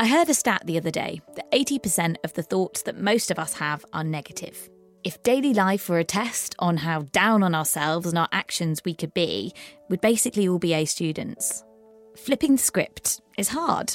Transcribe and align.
I 0.00 0.06
heard 0.06 0.30
a 0.30 0.34
stat 0.34 0.62
the 0.64 0.78
other 0.78 0.90
day 0.90 1.20
that 1.34 1.52
80% 1.52 2.16
of 2.24 2.32
the 2.32 2.42
thoughts 2.42 2.80
that 2.84 2.98
most 2.98 3.30
of 3.30 3.38
us 3.38 3.52
have 3.52 3.84
are 3.92 4.02
negative. 4.02 4.70
If 5.04 5.22
daily 5.22 5.52
life 5.52 5.90
were 5.90 5.98
a 5.98 6.04
test 6.04 6.54
on 6.58 6.78
how 6.78 7.02
down 7.12 7.42
on 7.42 7.54
ourselves 7.54 8.06
and 8.06 8.16
our 8.16 8.28
actions 8.32 8.80
we 8.82 8.94
could 8.94 9.12
be, 9.12 9.52
we'd 9.90 10.00
basically 10.00 10.48
all 10.48 10.58
be 10.58 10.72
A 10.72 10.86
students. 10.86 11.66
Flipping 12.16 12.52
the 12.52 12.62
script 12.62 13.20
is 13.36 13.50
hard, 13.50 13.92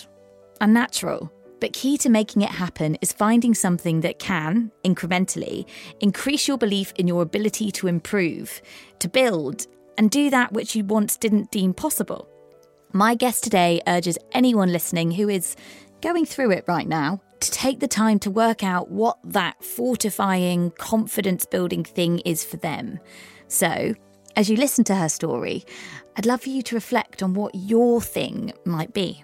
unnatural, 0.62 1.34
but 1.60 1.74
key 1.74 1.98
to 1.98 2.10
making 2.10 2.44
it 2.44 2.52
happen 2.52 3.00
is 3.02 3.12
finding 3.12 3.56
something 3.56 4.02
that 4.02 4.20
can, 4.20 4.72
incrementally, 4.84 5.68
increase 6.02 6.48
your 6.48 6.60
belief 6.60 6.94
in 6.98 7.08
your 7.08 7.24
ability 7.24 7.72
to 7.72 7.88
improve, 7.88 8.62
to 9.00 9.10
build, 9.10 9.66
and 9.98 10.12
do 10.12 10.30
that 10.30 10.54
which 10.54 10.76
you 10.76 10.84
once 10.84 11.18
didn't 11.18 11.50
deem 11.50 11.74
possible. 11.74 12.30
My 12.96 13.14
guest 13.14 13.44
today 13.44 13.82
urges 13.88 14.18
anyone 14.32 14.72
listening 14.72 15.12
who 15.12 15.28
is 15.28 15.58
going 16.06 16.24
through 16.24 16.52
it 16.52 16.64
right 16.68 16.88
now 16.88 17.20
to 17.40 17.50
take 17.50 17.80
the 17.80 17.88
time 17.88 18.20
to 18.20 18.30
work 18.30 18.64
out 18.64 18.92
what 18.92 19.18
that 19.24 19.64
fortifying, 19.64 20.70
confidence 20.78 21.48
building 21.48 21.84
thing 21.84 22.20
is 22.20 22.46
for 22.46 22.58
them. 22.58 23.00
So, 23.48 23.96
as 24.36 24.48
you 24.48 24.56
listen 24.56 24.84
to 24.84 24.96
her 24.96 25.10
story, 25.10 25.66
I'd 26.16 26.28
love 26.28 26.42
for 26.42 26.50
you 26.50 26.62
to 26.62 26.76
reflect 26.76 27.24
on 27.24 27.34
what 27.34 27.56
your 27.56 28.02
thing 28.02 28.54
might 28.66 28.94
be. 28.94 29.24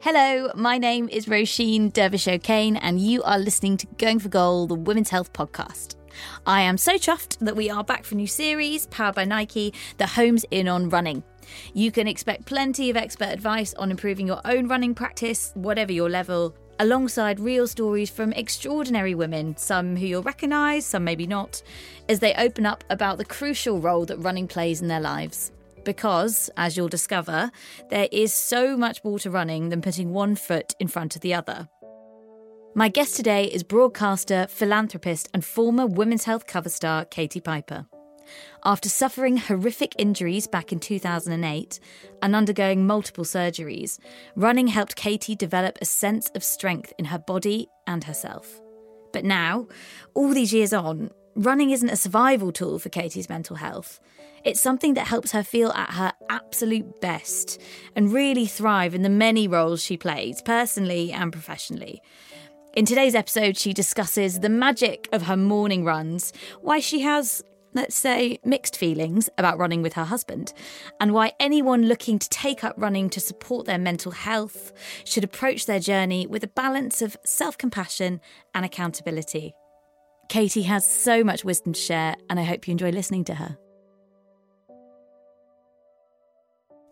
Hello, 0.00 0.52
my 0.54 0.76
name 0.76 1.08
is 1.08 1.24
Roisin 1.24 1.90
Dervish 1.90 2.28
O'Kane, 2.28 2.76
and 2.76 3.00
you 3.00 3.22
are 3.22 3.38
listening 3.38 3.78
to 3.78 3.86
Going 3.96 4.18
for 4.18 4.28
Goal, 4.28 4.66
the 4.66 4.74
Women's 4.74 5.08
Health 5.08 5.32
Podcast. 5.32 5.94
I 6.46 6.60
am 6.60 6.76
so 6.76 6.96
chuffed 6.96 7.38
that 7.38 7.56
we 7.56 7.70
are 7.70 7.82
back 7.82 8.04
for 8.04 8.14
a 8.14 8.18
new 8.18 8.26
series 8.26 8.86
powered 8.88 9.14
by 9.14 9.24
Nike 9.24 9.72
that 9.96 10.10
homes 10.10 10.44
in 10.50 10.68
on 10.68 10.90
running. 10.90 11.22
You 11.74 11.90
can 11.90 12.08
expect 12.08 12.46
plenty 12.46 12.90
of 12.90 12.96
expert 12.96 13.28
advice 13.28 13.74
on 13.74 13.90
improving 13.90 14.26
your 14.26 14.40
own 14.44 14.68
running 14.68 14.94
practice, 14.94 15.52
whatever 15.54 15.92
your 15.92 16.10
level, 16.10 16.54
alongside 16.80 17.40
real 17.40 17.66
stories 17.66 18.10
from 18.10 18.32
extraordinary 18.32 19.14
women, 19.14 19.56
some 19.56 19.96
who 19.96 20.06
you'll 20.06 20.22
recognise, 20.22 20.86
some 20.86 21.04
maybe 21.04 21.26
not, 21.26 21.62
as 22.08 22.20
they 22.20 22.34
open 22.34 22.66
up 22.66 22.84
about 22.90 23.18
the 23.18 23.24
crucial 23.24 23.80
role 23.80 24.04
that 24.06 24.18
running 24.18 24.46
plays 24.46 24.80
in 24.80 24.88
their 24.88 25.00
lives. 25.00 25.52
Because, 25.84 26.50
as 26.56 26.76
you'll 26.76 26.88
discover, 26.88 27.50
there 27.90 28.08
is 28.12 28.32
so 28.32 28.76
much 28.76 29.02
more 29.04 29.18
to 29.20 29.30
running 29.30 29.70
than 29.70 29.82
putting 29.82 30.12
one 30.12 30.36
foot 30.36 30.74
in 30.78 30.88
front 30.88 31.16
of 31.16 31.22
the 31.22 31.34
other. 31.34 31.68
My 32.74 32.88
guest 32.88 33.16
today 33.16 33.46
is 33.46 33.62
broadcaster, 33.62 34.46
philanthropist, 34.48 35.28
and 35.32 35.44
former 35.44 35.86
women's 35.86 36.24
health 36.24 36.46
cover 36.46 36.68
star 36.68 37.04
Katie 37.04 37.40
Piper. 37.40 37.86
After 38.64 38.88
suffering 38.88 39.36
horrific 39.36 39.94
injuries 39.98 40.46
back 40.46 40.72
in 40.72 40.80
2008 40.80 41.80
and 42.22 42.36
undergoing 42.36 42.86
multiple 42.86 43.24
surgeries, 43.24 43.98
running 44.36 44.68
helped 44.68 44.96
Katie 44.96 45.36
develop 45.36 45.78
a 45.80 45.84
sense 45.84 46.30
of 46.34 46.42
strength 46.42 46.92
in 46.98 47.06
her 47.06 47.18
body 47.18 47.68
and 47.86 48.04
herself. 48.04 48.60
But 49.12 49.24
now, 49.24 49.68
all 50.14 50.34
these 50.34 50.52
years 50.52 50.72
on, 50.72 51.10
running 51.34 51.70
isn't 51.70 51.88
a 51.88 51.96
survival 51.96 52.52
tool 52.52 52.78
for 52.78 52.88
Katie's 52.88 53.28
mental 53.28 53.56
health. 53.56 54.00
It's 54.44 54.60
something 54.60 54.94
that 54.94 55.06
helps 55.06 55.32
her 55.32 55.42
feel 55.42 55.70
at 55.72 55.94
her 55.94 56.12
absolute 56.30 57.00
best 57.00 57.60
and 57.96 58.12
really 58.12 58.46
thrive 58.46 58.94
in 58.94 59.02
the 59.02 59.08
many 59.08 59.48
roles 59.48 59.82
she 59.82 59.96
plays, 59.96 60.42
personally 60.42 61.12
and 61.12 61.32
professionally. 61.32 62.02
In 62.74 62.84
today's 62.84 63.14
episode, 63.14 63.56
she 63.56 63.72
discusses 63.72 64.40
the 64.40 64.48
magic 64.48 65.08
of 65.12 65.22
her 65.22 65.36
morning 65.36 65.84
runs, 65.84 66.32
why 66.60 66.80
she 66.80 67.00
has 67.00 67.42
let's 67.74 67.96
say, 67.96 68.38
mixed 68.44 68.76
feelings 68.76 69.28
about 69.38 69.58
running 69.58 69.82
with 69.82 69.94
her 69.94 70.04
husband, 70.04 70.52
and 71.00 71.12
why 71.12 71.32
anyone 71.38 71.86
looking 71.86 72.18
to 72.18 72.28
take 72.28 72.64
up 72.64 72.74
running 72.76 73.10
to 73.10 73.20
support 73.20 73.66
their 73.66 73.78
mental 73.78 74.12
health 74.12 74.72
should 75.04 75.24
approach 75.24 75.66
their 75.66 75.80
journey 75.80 76.26
with 76.26 76.44
a 76.44 76.48
balance 76.48 77.02
of 77.02 77.16
self 77.24 77.58
compassion 77.58 78.20
and 78.54 78.64
accountability. 78.64 79.54
Katie 80.28 80.62
has 80.62 80.88
so 80.88 81.24
much 81.24 81.44
wisdom 81.44 81.72
to 81.72 81.80
share, 81.80 82.16
and 82.28 82.38
I 82.38 82.44
hope 82.44 82.68
you 82.68 82.72
enjoy 82.72 82.90
listening 82.90 83.24
to 83.24 83.34
her. 83.34 83.58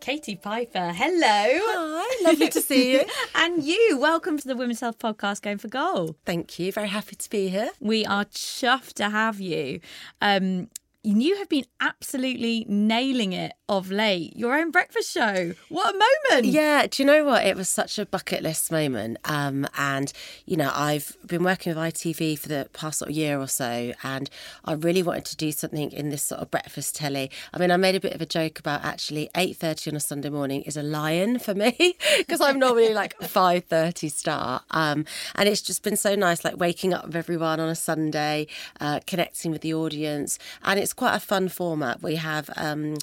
Katie 0.07 0.37
Piper, 0.37 0.93
hello. 0.93 1.19
Hi, 1.27 2.25
lovely 2.25 2.49
to 2.51 2.61
see 2.61 2.93
you. 2.93 3.03
and 3.35 3.65
you, 3.65 3.99
welcome 3.99 4.39
to 4.39 4.47
the 4.47 4.55
Women's 4.55 4.79
Health 4.79 5.01
Podcast 5.01 5.43
Going 5.43 5.59
for 5.59 5.67
Goal. 5.67 6.15
Thank 6.25 6.61
you. 6.61 6.71
Very 6.71 6.87
happy 6.87 7.17
to 7.17 7.29
be 7.29 7.49
here. 7.49 7.71
We 7.81 8.07
are 8.07 8.25
chuffed 8.27 8.93
to 8.93 9.11
have 9.11 9.41
you. 9.41 9.81
Um, 10.21 10.69
you 11.07 11.37
have 11.37 11.49
been 11.49 11.67
absolutely 11.81 12.67
nailing 12.69 13.33
it 13.33 13.53
of 13.69 13.91
late. 13.91 14.37
Your 14.37 14.57
own 14.57 14.71
breakfast 14.71 15.13
show. 15.13 15.55
What 15.69 15.95
a 15.95 15.99
moment. 16.31 16.47
Yeah, 16.47 16.87
do 16.89 17.03
you 17.03 17.07
know 17.07 17.25
what? 17.25 17.45
It 17.45 17.57
was 17.57 17.69
such 17.69 17.99
a 17.99 18.07
bucket 18.07 18.43
list 18.43 18.73
moment. 18.73 19.19
Um, 19.25 19.67
and, 19.77 20.13
you 20.47 20.57
know, 20.57 20.71
I've 20.75 21.17
been 21.27 21.45
working 21.45 21.75
with 21.75 21.83
ITV 21.83 22.39
for 22.39 22.49
the 22.49 22.69
past 22.73 22.99
sort 22.99 23.11
of 23.11 23.17
year 23.17 23.39
or 23.41 23.47
so, 23.47 23.93
and 24.03 24.29
I 24.65 24.73
really 24.73 25.03
wanted 25.03 25.27
to 25.27 25.37
do 25.37 25.53
something 25.53 25.93
in 25.93 26.11
this 26.11 26.23
sort 26.23 26.41
of 26.41 26.51
breakfast 26.51 26.97
telly. 26.97 27.31
I 27.53 27.59
mean, 27.59 27.71
I 27.71 27.77
made 27.77 27.95
a 27.95 28.01
bit 28.01 28.13
of 28.13 28.21
a 28.21 28.27
joke 28.27 28.59
about 28.59 28.85
actually 28.85 29.31
8.30 29.35 29.93
on 29.93 29.97
a 29.97 30.01
Sunday 30.01 30.31
morning 30.31 30.63
is 30.63 30.77
a 30.77 30.83
lie-in 30.83 31.39
for 31.39 31.55
me, 31.55 31.97
because 32.19 32.41
I'm 32.41 32.59
normally 32.59 32.95
like 32.95 33.17
5.30 33.21 34.11
start. 34.11 34.65
Um, 34.73 35.05
and 35.35 35.49
it's 35.49 35.63
just 35.63 35.83
been 35.83 35.97
so 35.97 36.15
nice, 36.15 36.45
like 36.45 36.57
waking 36.57 36.95
up 36.95 37.07
with 37.07 37.17
everyone 37.17 37.61
on 37.61 37.69
a 37.69 37.77
Sunday, 37.77 38.49
uh, 38.81 39.01
connecting 39.07 39.53
with 39.53 39.61
the 39.61 39.75
audience. 39.75 40.39
And 40.63 40.81
it's 40.81 40.96
quite 40.97 41.15
a 41.15 41.21
fun 41.21 41.49
format. 41.49 42.03
We 42.03 42.17
have, 42.17 42.51
um, 42.57 42.97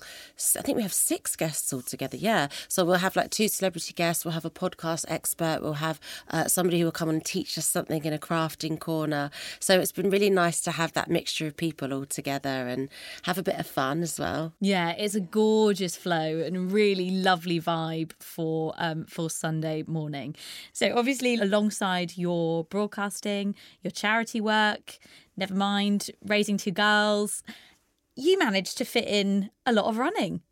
I 0.58 0.62
think 0.62 0.76
we 0.76 0.82
have 0.82 0.94
six 0.94 1.36
guests 1.36 1.72
altogether. 1.72 2.18
Yeah. 2.18 2.48
So 2.68 2.84
we'll 2.84 2.96
have 2.96 3.16
like 3.16 3.30
two 3.30 3.48
celebrity 3.48 3.94
guests. 3.94 4.26
We'll 4.26 4.34
have 4.34 4.46
a 4.46 4.50
podcast 4.50 5.06
expert. 5.08 5.60
We'll 5.62 5.74
have 5.74 6.00
uh, 6.30 6.48
somebody 6.48 6.80
who 6.80 6.86
will 6.86 6.92
come 6.92 7.10
and 7.10 7.24
teach 7.24 7.58
us 7.58 7.68
something 7.68 8.04
in 8.04 8.14
a 8.14 8.18
crafting 8.18 8.80
corner. 8.80 9.30
So 9.60 9.80
it's 9.80 9.92
been 9.92 10.10
really 10.10 10.30
nice 10.30 10.60
to 10.62 10.72
have 10.72 10.94
that 10.94 11.10
mixture 11.10 11.48
of 11.48 11.56
people 11.56 11.94
all 11.94 12.06
together 12.06 12.68
and 12.68 12.90
have 13.24 13.38
a 13.38 13.44
bit 13.44 13.60
of 13.60 13.68
fun 13.68 14.02
as 14.02 14.20
well. 14.20 14.54
Yeah, 14.60 14.92
it's 14.92 15.16
a 15.16 15.22
gorgeous 15.22 15.96
flow 15.96 16.42
and 16.46 16.72
really 16.72 17.12
lovely 17.12 17.62
vibe 17.62 18.12
for 18.20 18.74
um, 18.78 19.06
for 19.06 19.30
Sunday 19.30 19.84
morning. 19.88 20.36
So 20.72 20.94
obviously, 20.98 21.36
alongside 21.36 22.18
your 22.18 22.64
broadcasting, 22.66 23.56
your 23.82 23.92
charity 23.92 24.42
work, 24.42 24.98
never 25.38 25.54
mind 25.54 26.10
raising 26.26 26.58
two 26.58 26.72
girls 26.72 27.44
you 28.16 28.38
managed 28.38 28.78
to 28.78 28.86
fit 28.86 29.08
in 29.08 29.50
a 29.66 29.74
lot 29.74 29.86
of 29.86 29.98
running. 29.98 30.42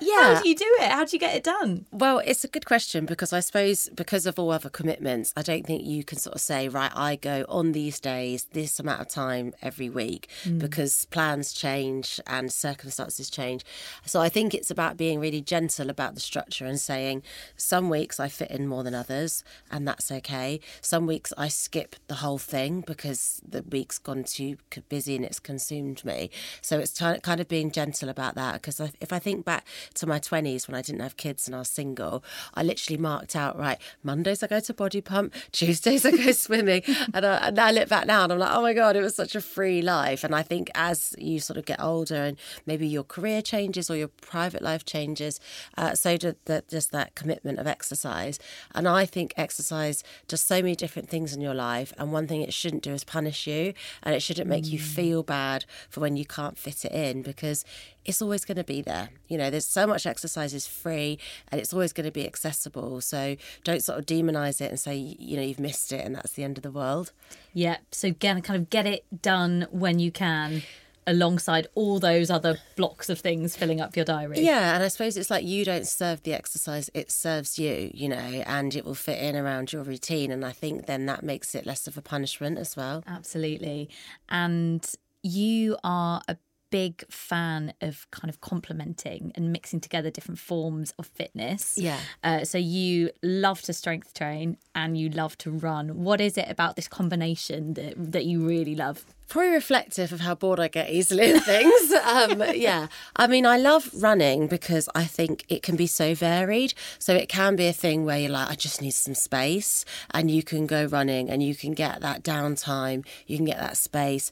Yeah. 0.00 0.34
How 0.34 0.42
do 0.42 0.48
you 0.48 0.54
do 0.54 0.76
it? 0.80 0.90
How 0.90 1.04
do 1.04 1.16
you 1.16 1.18
get 1.18 1.34
it 1.34 1.42
done? 1.42 1.86
Well, 1.90 2.20
it's 2.24 2.44
a 2.44 2.48
good 2.48 2.66
question 2.66 3.06
because 3.06 3.32
I 3.32 3.40
suppose 3.40 3.88
because 3.94 4.26
of 4.26 4.38
all 4.38 4.50
other 4.50 4.68
commitments, 4.68 5.32
I 5.36 5.42
don't 5.42 5.66
think 5.66 5.84
you 5.84 6.04
can 6.04 6.18
sort 6.18 6.36
of 6.36 6.40
say, 6.40 6.68
right, 6.68 6.92
I 6.94 7.16
go 7.16 7.44
on 7.48 7.72
these 7.72 7.98
days, 7.98 8.44
this 8.52 8.78
amount 8.78 9.00
of 9.00 9.08
time 9.08 9.54
every 9.62 9.88
week 9.88 10.28
mm. 10.44 10.58
because 10.58 11.06
plans 11.06 11.52
change 11.52 12.20
and 12.26 12.52
circumstances 12.52 13.30
change. 13.30 13.64
So 14.04 14.20
I 14.20 14.28
think 14.28 14.54
it's 14.54 14.70
about 14.70 14.96
being 14.96 15.20
really 15.20 15.40
gentle 15.40 15.90
about 15.90 16.14
the 16.14 16.20
structure 16.20 16.66
and 16.66 16.78
saying, 16.78 17.22
some 17.56 17.88
weeks 17.88 18.20
I 18.20 18.28
fit 18.28 18.50
in 18.50 18.68
more 18.68 18.84
than 18.84 18.94
others, 18.94 19.42
and 19.70 19.88
that's 19.88 20.12
okay. 20.12 20.60
Some 20.80 21.06
weeks 21.06 21.32
I 21.36 21.48
skip 21.48 21.96
the 22.06 22.16
whole 22.16 22.38
thing 22.38 22.82
because 22.86 23.40
the 23.46 23.62
week's 23.62 23.98
gone 23.98 24.24
too 24.24 24.58
busy 24.88 25.16
and 25.16 25.24
it's 25.24 25.40
consumed 25.40 26.04
me. 26.04 26.30
So 26.60 26.78
it's 26.78 26.92
t- 26.92 27.20
kind 27.22 27.40
of 27.40 27.48
being 27.48 27.70
gentle 27.70 28.08
about 28.08 28.27
about 28.28 28.52
that 28.52 28.62
because 28.62 28.80
if 29.00 29.12
I 29.12 29.18
think 29.18 29.44
back 29.44 29.66
to 29.94 30.06
my 30.06 30.18
20s 30.18 30.68
when 30.68 30.74
I 30.74 30.82
didn't 30.82 31.00
have 31.00 31.16
kids 31.16 31.46
and 31.46 31.54
I 31.54 31.60
was 31.60 31.68
single, 31.68 32.22
I 32.54 32.62
literally 32.62 33.00
marked 33.00 33.36
out, 33.36 33.58
right, 33.58 33.78
Mondays 34.02 34.42
I 34.42 34.46
go 34.46 34.60
to 34.60 34.74
body 34.74 35.00
pump, 35.00 35.34
Tuesdays 35.52 36.04
I 36.04 36.10
go 36.10 36.32
swimming. 36.32 36.82
and, 37.14 37.24
I, 37.24 37.48
and 37.48 37.58
I 37.58 37.70
look 37.70 37.88
back 37.88 38.06
now 38.06 38.24
and 38.24 38.32
I'm 38.32 38.38
like, 38.38 38.52
oh 38.52 38.62
my 38.62 38.74
God, 38.74 38.96
it 38.96 39.02
was 39.02 39.14
such 39.14 39.34
a 39.34 39.40
free 39.40 39.82
life. 39.82 40.24
And 40.24 40.34
I 40.34 40.42
think 40.42 40.70
as 40.74 41.14
you 41.18 41.40
sort 41.40 41.56
of 41.58 41.64
get 41.64 41.80
older 41.80 42.16
and 42.16 42.36
maybe 42.66 42.86
your 42.86 43.04
career 43.04 43.42
changes 43.42 43.90
or 43.90 43.96
your 43.96 44.08
private 44.08 44.62
life 44.62 44.84
changes, 44.84 45.40
uh, 45.76 45.94
so 45.94 46.16
does 46.16 46.34
that, 46.46 46.68
just 46.68 46.92
that 46.92 47.14
commitment 47.14 47.58
of 47.58 47.66
exercise. 47.66 48.38
And 48.74 48.88
I 48.88 49.06
think 49.06 49.34
exercise 49.36 50.02
does 50.26 50.42
so 50.42 50.56
many 50.56 50.74
different 50.74 51.08
things 51.08 51.34
in 51.34 51.40
your 51.40 51.54
life. 51.54 51.92
And 51.98 52.12
one 52.12 52.26
thing 52.26 52.42
it 52.42 52.52
shouldn't 52.52 52.82
do 52.82 52.92
is 52.92 53.04
punish 53.04 53.46
you 53.46 53.74
and 54.02 54.14
it 54.14 54.20
shouldn't 54.20 54.48
make 54.48 54.64
mm. 54.64 54.72
you 54.72 54.78
feel 54.78 55.22
bad 55.22 55.64
for 55.88 56.00
when 56.00 56.16
you 56.16 56.24
can't 56.24 56.58
fit 56.58 56.84
it 56.84 56.92
in 56.92 57.22
because 57.22 57.64
it's 58.08 58.22
always 58.22 58.44
going 58.46 58.56
to 58.56 58.64
be 58.64 58.80
there. 58.80 59.10
You 59.28 59.36
know, 59.36 59.50
there's 59.50 59.66
so 59.66 59.86
much 59.86 60.06
exercise 60.06 60.54
is 60.54 60.66
free 60.66 61.18
and 61.52 61.60
it's 61.60 61.74
always 61.74 61.92
going 61.92 62.06
to 62.06 62.10
be 62.10 62.26
accessible. 62.26 63.02
So 63.02 63.36
don't 63.64 63.82
sort 63.82 63.98
of 63.98 64.06
demonize 64.06 64.62
it 64.62 64.70
and 64.70 64.80
say, 64.80 64.96
you 64.96 65.36
know, 65.36 65.42
you've 65.42 65.60
missed 65.60 65.92
it 65.92 66.04
and 66.04 66.16
that's 66.16 66.32
the 66.32 66.42
end 66.42 66.56
of 66.56 66.62
the 66.62 66.70
world. 66.70 67.12
Yeah. 67.52 67.76
So 67.92 68.08
again, 68.08 68.40
kind 68.40 68.60
of 68.60 68.70
get 68.70 68.86
it 68.86 69.04
done 69.22 69.66
when 69.70 69.98
you 69.98 70.10
can 70.10 70.62
alongside 71.06 71.66
all 71.74 71.98
those 71.98 72.30
other 72.30 72.58
blocks 72.76 73.08
of 73.10 73.18
things 73.18 73.56
filling 73.56 73.80
up 73.80 73.94
your 73.94 74.04
diary. 74.04 74.40
Yeah, 74.40 74.74
and 74.74 74.82
I 74.82 74.88
suppose 74.88 75.16
it's 75.16 75.30
like 75.30 75.44
you 75.44 75.64
don't 75.64 75.86
serve 75.86 76.22
the 76.22 76.34
exercise, 76.34 76.90
it 76.92 77.10
serves 77.10 77.58
you, 77.58 77.90
you 77.94 78.10
know, 78.10 78.16
and 78.16 78.74
it 78.74 78.84
will 78.84 78.94
fit 78.94 79.18
in 79.18 79.34
around 79.34 79.72
your 79.72 79.82
routine. 79.82 80.30
And 80.30 80.44
I 80.44 80.52
think 80.52 80.84
then 80.86 81.06
that 81.06 81.22
makes 81.22 81.54
it 81.54 81.64
less 81.64 81.86
of 81.86 81.96
a 81.96 82.02
punishment 82.02 82.58
as 82.58 82.76
well. 82.76 83.04
Absolutely. 83.06 83.88
And 84.28 84.86
you 85.22 85.78
are 85.82 86.20
a 86.28 86.36
big 86.70 87.04
fan 87.10 87.72
of 87.80 88.06
kind 88.10 88.28
of 88.28 88.40
complementing 88.40 89.32
and 89.34 89.52
mixing 89.52 89.80
together 89.80 90.10
different 90.10 90.38
forms 90.38 90.92
of 90.98 91.06
fitness. 91.06 91.76
Yeah. 91.76 91.98
Uh, 92.22 92.44
so 92.44 92.58
you 92.58 93.10
love 93.22 93.62
to 93.62 93.72
strength 93.72 94.14
train 94.14 94.56
and 94.74 94.96
you 94.98 95.08
love 95.08 95.36
to 95.38 95.50
run. 95.50 96.02
What 96.02 96.20
is 96.20 96.36
it 96.36 96.46
about 96.48 96.76
this 96.76 96.88
combination 96.88 97.74
that 97.74 97.94
that 98.12 98.24
you 98.24 98.46
really 98.46 98.74
love? 98.74 99.04
Probably 99.28 99.50
reflective 99.50 100.12
of 100.12 100.20
how 100.20 100.34
bored 100.34 100.58
I 100.58 100.68
get 100.68 100.90
easily 100.90 101.30
in 101.30 101.40
things. 101.40 101.92
um, 102.04 102.42
yeah. 102.54 102.88
I 103.16 103.26
mean, 103.26 103.44
I 103.44 103.58
love 103.58 103.90
running 103.94 104.46
because 104.46 104.88
I 104.94 105.04
think 105.04 105.44
it 105.48 105.62
can 105.62 105.76
be 105.76 105.86
so 105.86 106.14
varied. 106.14 106.72
So 106.98 107.14
it 107.14 107.28
can 107.28 107.54
be 107.54 107.66
a 107.66 107.72
thing 107.72 108.04
where 108.04 108.18
you're 108.18 108.30
like, 108.30 108.50
I 108.50 108.54
just 108.54 108.80
need 108.80 108.92
some 108.92 109.14
space, 109.14 109.84
and 110.12 110.30
you 110.30 110.42
can 110.42 110.66
go 110.66 110.86
running 110.86 111.28
and 111.28 111.42
you 111.42 111.54
can 111.54 111.72
get 111.72 112.00
that 112.00 112.22
downtime, 112.22 113.04
you 113.26 113.36
can 113.36 113.46
get 113.46 113.58
that 113.58 113.76
space. 113.76 114.30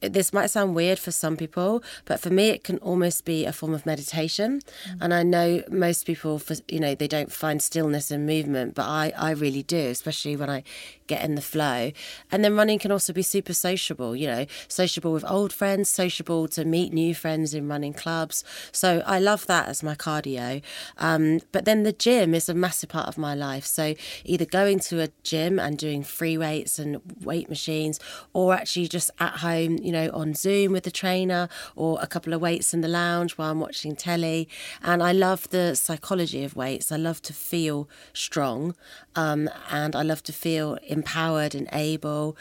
This 0.00 0.32
might 0.32 0.46
sound 0.46 0.74
weird 0.74 0.98
for 0.98 1.10
some 1.10 1.36
people, 1.36 1.82
but 2.04 2.20
for 2.20 2.30
me, 2.30 2.48
it 2.50 2.62
can 2.62 2.78
almost 2.78 3.24
be 3.24 3.44
a 3.44 3.52
form 3.52 3.74
of 3.74 3.84
meditation. 3.84 4.60
Mm. 4.88 4.98
And 5.00 5.14
I 5.14 5.22
know 5.22 5.62
most 5.70 6.06
people, 6.06 6.38
for, 6.38 6.54
you 6.68 6.80
know, 6.80 6.94
they 6.94 7.08
don't 7.08 7.32
find 7.32 7.60
stillness 7.60 8.10
and 8.10 8.26
movement, 8.26 8.74
but 8.74 8.84
I, 8.84 9.12
I 9.16 9.30
really 9.32 9.62
do, 9.62 9.88
especially 9.88 10.36
when 10.36 10.50
I 10.50 10.62
get 11.06 11.24
in 11.24 11.34
the 11.34 11.42
flow. 11.42 11.92
And 12.30 12.44
then 12.44 12.56
running 12.56 12.78
can 12.78 12.92
also 12.92 13.12
be 13.12 13.22
super 13.22 13.54
sociable, 13.54 14.14
you 14.16 14.26
know, 14.26 14.35
sociable 14.68 15.12
with 15.12 15.24
old 15.30 15.52
friends, 15.52 15.88
sociable 15.88 16.48
to 16.48 16.64
meet 16.64 16.92
new 16.92 17.14
friends 17.14 17.54
in 17.54 17.68
running 17.68 17.94
clubs. 17.94 18.44
So 18.72 19.02
I 19.06 19.18
love 19.18 19.46
that 19.46 19.68
as 19.68 19.82
my 19.82 19.94
cardio. 19.94 20.62
Um, 20.98 21.40
but 21.52 21.64
then 21.64 21.82
the 21.82 21.92
gym 21.92 22.34
is 22.34 22.48
a 22.48 22.54
massive 22.54 22.90
part 22.90 23.08
of 23.08 23.16
my 23.18 23.34
life. 23.34 23.64
So 23.64 23.94
either 24.24 24.44
going 24.44 24.80
to 24.80 25.02
a 25.02 25.08
gym 25.22 25.58
and 25.58 25.78
doing 25.78 26.02
free 26.02 26.36
weights 26.36 26.78
and 26.78 27.00
weight 27.22 27.48
machines, 27.48 27.98
or 28.32 28.54
actually 28.54 28.88
just 28.88 29.10
at 29.18 29.38
home, 29.38 29.78
you 29.78 29.92
know, 29.92 30.10
on 30.12 30.34
Zoom 30.34 30.72
with 30.72 30.84
the 30.84 30.90
trainer, 30.90 31.48
or 31.74 31.98
a 32.00 32.06
couple 32.06 32.32
of 32.32 32.40
weights 32.40 32.74
in 32.74 32.80
the 32.80 32.88
lounge 32.88 33.32
while 33.32 33.50
I'm 33.50 33.60
watching 33.60 33.96
telly. 33.96 34.48
And 34.82 35.02
I 35.02 35.12
love 35.12 35.48
the 35.50 35.74
psychology 35.74 36.44
of 36.44 36.56
weights. 36.56 36.90
I 36.90 36.96
love 36.96 37.22
to 37.22 37.32
feel 37.32 37.88
strong, 38.12 38.74
um, 39.14 39.48
and 39.70 39.94
I 39.94 40.02
love 40.02 40.22
to 40.24 40.32
feel 40.32 40.78
empowered 40.86 41.54
and 41.54 41.68
able. 41.72 42.36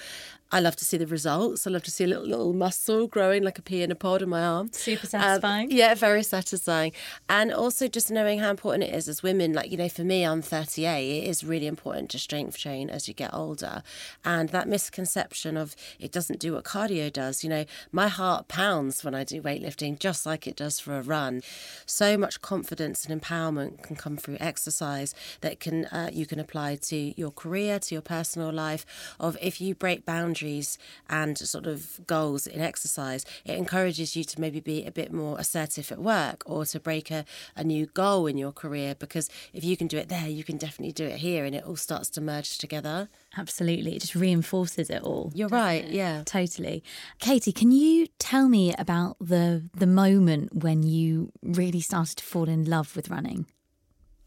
I 0.52 0.60
love 0.60 0.76
to 0.78 0.86
see 0.86 0.98
the 0.98 1.08
results. 1.08 1.66
I 1.66 1.72
love 1.72 1.84
to 1.84 1.92
see 1.92 2.04
a 2.04 2.08
little, 2.08 2.26
little 2.26 2.54
muscle 2.54 3.08
growing 3.08 3.44
like 3.44 3.58
a 3.58 3.62
pea 3.64 3.82
in 3.82 3.92
a 3.92 3.96
pod 3.96 4.22
in 4.22 4.30
my 4.30 4.44
arm. 4.44 4.72
Super 4.72 5.08
satisfying. 5.08 5.72
Um, 5.72 5.78
yeah, 5.78 5.96
very 5.96 6.22
satisfying. 6.22 6.92
And 7.28 7.52
also 7.52 7.88
just 7.88 8.12
knowing 8.12 8.40
how 8.40 8.52
important 8.52 8.84
it 8.84 8.94
is 8.94 9.10
as 9.10 9.24
women. 9.24 9.54
Like, 9.54 9.72
you 9.72 9.78
know, 9.78 9.90
for 9.90 10.04
me, 10.04 10.24
I'm 10.24 10.44
38. 10.44 11.24
It 11.24 11.28
is 11.28 11.44
really 11.44 11.66
important 11.66 12.12
to 12.12 12.20
strength 12.20 12.58
train 12.58 12.92
as 12.92 13.08
you 13.08 13.14
get 13.14 13.34
older. 13.34 13.82
And 14.24 14.50
that 14.50 14.68
misconception 14.68 15.58
of 15.58 15.76
it 16.00 16.12
doesn't 16.12 16.40
do 16.40 16.54
what 16.54 16.64
cardio 16.64 17.12
does. 17.12 17.44
You 17.44 17.50
know, 17.50 17.66
my 17.92 18.08
heart 18.08 18.48
pounds 18.48 19.04
when 19.04 19.16
I 19.16 19.24
do 19.24 19.42
weightlifting 19.42 19.98
just 20.00 20.26
like 20.26 20.46
it 20.46 20.56
does 20.56 20.80
for 20.80 20.98
a 20.98 21.02
run. 21.02 21.42
So 21.88 22.18
much 22.18 22.42
confidence 22.42 23.06
and 23.06 23.20
empowerment 23.20 23.82
can 23.82 23.96
come 23.96 24.16
through 24.16 24.38
exercise 24.40 25.16
that 25.42 25.60
can 25.60 25.86
uh, 25.86 26.12
you 26.14 26.28
can 26.28 26.40
apply 26.40 26.76
to 26.76 27.20
your 27.20 27.32
career, 27.32 27.80
to 27.80 27.96
your 27.96 28.04
personal 28.04 28.54
life. 28.54 28.86
Of 29.20 29.38
if 29.42 29.60
you 29.60 29.74
break 29.74 30.06
boundaries 30.06 30.45
boundaries 30.46 30.78
and 31.10 31.38
sort 31.38 31.66
of 31.66 32.00
goals 32.08 32.48
in 32.48 32.62
exercise, 32.62 33.26
it 33.46 33.58
encourages 33.58 34.16
you 34.16 34.24
to 34.24 34.40
maybe 34.40 34.60
be 34.60 34.86
a 34.86 34.92
bit 34.92 35.12
more 35.12 35.38
assertive 35.40 35.92
at 35.92 36.00
work 36.00 36.44
or 36.46 36.66
to 36.66 36.80
break 36.80 37.12
a, 37.12 37.26
a 37.56 37.64
new 37.64 37.86
goal 37.88 38.28
in 38.28 38.38
your 38.38 38.52
career. 38.52 38.96
Because 38.96 39.30
if 39.54 39.64
you 39.64 39.78
can 39.78 39.88
do 39.88 39.98
it 39.98 40.10
there, 40.10 40.28
you 40.28 40.44
can 40.44 40.58
definitely 40.58 40.94
do 40.94 41.06
it 41.06 41.18
here, 41.18 41.46
and 41.46 41.56
it 41.56 41.64
all 41.64 41.76
starts 41.76 42.10
to 42.12 42.22
merge 42.22 42.58
together. 42.58 43.10
Absolutely. 43.38 43.96
It 43.96 44.02
just 44.02 44.16
reinforces 44.16 44.90
it 44.90 45.02
all. 45.02 45.32
You're 45.36 45.50
right. 45.50 45.88
Yeah. 45.88 46.24
Totally. 46.26 46.84
Katie, 47.20 47.52
can 47.52 47.72
you 47.72 48.08
tell 48.20 48.48
me 48.50 48.74
about 48.78 49.18
the 49.20 49.64
the 49.74 49.88
moment 49.88 50.64
when 50.64 50.84
you 50.84 51.32
really 51.42 51.82
started 51.82 52.18
to 52.18 52.24
fall 52.24 52.50
in 52.50 52.66
love 52.66 52.96
with 52.96 53.10
running? 53.10 53.46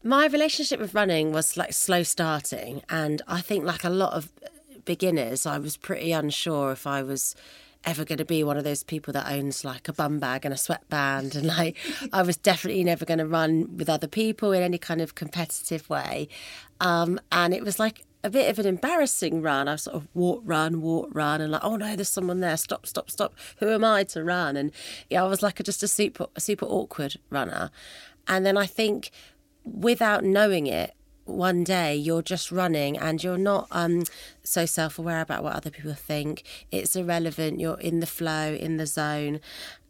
My 0.01 0.27
relationship 0.27 0.79
with 0.79 0.93
running 0.93 1.33
was 1.33 1.57
like 1.57 1.73
slow 1.73 2.03
starting 2.03 2.81
and 2.89 3.21
I 3.27 3.41
think 3.41 3.65
like 3.65 3.83
a 3.83 3.89
lot 3.89 4.13
of 4.13 4.31
beginners, 4.85 5.45
I 5.45 5.57
was 5.57 5.77
pretty 5.77 6.11
unsure 6.11 6.71
if 6.71 6.87
I 6.87 7.03
was 7.03 7.35
ever 7.85 8.03
going 8.03 8.17
to 8.17 8.25
be 8.25 8.43
one 8.43 8.57
of 8.57 8.63
those 8.63 8.83
people 8.83 9.13
that 9.13 9.31
owns 9.31 9.63
like 9.63 9.87
a 9.87 9.93
bum 9.93 10.19
bag 10.19 10.43
and 10.43 10.53
a 10.53 10.57
sweatband 10.57 11.35
and 11.35 11.45
like 11.47 11.77
I 12.13 12.23
was 12.23 12.35
definitely 12.35 12.83
never 12.83 13.05
going 13.05 13.19
to 13.19 13.25
run 13.25 13.77
with 13.77 13.89
other 13.89 14.07
people 14.07 14.51
in 14.51 14.61
any 14.61 14.77
kind 14.77 15.01
of 15.01 15.15
competitive 15.15 15.89
way. 15.89 16.27
Um, 16.81 17.19
and 17.31 17.53
it 17.53 17.63
was 17.63 17.79
like 17.79 18.03
a 18.21 18.29
bit 18.29 18.49
of 18.49 18.59
an 18.59 18.65
embarrassing 18.65 19.41
run. 19.41 19.69
I 19.69 19.77
sort 19.77 19.95
of 19.95 20.07
walk 20.13 20.41
run 20.43 20.81
walk 20.81 21.09
run 21.13 21.39
and 21.39 21.51
like 21.51 21.63
oh 21.63 21.77
no 21.77 21.95
there's 21.95 22.09
someone 22.09 22.41
there. 22.41 22.57
Stop 22.57 22.85
stop 22.85 23.09
stop. 23.09 23.33
Who 23.57 23.69
am 23.69 23.85
I 23.85 24.03
to 24.05 24.23
run? 24.23 24.57
And 24.57 24.71
yeah 25.09 25.23
I 25.23 25.27
was 25.27 25.41
like 25.41 25.59
a, 25.59 25.63
just 25.63 25.83
a 25.83 25.87
super 25.87 26.27
a 26.35 26.41
super 26.41 26.65
awkward 26.65 27.17
runner. 27.29 27.71
And 28.27 28.45
then 28.45 28.57
I 28.57 28.65
think 28.65 29.11
without 29.63 30.23
knowing 30.23 30.67
it 30.67 30.93
one 31.29 31.63
day 31.63 31.95
you're 31.95 32.21
just 32.21 32.51
running 32.51 32.97
and 32.97 33.23
you're 33.23 33.37
not 33.37 33.67
um, 33.71 34.03
so 34.43 34.65
self 34.65 34.97
aware 34.99 35.21
about 35.21 35.43
what 35.43 35.55
other 35.55 35.69
people 35.69 35.93
think. 35.93 36.43
It's 36.71 36.95
irrelevant. 36.95 37.59
You're 37.59 37.79
in 37.79 37.99
the 37.99 38.07
flow, 38.07 38.53
in 38.53 38.77
the 38.77 38.85
zone. 38.85 39.39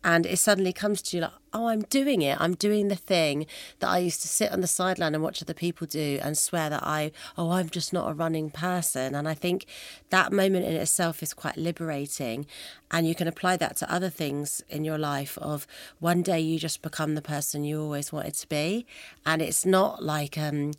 And 0.04 0.26
it 0.26 0.38
suddenly 0.38 0.72
comes 0.72 1.02
to 1.02 1.18
you 1.18 1.24
like, 1.24 1.34
oh, 1.54 1.68
I'm 1.68 1.82
doing 1.82 2.22
it. 2.22 2.40
I'm 2.40 2.56
doing 2.56 2.88
the 2.88 2.96
thing 2.96 3.46
that 3.80 3.90
I 3.90 3.98
used 3.98 4.22
to 4.22 4.30
sit 4.30 4.52
on 4.52 4.62
the 4.62 4.68
sideline 4.68 5.14
and 5.14 5.22
watch 5.22 5.42
other 5.42 5.54
people 5.54 5.88
do 5.88 6.20
and 6.22 6.38
swear 6.38 6.70
that 6.70 6.84
I, 6.84 7.12
oh, 7.38 7.52
I'm 7.52 7.70
just 7.70 7.92
not 7.92 8.10
a 8.10 8.14
running 8.14 8.50
person. 8.50 9.14
And 9.14 9.28
I 9.28 9.34
think 9.34 9.66
that 10.10 10.32
moment 10.32 10.66
in 10.66 10.74
itself 10.76 11.22
is 11.22 11.34
quite 11.34 11.58
liberating. 11.58 12.46
And 12.92 13.08
you 13.08 13.14
can 13.14 13.28
apply 13.28 13.58
that 13.58 13.76
to 13.78 13.94
other 13.94 14.10
things 14.10 14.64
in 14.70 14.86
your 14.86 14.98
life 14.98 15.38
of 15.40 15.68
one 16.00 16.22
day 16.22 16.40
you 16.40 16.60
just 16.60 16.82
become 16.82 17.16
the 17.16 17.22
person 17.22 17.66
you 17.66 17.82
always 17.82 18.14
wanted 18.14 18.36
to 18.36 18.48
be. 18.48 18.86
And 19.26 19.42
it's 19.42 19.66
not 19.66 20.02
like, 20.02 20.38
um, 20.38 20.72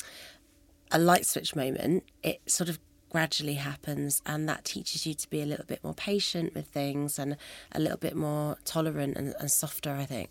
a 0.90 0.98
light 0.98 1.26
switch 1.26 1.54
moment, 1.54 2.04
it 2.22 2.40
sort 2.46 2.68
of 2.68 2.78
gradually 3.10 3.54
happens 3.54 4.22
and 4.24 4.48
that 4.48 4.64
teaches 4.64 5.04
you 5.04 5.14
to 5.14 5.28
be 5.28 5.42
a 5.42 5.46
little 5.46 5.64
bit 5.66 5.82
more 5.82 5.94
patient 5.94 6.54
with 6.54 6.66
things 6.68 7.18
and 7.18 7.36
a 7.72 7.80
little 7.80 7.98
bit 7.98 8.14
more 8.14 8.56
tolerant 8.64 9.16
and, 9.16 9.34
and 9.40 9.50
softer 9.50 9.92
i 9.92 10.04
think 10.04 10.30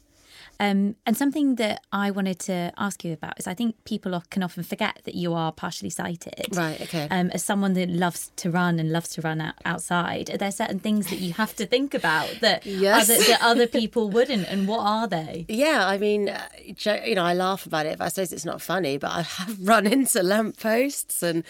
um, 0.59 0.95
and 1.05 1.15
something 1.15 1.55
that 1.55 1.81
I 1.91 2.11
wanted 2.11 2.39
to 2.39 2.71
ask 2.77 3.03
you 3.03 3.13
about 3.13 3.39
is 3.39 3.47
I 3.47 3.53
think 3.53 3.83
people 3.85 4.21
can 4.29 4.43
often 4.43 4.63
forget 4.63 4.99
that 5.03 5.15
you 5.15 5.33
are 5.33 5.51
partially 5.51 5.89
sighted. 5.89 6.55
Right, 6.55 6.79
okay. 6.81 7.07
Um, 7.09 7.29
as 7.33 7.43
someone 7.43 7.73
that 7.73 7.89
loves 7.89 8.31
to 8.37 8.51
run 8.51 8.79
and 8.79 8.91
loves 8.91 9.09
to 9.09 9.21
run 9.21 9.41
out, 9.41 9.55
outside, 9.65 10.29
are 10.29 10.37
there 10.37 10.51
certain 10.51 10.79
things 10.79 11.09
that 11.09 11.19
you 11.19 11.33
have 11.33 11.55
to 11.57 11.65
think 11.65 11.93
about 11.93 12.29
that, 12.41 12.65
yes. 12.65 13.09
other, 13.09 13.23
that 13.23 13.39
other 13.41 13.67
people 13.67 14.09
wouldn't? 14.09 14.47
And 14.47 14.67
what 14.67 14.81
are 14.81 15.07
they? 15.07 15.45
Yeah, 15.47 15.87
I 15.87 15.97
mean, 15.97 16.29
uh, 16.29 16.47
you 16.65 17.15
know, 17.15 17.23
I 17.23 17.33
laugh 17.33 17.65
about 17.65 17.85
it, 17.85 17.97
but 17.97 18.05
I 18.05 18.07
suppose 18.09 18.33
it's 18.33 18.45
not 18.45 18.61
funny, 18.61 18.97
but 18.97 19.11
I 19.11 19.21
have 19.21 19.57
run 19.67 19.87
into 19.87 20.21
lampposts 20.23 21.23
and 21.23 21.43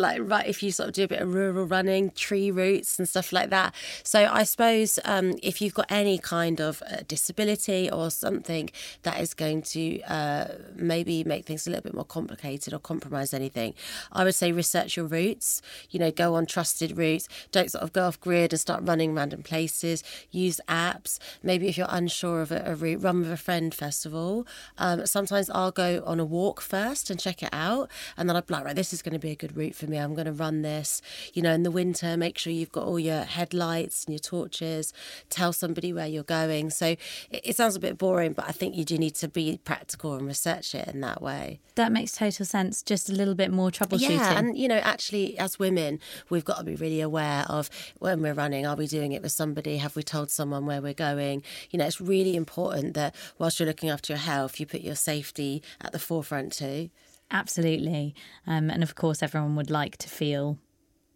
like, 0.00 0.20
right, 0.22 0.46
if 0.46 0.62
you 0.62 0.72
sort 0.72 0.88
of 0.88 0.94
do 0.94 1.04
a 1.04 1.08
bit 1.08 1.20
of 1.20 1.32
rural 1.32 1.66
running, 1.66 2.10
tree 2.12 2.50
roots 2.50 2.98
and 2.98 3.08
stuff 3.08 3.32
like 3.32 3.50
that. 3.50 3.74
So 4.02 4.28
I 4.30 4.44
suppose 4.44 4.98
um, 5.04 5.34
if 5.42 5.60
you've 5.60 5.74
got 5.74 5.86
any 5.90 6.18
kind 6.18 6.60
of 6.60 6.82
uh, 6.90 6.98
disability 7.06 7.90
or 7.90 8.10
something 8.30 8.70
that 9.02 9.20
is 9.20 9.34
going 9.34 9.62
to 9.62 10.00
uh, 10.02 10.46
maybe 10.76 11.24
make 11.24 11.44
things 11.46 11.66
a 11.66 11.70
little 11.70 11.82
bit 11.82 11.94
more 11.94 12.04
complicated 12.04 12.72
or 12.72 12.78
compromise 12.78 13.34
anything, 13.34 13.74
I 14.12 14.24
would 14.24 14.36
say 14.36 14.52
research 14.52 14.96
your 14.96 15.06
routes. 15.06 15.60
You 15.90 15.98
know, 15.98 16.12
go 16.12 16.34
on 16.34 16.46
trusted 16.46 16.96
routes. 16.96 17.28
Don't 17.50 17.70
sort 17.70 17.82
of 17.82 17.92
go 17.92 18.06
off 18.06 18.20
grid 18.20 18.52
and 18.52 18.60
start 18.60 18.80
running 18.84 19.14
random 19.14 19.42
places. 19.42 20.04
Use 20.30 20.60
apps. 20.68 21.18
Maybe 21.42 21.66
if 21.68 21.76
you're 21.76 21.88
unsure 21.90 22.40
of 22.42 22.52
a, 22.52 22.62
a 22.66 22.74
route, 22.74 23.02
run 23.02 23.20
with 23.20 23.32
a 23.32 23.36
friend 23.36 23.74
first 23.74 24.06
of 24.06 24.14
all. 24.14 24.46
Um, 24.78 25.06
sometimes 25.06 25.50
I'll 25.50 25.72
go 25.72 26.02
on 26.06 26.20
a 26.20 26.24
walk 26.24 26.60
first 26.60 27.10
and 27.10 27.18
check 27.18 27.42
it 27.42 27.50
out, 27.52 27.90
and 28.16 28.28
then 28.28 28.36
I'll 28.36 28.42
be 28.42 28.54
like, 28.54 28.64
right, 28.64 28.76
this 28.76 28.92
is 28.92 29.02
going 29.02 29.14
to 29.14 29.18
be 29.18 29.32
a 29.32 29.40
good 29.42 29.56
route 29.56 29.74
for 29.74 29.86
me. 29.86 29.96
I'm 29.96 30.14
going 30.14 30.26
to 30.26 30.32
run 30.32 30.62
this. 30.62 31.02
You 31.34 31.42
know, 31.42 31.52
in 31.52 31.64
the 31.64 31.70
winter, 31.70 32.16
make 32.16 32.38
sure 32.38 32.52
you've 32.52 32.72
got 32.78 32.84
all 32.84 33.00
your 33.00 33.22
headlights 33.22 34.04
and 34.04 34.12
your 34.12 34.20
torches. 34.20 34.92
Tell 35.30 35.52
somebody 35.52 35.92
where 35.92 36.06
you're 36.06 36.22
going. 36.22 36.70
So 36.70 36.86
it, 36.86 37.40
it 37.50 37.56
sounds 37.56 37.74
a 37.74 37.80
bit 37.80 37.98
boring, 37.98 38.19
but 38.28 38.46
I 38.48 38.52
think 38.52 38.76
you 38.76 38.84
do 38.84 38.98
need 38.98 39.14
to 39.16 39.28
be 39.28 39.58
practical 39.64 40.14
and 40.14 40.26
research 40.26 40.74
it 40.74 40.88
in 40.88 41.00
that 41.00 41.22
way. 41.22 41.60
That 41.74 41.92
makes 41.92 42.12
total 42.12 42.44
sense. 42.44 42.82
Just 42.82 43.08
a 43.08 43.12
little 43.12 43.34
bit 43.34 43.50
more 43.50 43.70
troubleshooting. 43.70 44.10
Yeah, 44.10 44.38
and 44.38 44.56
you 44.56 44.68
know, 44.68 44.78
actually, 44.78 45.38
as 45.38 45.58
women, 45.58 46.00
we've 46.28 46.44
got 46.44 46.58
to 46.58 46.64
be 46.64 46.74
really 46.74 47.00
aware 47.00 47.44
of 47.48 47.70
when 47.98 48.22
we're 48.22 48.34
running. 48.34 48.66
Are 48.66 48.76
we 48.76 48.86
doing 48.86 49.12
it 49.12 49.22
with 49.22 49.32
somebody? 49.32 49.78
Have 49.78 49.96
we 49.96 50.02
told 50.02 50.30
someone 50.30 50.66
where 50.66 50.82
we're 50.82 50.94
going? 50.94 51.42
You 51.70 51.78
know, 51.78 51.86
it's 51.86 52.00
really 52.00 52.36
important 52.36 52.94
that 52.94 53.14
whilst 53.38 53.58
you're 53.58 53.66
looking 53.66 53.90
after 53.90 54.12
your 54.12 54.20
health, 54.20 54.60
you 54.60 54.66
put 54.66 54.82
your 54.82 54.94
safety 54.94 55.62
at 55.80 55.92
the 55.92 55.98
forefront 55.98 56.52
too. 56.52 56.90
Absolutely, 57.30 58.14
um, 58.46 58.70
and 58.70 58.82
of 58.82 58.94
course, 58.94 59.22
everyone 59.22 59.56
would 59.56 59.70
like 59.70 59.96
to 59.98 60.08
feel 60.08 60.58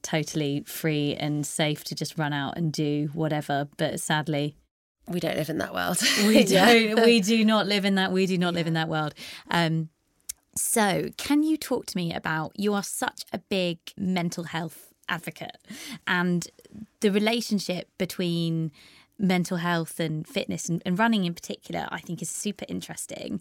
totally 0.03 0.63
free 0.67 1.17
and 1.19 1.45
safe 1.45 1.83
to 1.83 1.95
just 1.95 2.17
run 2.17 2.33
out 2.33 2.57
and 2.57 2.73
do 2.73 3.11
whatever. 3.15 3.67
But 3.77 3.99
sadly, 3.99 4.55
we 5.09 5.21
don't 5.21 5.37
live 5.37 5.51
in 5.51 5.59
that 5.59 5.75
world. 5.75 6.01
we 6.27 6.45
don't. 6.45 7.05
we 7.05 7.21
do 7.21 7.45
not 7.45 7.67
live 7.67 7.85
in 7.85 7.97
that. 7.97 8.13
We 8.13 8.27
do 8.27 8.39
not 8.39 8.55
live 8.55 8.67
in 8.67 8.75
that 8.75 8.89
world. 8.89 9.15
Um, 9.51 9.91
so, 10.57 11.11
can 11.17 11.43
you 11.43 11.57
talk 11.57 11.87
to 11.87 11.97
me 11.97 12.15
about 12.15 12.53
you 12.57 12.75
are 12.75 12.83
such 12.83 13.25
a 13.33 13.39
big 13.39 13.79
mental 13.97 14.45
health 14.45 14.93
advocate 15.09 15.59
and 16.07 16.47
the 17.01 17.11
relationship 17.11 17.89
between 17.99 18.71
mental 19.19 19.59
health 19.59 20.01
and 20.01 20.27
fitness 20.27 20.69
and, 20.69 20.83
and, 20.85 20.99
running 20.99 21.25
in 21.25 21.35
particular, 21.35 21.87
I 21.91 22.01
think 22.01 22.21
is 22.21 22.29
super 22.31 22.65
interesting 22.69 23.41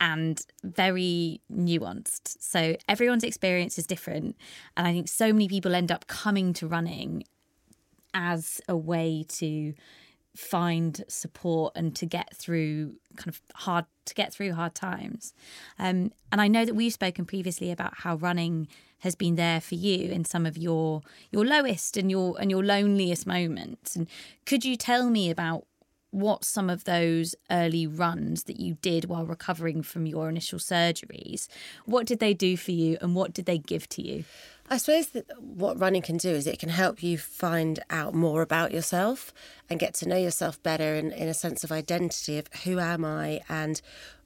and 0.00 0.44
very 0.62 1.40
nuanced. 1.50 2.36
So 2.40 2.76
everyone's 2.88 3.24
experience 3.24 3.78
is 3.78 3.86
different. 3.86 4.36
And 4.76 4.86
I 4.86 4.92
think 4.92 5.08
so 5.08 5.32
many 5.32 5.48
people 5.48 5.74
end 5.74 5.90
up 5.90 6.06
coming 6.06 6.52
to 6.54 6.66
running 6.66 7.24
as 8.12 8.60
a 8.68 8.76
way 8.76 9.24
to 9.28 9.72
find 10.36 11.04
support 11.08 11.72
and 11.76 11.94
to 11.96 12.06
get 12.06 12.34
through 12.34 12.96
kind 13.16 13.28
of 13.28 13.40
hard 13.54 13.84
to 14.06 14.14
get 14.14 14.32
through 14.32 14.52
hard 14.52 14.74
times. 14.74 15.32
Um, 15.78 16.12
and 16.32 16.40
I 16.40 16.48
know 16.48 16.64
that 16.64 16.74
we've 16.74 16.92
spoken 16.92 17.24
previously 17.24 17.70
about 17.70 17.98
how 17.98 18.16
running 18.16 18.68
has 18.98 19.14
been 19.14 19.36
there 19.36 19.60
for 19.60 19.74
you 19.74 20.10
in 20.10 20.24
some 20.24 20.46
of 20.46 20.56
your 20.56 21.02
your 21.30 21.44
lowest 21.44 21.96
and 21.96 22.10
your 22.10 22.36
and 22.40 22.50
your 22.50 22.64
loneliest 22.64 23.26
moments. 23.26 23.94
And 23.94 24.08
could 24.44 24.64
you 24.64 24.76
tell 24.76 25.08
me 25.08 25.30
about 25.30 25.66
what 26.14 26.44
some 26.44 26.70
of 26.70 26.84
those 26.84 27.34
early 27.50 27.88
runs 27.88 28.44
that 28.44 28.60
you 28.60 28.74
did 28.80 29.06
while 29.06 29.26
recovering 29.26 29.82
from 29.82 30.06
your 30.06 30.28
initial 30.28 30.60
surgeries, 30.60 31.48
what 31.86 32.06
did 32.06 32.20
they 32.20 32.32
do 32.32 32.56
for 32.56 32.70
you 32.70 32.96
and 33.00 33.16
what 33.16 33.34
did 33.34 33.46
they 33.46 33.58
give 33.58 33.88
to 33.88 34.00
you? 34.00 34.24
I 34.70 34.78
suppose 34.78 35.08
that 35.08 35.26
what 35.40 35.78
running 35.78 36.02
can 36.02 36.16
do 36.16 36.30
is 36.30 36.46
it 36.46 36.58
can 36.58 36.70
help 36.70 37.02
you 37.02 37.18
find 37.18 37.80
out 37.90 38.14
more 38.14 38.40
about 38.40 38.72
yourself 38.72 39.32
and 39.68 39.78
get 39.78 39.92
to 39.94 40.08
know 40.08 40.16
yourself 40.16 40.62
better 40.62 40.94
in, 40.94 41.12
in 41.12 41.28
a 41.28 41.34
sense 41.34 41.64
of 41.64 41.70
identity 41.70 42.38
of 42.38 42.46
who 42.64 42.78
am 42.78 43.04
I 43.04 43.42
and 43.48 43.80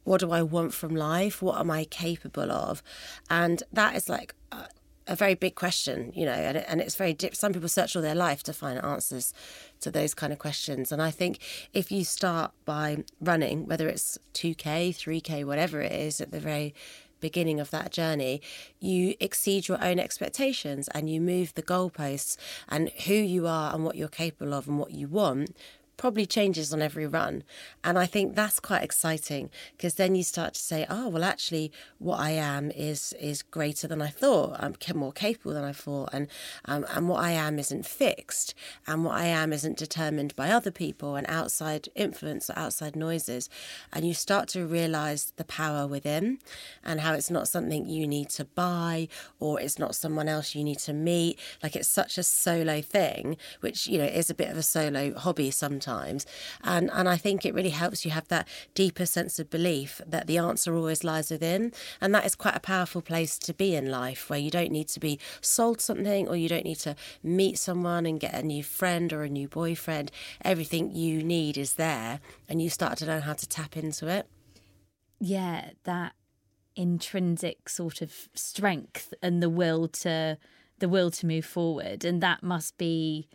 what 0.04 0.20
do 0.20 0.30
I 0.30 0.42
want 0.42 0.72
from 0.72 0.94
life? 0.94 1.42
What 1.42 1.58
am 1.58 1.70
I 1.70 1.84
capable 1.84 2.52
of? 2.52 2.82
And 3.28 3.62
that 3.72 3.96
is 3.96 4.08
like 4.08 4.34
a, 4.52 4.68
a 5.08 5.16
very 5.16 5.34
big 5.34 5.56
question, 5.56 6.12
you 6.14 6.24
know, 6.24 6.32
and, 6.32 6.56
and 6.56 6.80
it's 6.80 6.94
very 6.94 7.12
deep. 7.12 7.34
Some 7.34 7.52
people 7.52 7.68
search 7.68 7.96
all 7.96 8.02
their 8.02 8.14
life 8.14 8.44
to 8.44 8.52
find 8.52 8.82
answers 8.82 9.34
to 9.80 9.90
those 9.90 10.14
kind 10.14 10.32
of 10.32 10.38
questions. 10.38 10.92
And 10.92 11.02
I 11.02 11.10
think 11.10 11.40
if 11.74 11.90
you 11.90 12.04
start 12.04 12.52
by 12.64 13.04
running, 13.20 13.66
whether 13.66 13.88
it's 13.88 14.18
2K, 14.34 14.90
3K, 14.90 15.44
whatever 15.44 15.80
it 15.82 15.92
is, 15.92 16.20
at 16.20 16.30
the 16.30 16.40
very 16.40 16.74
beginning 17.20 17.60
of 17.60 17.70
that 17.70 17.90
journey, 17.92 18.40
you 18.80 19.14
exceed 19.20 19.68
your 19.68 19.82
own 19.82 19.98
expectations 19.98 20.88
and 20.88 21.10
you 21.10 21.20
move 21.20 21.54
the 21.54 21.62
goalposts 21.62 22.36
and 22.68 22.90
who 23.06 23.14
you 23.14 23.46
are 23.46 23.74
and 23.74 23.84
what 23.84 23.96
you're 23.96 24.08
capable 24.08 24.54
of 24.54 24.68
and 24.68 24.78
what 24.78 24.92
you 24.92 25.08
want 25.08 25.54
probably 25.98 26.24
changes 26.24 26.72
on 26.72 26.80
every 26.80 27.06
run. 27.06 27.42
And 27.84 27.98
I 27.98 28.06
think 28.06 28.34
that's 28.34 28.60
quite 28.60 28.82
exciting 28.82 29.50
because 29.76 29.94
then 29.94 30.14
you 30.14 30.22
start 30.22 30.54
to 30.54 30.60
say, 30.60 30.86
oh, 30.88 31.08
well, 31.08 31.24
actually, 31.24 31.70
what 31.98 32.20
I 32.20 32.30
am 32.30 32.70
is 32.70 33.12
is 33.20 33.42
greater 33.42 33.86
than 33.86 34.00
I 34.00 34.08
thought. 34.08 34.56
I'm 34.58 34.76
more 34.94 35.12
capable 35.12 35.52
than 35.52 35.64
I 35.64 35.72
thought. 35.72 36.08
And, 36.12 36.28
um, 36.64 36.86
and 36.94 37.08
what 37.08 37.22
I 37.22 37.32
am 37.32 37.58
isn't 37.58 37.84
fixed. 37.84 38.54
And 38.86 39.04
what 39.04 39.16
I 39.16 39.26
am 39.26 39.52
isn't 39.52 39.76
determined 39.76 40.34
by 40.36 40.50
other 40.50 40.70
people 40.70 41.16
and 41.16 41.26
outside 41.28 41.88
influence 41.94 42.48
or 42.48 42.58
outside 42.58 42.96
noises. 42.96 43.50
And 43.92 44.06
you 44.06 44.14
start 44.14 44.48
to 44.50 44.66
realize 44.66 45.32
the 45.36 45.44
power 45.44 45.86
within 45.86 46.38
and 46.84 47.00
how 47.00 47.12
it's 47.12 47.30
not 47.30 47.48
something 47.48 47.86
you 47.86 48.06
need 48.06 48.30
to 48.30 48.44
buy 48.44 49.08
or 49.40 49.60
it's 49.60 49.78
not 49.78 49.96
someone 49.96 50.28
else 50.28 50.54
you 50.54 50.62
need 50.62 50.78
to 50.78 50.92
meet. 50.92 51.38
Like 51.62 51.74
it's 51.74 51.88
such 51.88 52.16
a 52.18 52.22
solo 52.22 52.80
thing, 52.80 53.36
which, 53.60 53.88
you 53.88 53.98
know, 53.98 54.04
is 54.04 54.30
a 54.30 54.34
bit 54.34 54.50
of 54.50 54.56
a 54.56 54.62
solo 54.62 55.12
hobby 55.14 55.50
sometimes 55.50 55.87
sometimes. 55.88 56.26
And, 56.62 56.90
and 56.92 57.08
I 57.08 57.16
think 57.16 57.44
it 57.44 57.54
really 57.54 57.70
helps 57.70 58.04
you 58.04 58.10
have 58.10 58.28
that 58.28 58.46
deeper 58.74 59.06
sense 59.06 59.38
of 59.38 59.50
belief 59.50 60.00
that 60.06 60.26
the 60.26 60.38
answer 60.38 60.74
always 60.74 61.04
lies 61.04 61.30
within. 61.30 61.72
And 62.00 62.14
that 62.14 62.26
is 62.26 62.34
quite 62.34 62.56
a 62.56 62.60
powerful 62.60 63.02
place 63.02 63.38
to 63.40 63.54
be 63.54 63.74
in 63.74 63.90
life 63.90 64.28
where 64.28 64.38
you 64.38 64.50
don't 64.50 64.70
need 64.70 64.88
to 64.88 65.00
be 65.00 65.18
sold 65.40 65.80
something 65.80 66.28
or 66.28 66.36
you 66.36 66.48
don't 66.48 66.64
need 66.64 66.80
to 66.80 66.94
meet 67.22 67.58
someone 67.58 68.06
and 68.06 68.20
get 68.20 68.34
a 68.34 68.42
new 68.42 68.62
friend 68.62 69.12
or 69.12 69.22
a 69.22 69.28
new 69.28 69.48
boyfriend. 69.48 70.10
Everything 70.44 70.94
you 70.94 71.22
need 71.22 71.56
is 71.56 71.74
there 71.74 72.20
and 72.48 72.60
you 72.60 72.70
start 72.70 72.98
to 72.98 73.06
learn 73.06 73.22
how 73.22 73.34
to 73.34 73.48
tap 73.48 73.76
into 73.76 74.08
it. 74.08 74.26
Yeah, 75.20 75.70
that 75.84 76.12
intrinsic 76.76 77.68
sort 77.68 78.02
of 78.02 78.12
strength 78.34 79.12
and 79.20 79.42
the 79.42 79.50
will 79.50 79.88
to 79.88 80.38
the 80.78 80.88
will 80.88 81.10
to 81.10 81.26
move 81.26 81.44
forward 81.44 82.04
and 82.04 82.22
that 82.22 82.40
must 82.40 82.78
be 82.78 83.28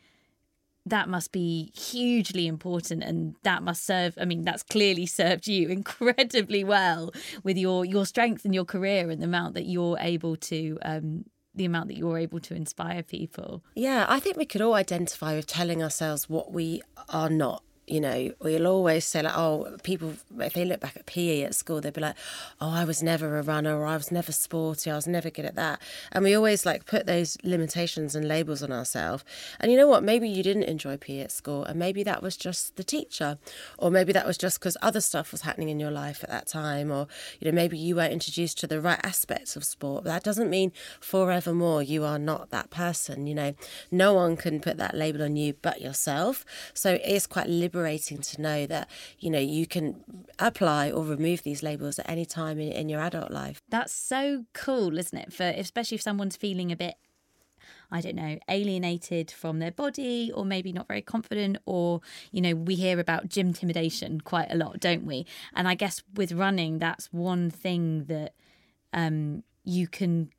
that 0.85 1.07
must 1.07 1.31
be 1.31 1.71
hugely 1.75 2.45
important 2.47 3.03
and 3.03 3.35
that 3.43 3.63
must 3.63 3.85
serve 3.85 4.17
i 4.19 4.25
mean 4.25 4.43
that's 4.43 4.63
clearly 4.63 5.05
served 5.05 5.47
you 5.47 5.67
incredibly 5.79 6.63
well 6.63 7.11
with 7.43 7.57
your 7.57 7.85
your 7.85 8.05
strength 8.05 8.45
and 8.45 8.53
your 8.53 8.65
career 8.65 9.09
and 9.09 9.21
the 9.21 9.25
amount 9.25 9.53
that 9.53 9.65
you're 9.65 9.97
able 9.99 10.35
to 10.35 10.77
um, 10.83 11.25
the 11.55 11.65
amount 11.65 11.87
that 11.87 11.97
you're 11.97 12.17
able 12.17 12.39
to 12.39 12.55
inspire 12.55 13.03
people. 13.03 13.63
Yeah 13.75 14.05
i 14.09 14.19
think 14.19 14.37
we 14.37 14.45
could 14.45 14.61
all 14.61 14.73
identify 14.73 15.35
with 15.35 15.47
telling 15.47 15.83
ourselves 15.83 16.27
what 16.27 16.51
we 16.51 16.81
are 17.09 17.29
not 17.29 17.63
you 17.85 17.99
know, 17.99 18.31
we'll 18.39 18.67
always 18.67 19.05
say 19.05 19.21
like, 19.21 19.37
oh, 19.37 19.77
people 19.83 20.13
if 20.39 20.53
they 20.53 20.63
look 20.63 20.79
back 20.79 20.95
at 20.95 21.05
PE 21.05 21.43
at 21.43 21.55
school, 21.55 21.81
they'll 21.81 21.91
be 21.91 22.01
like, 22.01 22.15
oh, 22.61 22.69
I 22.69 22.85
was 22.85 23.03
never 23.03 23.37
a 23.37 23.41
runner, 23.41 23.77
or 23.77 23.85
I 23.85 23.97
was 23.97 24.11
never 24.11 24.31
sporty, 24.31 24.89
I 24.89 24.95
was 24.95 25.07
never 25.07 25.29
good 25.29 25.45
at 25.45 25.55
that, 25.55 25.81
and 26.11 26.23
we 26.23 26.33
always 26.33 26.65
like 26.65 26.85
put 26.85 27.05
those 27.05 27.37
limitations 27.43 28.15
and 28.15 28.27
labels 28.27 28.63
on 28.63 28.71
ourselves. 28.71 29.25
And 29.59 29.71
you 29.71 29.77
know 29.77 29.87
what? 29.87 30.03
Maybe 30.03 30.29
you 30.29 30.43
didn't 30.43 30.63
enjoy 30.63 30.97
PE 30.97 31.19
at 31.19 31.31
school, 31.31 31.65
and 31.65 31.77
maybe 31.77 32.03
that 32.03 32.23
was 32.23 32.37
just 32.37 32.77
the 32.77 32.83
teacher, 32.83 33.37
or 33.77 33.91
maybe 33.91 34.13
that 34.13 34.25
was 34.25 34.37
just 34.37 34.59
because 34.59 34.77
other 34.81 35.01
stuff 35.01 35.31
was 35.31 35.41
happening 35.41 35.69
in 35.69 35.79
your 35.79 35.91
life 35.91 36.23
at 36.23 36.29
that 36.29 36.47
time, 36.47 36.89
or 36.89 37.07
you 37.39 37.51
know, 37.51 37.55
maybe 37.55 37.77
you 37.77 37.97
weren't 37.97 38.13
introduced 38.13 38.59
to 38.59 38.67
the 38.67 38.79
right 38.79 38.99
aspects 39.03 39.57
of 39.57 39.65
sport. 39.65 40.05
But 40.05 40.11
that 40.11 40.23
doesn't 40.23 40.49
mean 40.49 40.71
forevermore 41.01 41.83
you 41.83 42.05
are 42.05 42.19
not 42.19 42.49
that 42.51 42.69
person. 42.69 43.27
You 43.27 43.35
know, 43.35 43.55
no 43.91 44.13
one 44.13 44.37
can 44.37 44.61
put 44.61 44.77
that 44.77 44.95
label 44.95 45.21
on 45.21 45.35
you 45.35 45.55
but 45.61 45.81
yourself. 45.81 46.45
So 46.73 46.97
it's 47.03 47.27
quite 47.27 47.47
liberating 47.47 47.72
liberating 47.73 48.19
to 48.19 48.41
know 48.41 48.65
that 48.65 48.89
you 49.19 49.29
know 49.29 49.39
you 49.39 49.65
can 49.65 50.03
apply 50.39 50.91
or 50.91 51.03
remove 51.03 51.43
these 51.43 51.63
labels 51.63 51.99
at 51.99 52.09
any 52.09 52.25
time 52.25 52.59
in, 52.59 52.71
in 52.71 52.89
your 52.89 53.01
adult 53.01 53.31
life. 53.31 53.61
That's 53.69 53.93
so 53.93 54.45
cool, 54.53 54.97
isn't 54.97 55.17
it? 55.17 55.33
For 55.33 55.43
especially 55.43 55.95
if 55.95 56.01
someone's 56.01 56.35
feeling 56.35 56.71
a 56.71 56.75
bit 56.75 56.95
I 57.91 58.01
don't 58.01 58.15
know, 58.15 58.39
alienated 58.49 59.29
from 59.29 59.59
their 59.59 59.71
body 59.71 60.31
or 60.33 60.45
maybe 60.45 60.73
not 60.73 60.87
very 60.87 61.03
confident, 61.03 61.57
or, 61.67 62.01
you 62.31 62.41
know, 62.41 62.55
we 62.55 62.73
hear 62.73 62.99
about 62.99 63.29
gym 63.29 63.49
intimidation 63.49 64.19
quite 64.21 64.47
a 64.49 64.55
lot, 64.55 64.79
don't 64.79 65.05
we? 65.05 65.27
And 65.53 65.67
I 65.67 65.75
guess 65.75 66.01
with 66.15 66.31
running, 66.31 66.79
that's 66.79 67.13
one 67.13 67.51
thing 67.51 68.05
that 68.05 68.33
um, 68.93 69.43
you 69.63 69.87
can 69.87 70.31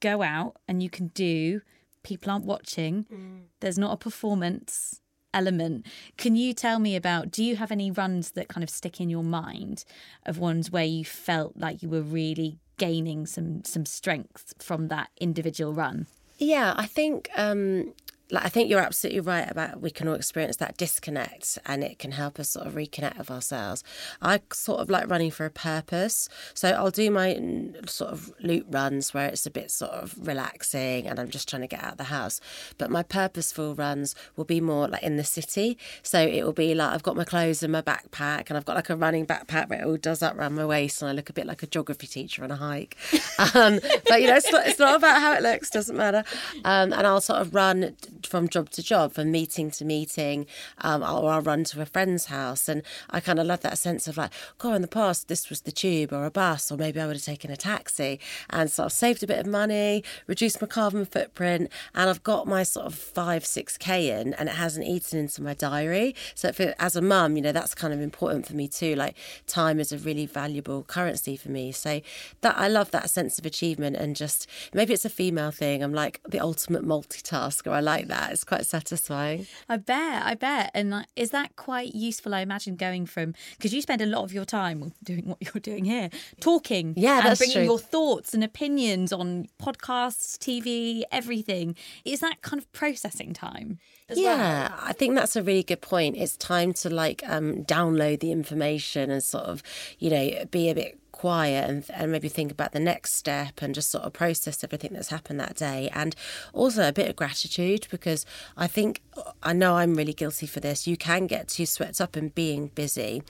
go 0.00 0.22
out 0.22 0.56
and 0.66 0.82
you 0.82 0.88
can 0.88 1.08
do. 1.08 1.60
People 2.02 2.32
aren't 2.32 2.46
watching, 2.46 3.04
mm. 3.12 3.42
there's 3.60 3.78
not 3.78 3.92
a 3.92 3.98
performance 3.98 5.01
element. 5.34 5.86
Can 6.16 6.36
you 6.36 6.52
tell 6.52 6.78
me 6.78 6.96
about 6.96 7.30
do 7.30 7.42
you 7.44 7.56
have 7.56 7.70
any 7.70 7.90
runs 7.90 8.32
that 8.32 8.48
kind 8.48 8.62
of 8.62 8.70
stick 8.70 9.00
in 9.00 9.10
your 9.10 9.24
mind 9.24 9.84
of 10.26 10.38
ones 10.38 10.70
where 10.70 10.84
you 10.84 11.04
felt 11.04 11.56
like 11.56 11.82
you 11.82 11.88
were 11.88 12.02
really 12.02 12.58
gaining 12.78 13.26
some 13.26 13.64
some 13.64 13.86
strength 13.86 14.54
from 14.58 14.88
that 14.88 15.10
individual 15.20 15.72
run? 15.72 16.06
Yeah, 16.38 16.74
I 16.76 16.86
think 16.86 17.30
um 17.36 17.94
like 18.32 18.46
I 18.46 18.48
think 18.48 18.70
you're 18.70 18.80
absolutely 18.80 19.20
right 19.20 19.48
about 19.48 19.82
we 19.82 19.90
can 19.90 20.08
all 20.08 20.14
experience 20.14 20.56
that 20.56 20.78
disconnect 20.78 21.58
and 21.66 21.84
it 21.84 21.98
can 21.98 22.12
help 22.12 22.40
us 22.40 22.48
sort 22.48 22.66
of 22.66 22.74
reconnect 22.74 23.18
with 23.18 23.30
ourselves. 23.30 23.84
I 24.22 24.40
sort 24.52 24.80
of 24.80 24.88
like 24.88 25.08
running 25.08 25.30
for 25.30 25.44
a 25.44 25.50
purpose. 25.50 26.30
So 26.54 26.70
I'll 26.70 26.90
do 26.90 27.10
my 27.10 27.38
sort 27.86 28.10
of 28.10 28.32
loop 28.40 28.66
runs 28.70 29.12
where 29.12 29.28
it's 29.28 29.44
a 29.44 29.50
bit 29.50 29.70
sort 29.70 29.92
of 29.92 30.16
relaxing 30.18 31.06
and 31.06 31.20
I'm 31.20 31.28
just 31.28 31.46
trying 31.46 31.60
to 31.60 31.68
get 31.68 31.84
out 31.84 31.92
of 31.92 31.98
the 31.98 32.04
house. 32.04 32.40
But 32.78 32.90
my 32.90 33.02
purposeful 33.02 33.74
runs 33.74 34.14
will 34.34 34.46
be 34.46 34.62
more 34.62 34.88
like 34.88 35.02
in 35.02 35.18
the 35.18 35.24
city. 35.24 35.76
So 36.02 36.18
it 36.18 36.42
will 36.42 36.54
be 36.54 36.74
like 36.74 36.94
I've 36.94 37.02
got 37.02 37.16
my 37.16 37.24
clothes 37.24 37.62
in 37.62 37.70
my 37.70 37.82
backpack 37.82 38.48
and 38.48 38.56
I've 38.56 38.64
got 38.64 38.76
like 38.76 38.88
a 38.88 38.96
running 38.96 39.26
backpack 39.26 39.68
where 39.68 39.82
it 39.82 39.86
all 39.86 39.98
does 39.98 40.22
up 40.22 40.38
around 40.38 40.54
my 40.54 40.64
waist 40.64 41.02
and 41.02 41.10
I 41.10 41.12
look 41.12 41.28
a 41.28 41.34
bit 41.34 41.44
like 41.44 41.62
a 41.62 41.66
geography 41.66 42.06
teacher 42.06 42.42
on 42.42 42.50
a 42.50 42.56
hike. 42.56 42.96
Um, 43.54 43.80
but 44.08 44.22
you 44.22 44.28
know, 44.28 44.36
it's 44.36 44.50
not, 44.52 44.66
it's 44.66 44.78
not 44.78 44.94
about 44.94 45.20
how 45.20 45.32
it 45.32 45.42
looks, 45.42 45.68
doesn't 45.68 45.96
matter. 45.96 46.22
Um, 46.64 46.92
and 46.92 47.06
I'll 47.06 47.20
sort 47.20 47.40
of 47.40 47.54
run 47.54 47.96
from 48.26 48.48
job 48.48 48.70
to 48.70 48.82
job, 48.82 49.12
from 49.12 49.30
meeting 49.30 49.70
to 49.72 49.84
meeting, 49.84 50.46
um, 50.78 51.02
or 51.02 51.30
I'll 51.30 51.40
run 51.40 51.64
to 51.64 51.80
a 51.82 51.86
friend's 51.86 52.26
house. 52.26 52.68
And 52.68 52.82
I 53.10 53.20
kind 53.20 53.38
of 53.38 53.46
love 53.46 53.60
that 53.60 53.78
sense 53.78 54.08
of 54.08 54.16
like, 54.16 54.32
God, 54.58 54.74
in 54.74 54.82
the 54.82 54.88
past, 54.88 55.28
this 55.28 55.48
was 55.48 55.62
the 55.62 55.72
tube 55.72 56.12
or 56.12 56.24
a 56.24 56.30
bus, 56.30 56.70
or 56.70 56.76
maybe 56.76 57.00
I 57.00 57.06
would 57.06 57.16
have 57.16 57.24
taken 57.24 57.50
a 57.50 57.56
taxi. 57.56 58.20
And 58.50 58.70
so 58.70 58.84
I've 58.84 58.92
saved 58.92 59.22
a 59.22 59.26
bit 59.26 59.38
of 59.38 59.46
money, 59.46 60.04
reduced 60.26 60.60
my 60.60 60.68
carbon 60.68 61.04
footprint, 61.04 61.70
and 61.94 62.10
I've 62.10 62.22
got 62.22 62.46
my 62.46 62.62
sort 62.62 62.86
of 62.86 62.94
five, 62.94 63.44
six 63.44 63.76
K 63.76 64.10
in, 64.20 64.34
and 64.34 64.48
it 64.48 64.56
hasn't 64.56 64.86
eaten 64.86 65.18
into 65.18 65.42
my 65.42 65.54
diary. 65.54 66.14
So 66.34 66.52
for, 66.52 66.74
as 66.78 66.96
a 66.96 67.02
mum, 67.02 67.36
you 67.36 67.42
know, 67.42 67.52
that's 67.52 67.74
kind 67.74 67.92
of 67.92 68.00
important 68.00 68.46
for 68.46 68.54
me 68.54 68.68
too. 68.68 68.94
Like, 68.94 69.16
time 69.46 69.80
is 69.80 69.92
a 69.92 69.98
really 69.98 70.26
valuable 70.26 70.82
currency 70.84 71.36
for 71.36 71.50
me. 71.50 71.72
So 71.72 72.00
that 72.40 72.58
I 72.58 72.68
love 72.68 72.90
that 72.92 73.10
sense 73.10 73.38
of 73.38 73.46
achievement 73.46 73.96
and 73.96 74.16
just 74.16 74.46
maybe 74.72 74.92
it's 74.92 75.04
a 75.04 75.10
female 75.10 75.50
thing. 75.50 75.82
I'm 75.82 75.94
like 75.94 76.20
the 76.28 76.40
ultimate 76.40 76.84
multitasker. 76.84 77.70
I 77.70 77.80
like 77.80 78.08
that. 78.12 78.32
It's 78.32 78.44
quite 78.44 78.66
satisfying. 78.66 79.46
I 79.68 79.78
bet, 79.78 80.22
I 80.24 80.34
bet. 80.34 80.70
And 80.74 81.06
is 81.16 81.30
that 81.30 81.56
quite 81.56 81.94
useful? 81.94 82.34
I 82.34 82.40
imagine 82.40 82.76
going 82.76 83.06
from 83.06 83.34
because 83.52 83.72
you 83.72 83.80
spend 83.80 84.02
a 84.02 84.06
lot 84.06 84.22
of 84.24 84.32
your 84.32 84.44
time 84.44 84.92
doing 85.02 85.26
what 85.26 85.38
you're 85.40 85.60
doing 85.60 85.84
here, 85.84 86.10
talking, 86.40 86.94
yeah, 86.96 87.26
and 87.26 87.38
bringing 87.38 87.56
true. 87.56 87.64
your 87.64 87.78
thoughts 87.78 88.34
and 88.34 88.44
opinions 88.44 89.12
on 89.12 89.46
podcasts, 89.60 90.36
TV, 90.38 91.02
everything. 91.10 91.76
Is 92.04 92.20
that 92.20 92.42
kind 92.42 92.60
of 92.60 92.70
processing 92.72 93.32
time? 93.32 93.78
As 94.08 94.18
yeah, 94.18 94.68
well? 94.68 94.78
I 94.82 94.92
think 94.92 95.14
that's 95.14 95.36
a 95.36 95.42
really 95.42 95.62
good 95.62 95.80
point. 95.80 96.16
It's 96.16 96.36
time 96.36 96.72
to 96.74 96.90
like 96.90 97.22
um, 97.26 97.64
download 97.64 98.20
the 98.20 98.32
information 98.32 99.10
and 99.10 99.22
sort 99.22 99.44
of, 99.44 99.62
you 99.98 100.10
know, 100.10 100.44
be 100.50 100.68
a 100.68 100.74
bit 100.74 100.98
quiet 101.22 101.70
and, 101.70 101.84
and 101.94 102.10
maybe 102.10 102.28
think 102.28 102.50
about 102.50 102.72
the 102.72 102.80
next 102.80 103.12
step 103.12 103.62
and 103.62 103.76
just 103.76 103.92
sort 103.92 104.02
of 104.02 104.12
process 104.12 104.64
everything 104.64 104.92
that's 104.92 105.10
happened 105.10 105.38
that 105.38 105.54
day. 105.54 105.88
And 105.94 106.16
also 106.52 106.88
a 106.88 106.92
bit 106.92 107.08
of 107.08 107.14
gratitude 107.14 107.86
because 107.92 108.26
I 108.56 108.66
think, 108.66 109.02
I 109.40 109.52
know 109.52 109.76
I'm 109.76 109.94
really 109.94 110.14
guilty 110.14 110.48
for 110.48 110.58
this. 110.58 110.88
You 110.88 110.96
can 110.96 111.28
get 111.28 111.46
too 111.46 111.64
swept 111.64 112.00
up 112.00 112.16
in 112.16 112.30
being 112.30 112.72
busy 112.74 113.22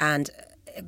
and 0.00 0.28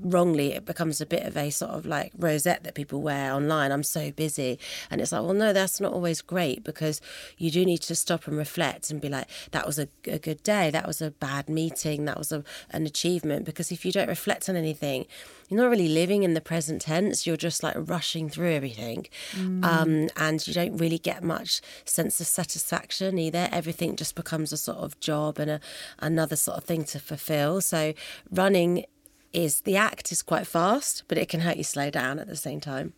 wrongly 0.00 0.52
it 0.52 0.64
becomes 0.64 1.00
a 1.00 1.06
bit 1.06 1.24
of 1.24 1.36
a 1.36 1.50
sort 1.50 1.72
of 1.72 1.86
like 1.86 2.12
rosette 2.16 2.64
that 2.64 2.74
people 2.74 3.00
wear 3.00 3.32
online. 3.32 3.72
I'm 3.72 3.82
so 3.82 4.10
busy. 4.10 4.58
And 4.90 5.00
it's 5.00 5.12
like 5.12 5.22
well 5.22 5.34
no 5.34 5.52
that's 5.52 5.80
not 5.80 5.92
always 5.92 6.20
great 6.22 6.64
because 6.64 7.00
you 7.36 7.50
do 7.50 7.64
need 7.64 7.82
to 7.82 7.94
stop 7.94 8.26
and 8.26 8.36
reflect 8.36 8.90
and 8.90 9.00
be 9.00 9.08
like 9.08 9.28
that 9.52 9.66
was 9.66 9.78
a, 9.78 9.88
a 10.06 10.18
good 10.18 10.42
day. 10.42 10.70
That 10.70 10.86
was 10.86 11.00
a 11.00 11.10
bad 11.10 11.48
meeting. 11.48 12.04
That 12.04 12.18
was 12.18 12.32
a, 12.32 12.44
an 12.70 12.86
achievement. 12.86 13.44
Because 13.44 13.72
if 13.72 13.84
you 13.84 13.92
don't 13.92 14.08
reflect 14.08 14.48
on 14.48 14.56
anything 14.56 15.06
you're 15.48 15.60
not 15.60 15.70
really 15.70 15.88
living 15.88 16.22
in 16.22 16.34
the 16.34 16.40
present 16.40 16.82
tense. 16.82 17.26
You're 17.26 17.36
just 17.36 17.62
like 17.62 17.74
rushing 17.76 18.28
through 18.28 18.52
everything. 18.52 19.06
Mm. 19.32 19.64
um, 19.64 20.08
and 20.16 20.46
you 20.46 20.54
don't 20.54 20.76
really 20.76 20.98
get 20.98 21.22
much 21.22 21.60
sense 21.84 22.20
of 22.20 22.26
satisfaction 22.26 23.18
either. 23.18 23.48
Everything 23.50 23.96
just 23.96 24.14
becomes 24.14 24.52
a 24.52 24.56
sort 24.56 24.78
of 24.78 24.98
job 25.00 25.38
and 25.38 25.50
a, 25.50 25.60
another 25.98 26.36
sort 26.36 26.58
of 26.58 26.64
thing 26.64 26.84
to 26.84 26.98
fulfill. 26.98 27.60
So 27.60 27.94
running 28.30 28.84
is 29.32 29.62
the 29.62 29.76
act 29.76 30.12
is 30.12 30.22
quite 30.22 30.46
fast, 30.46 31.04
but 31.08 31.18
it 31.18 31.28
can 31.28 31.40
hurt 31.40 31.56
you 31.56 31.64
slow 31.64 31.90
down 31.90 32.18
at 32.18 32.26
the 32.26 32.36
same 32.36 32.60
time. 32.60 32.92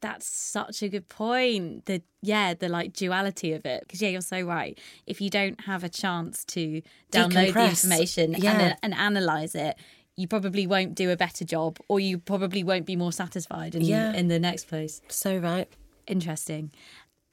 That's 0.00 0.26
such 0.26 0.82
a 0.82 0.88
good 0.88 1.08
point. 1.08 1.86
The 1.86 2.02
yeah, 2.20 2.52
the 2.52 2.68
like 2.68 2.92
duality 2.92 3.52
of 3.52 3.64
it. 3.64 3.80
Because 3.80 4.02
yeah, 4.02 4.10
you're 4.10 4.20
so 4.20 4.42
right. 4.42 4.78
If 5.06 5.20
you 5.20 5.30
don't 5.30 5.62
have 5.62 5.82
a 5.82 5.88
chance 5.88 6.44
to 6.46 6.82
download 7.10 7.54
the 7.54 7.68
information 7.68 8.34
yeah. 8.38 8.52
and, 8.60 8.76
and 8.82 8.94
analyze 8.94 9.54
it, 9.54 9.76
you 10.16 10.28
probably 10.28 10.66
won't 10.66 10.94
do 10.94 11.10
a 11.10 11.16
better 11.16 11.44
job, 11.44 11.78
or 11.88 12.00
you 12.00 12.18
probably 12.18 12.62
won't 12.62 12.84
be 12.84 12.96
more 12.96 13.12
satisfied 13.12 13.74
in 13.74 13.82
yeah. 13.82 14.12
in 14.12 14.28
the 14.28 14.38
next 14.38 14.68
place. 14.68 15.00
So 15.08 15.38
right. 15.38 15.68
Interesting. 16.06 16.70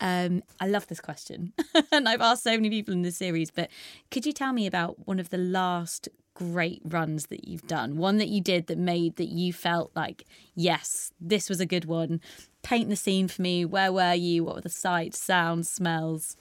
Um, 0.01 0.43
I 0.59 0.67
love 0.67 0.87
this 0.87 0.99
question, 0.99 1.53
and 1.91 2.09
I've 2.09 2.21
asked 2.21 2.43
so 2.43 2.51
many 2.51 2.69
people 2.69 2.93
in 2.93 3.03
this 3.03 3.17
series. 3.17 3.51
But 3.51 3.69
could 4.09 4.25
you 4.25 4.33
tell 4.33 4.51
me 4.51 4.67
about 4.67 5.07
one 5.07 5.19
of 5.19 5.29
the 5.29 5.37
last 5.37 6.09
great 6.33 6.81
runs 6.83 7.27
that 7.27 7.47
you've 7.47 7.67
done? 7.67 7.97
One 7.97 8.17
that 8.17 8.27
you 8.27 8.41
did 8.41 8.67
that 8.67 8.77
made 8.77 9.15
that 9.17 9.29
you 9.29 9.53
felt 9.53 9.91
like, 9.95 10.25
yes, 10.55 11.11
this 11.21 11.49
was 11.49 11.59
a 11.59 11.65
good 11.65 11.85
one 11.85 12.19
paint 12.63 12.89
the 12.89 12.95
scene 12.95 13.27
for 13.27 13.41
me. 13.41 13.65
Where 13.65 13.91
were 13.91 14.13
you? 14.13 14.43
What 14.43 14.55
were 14.55 14.61
the 14.61 14.69
sights, 14.69 15.19
sounds, 15.19 15.69
smells? 15.69 16.35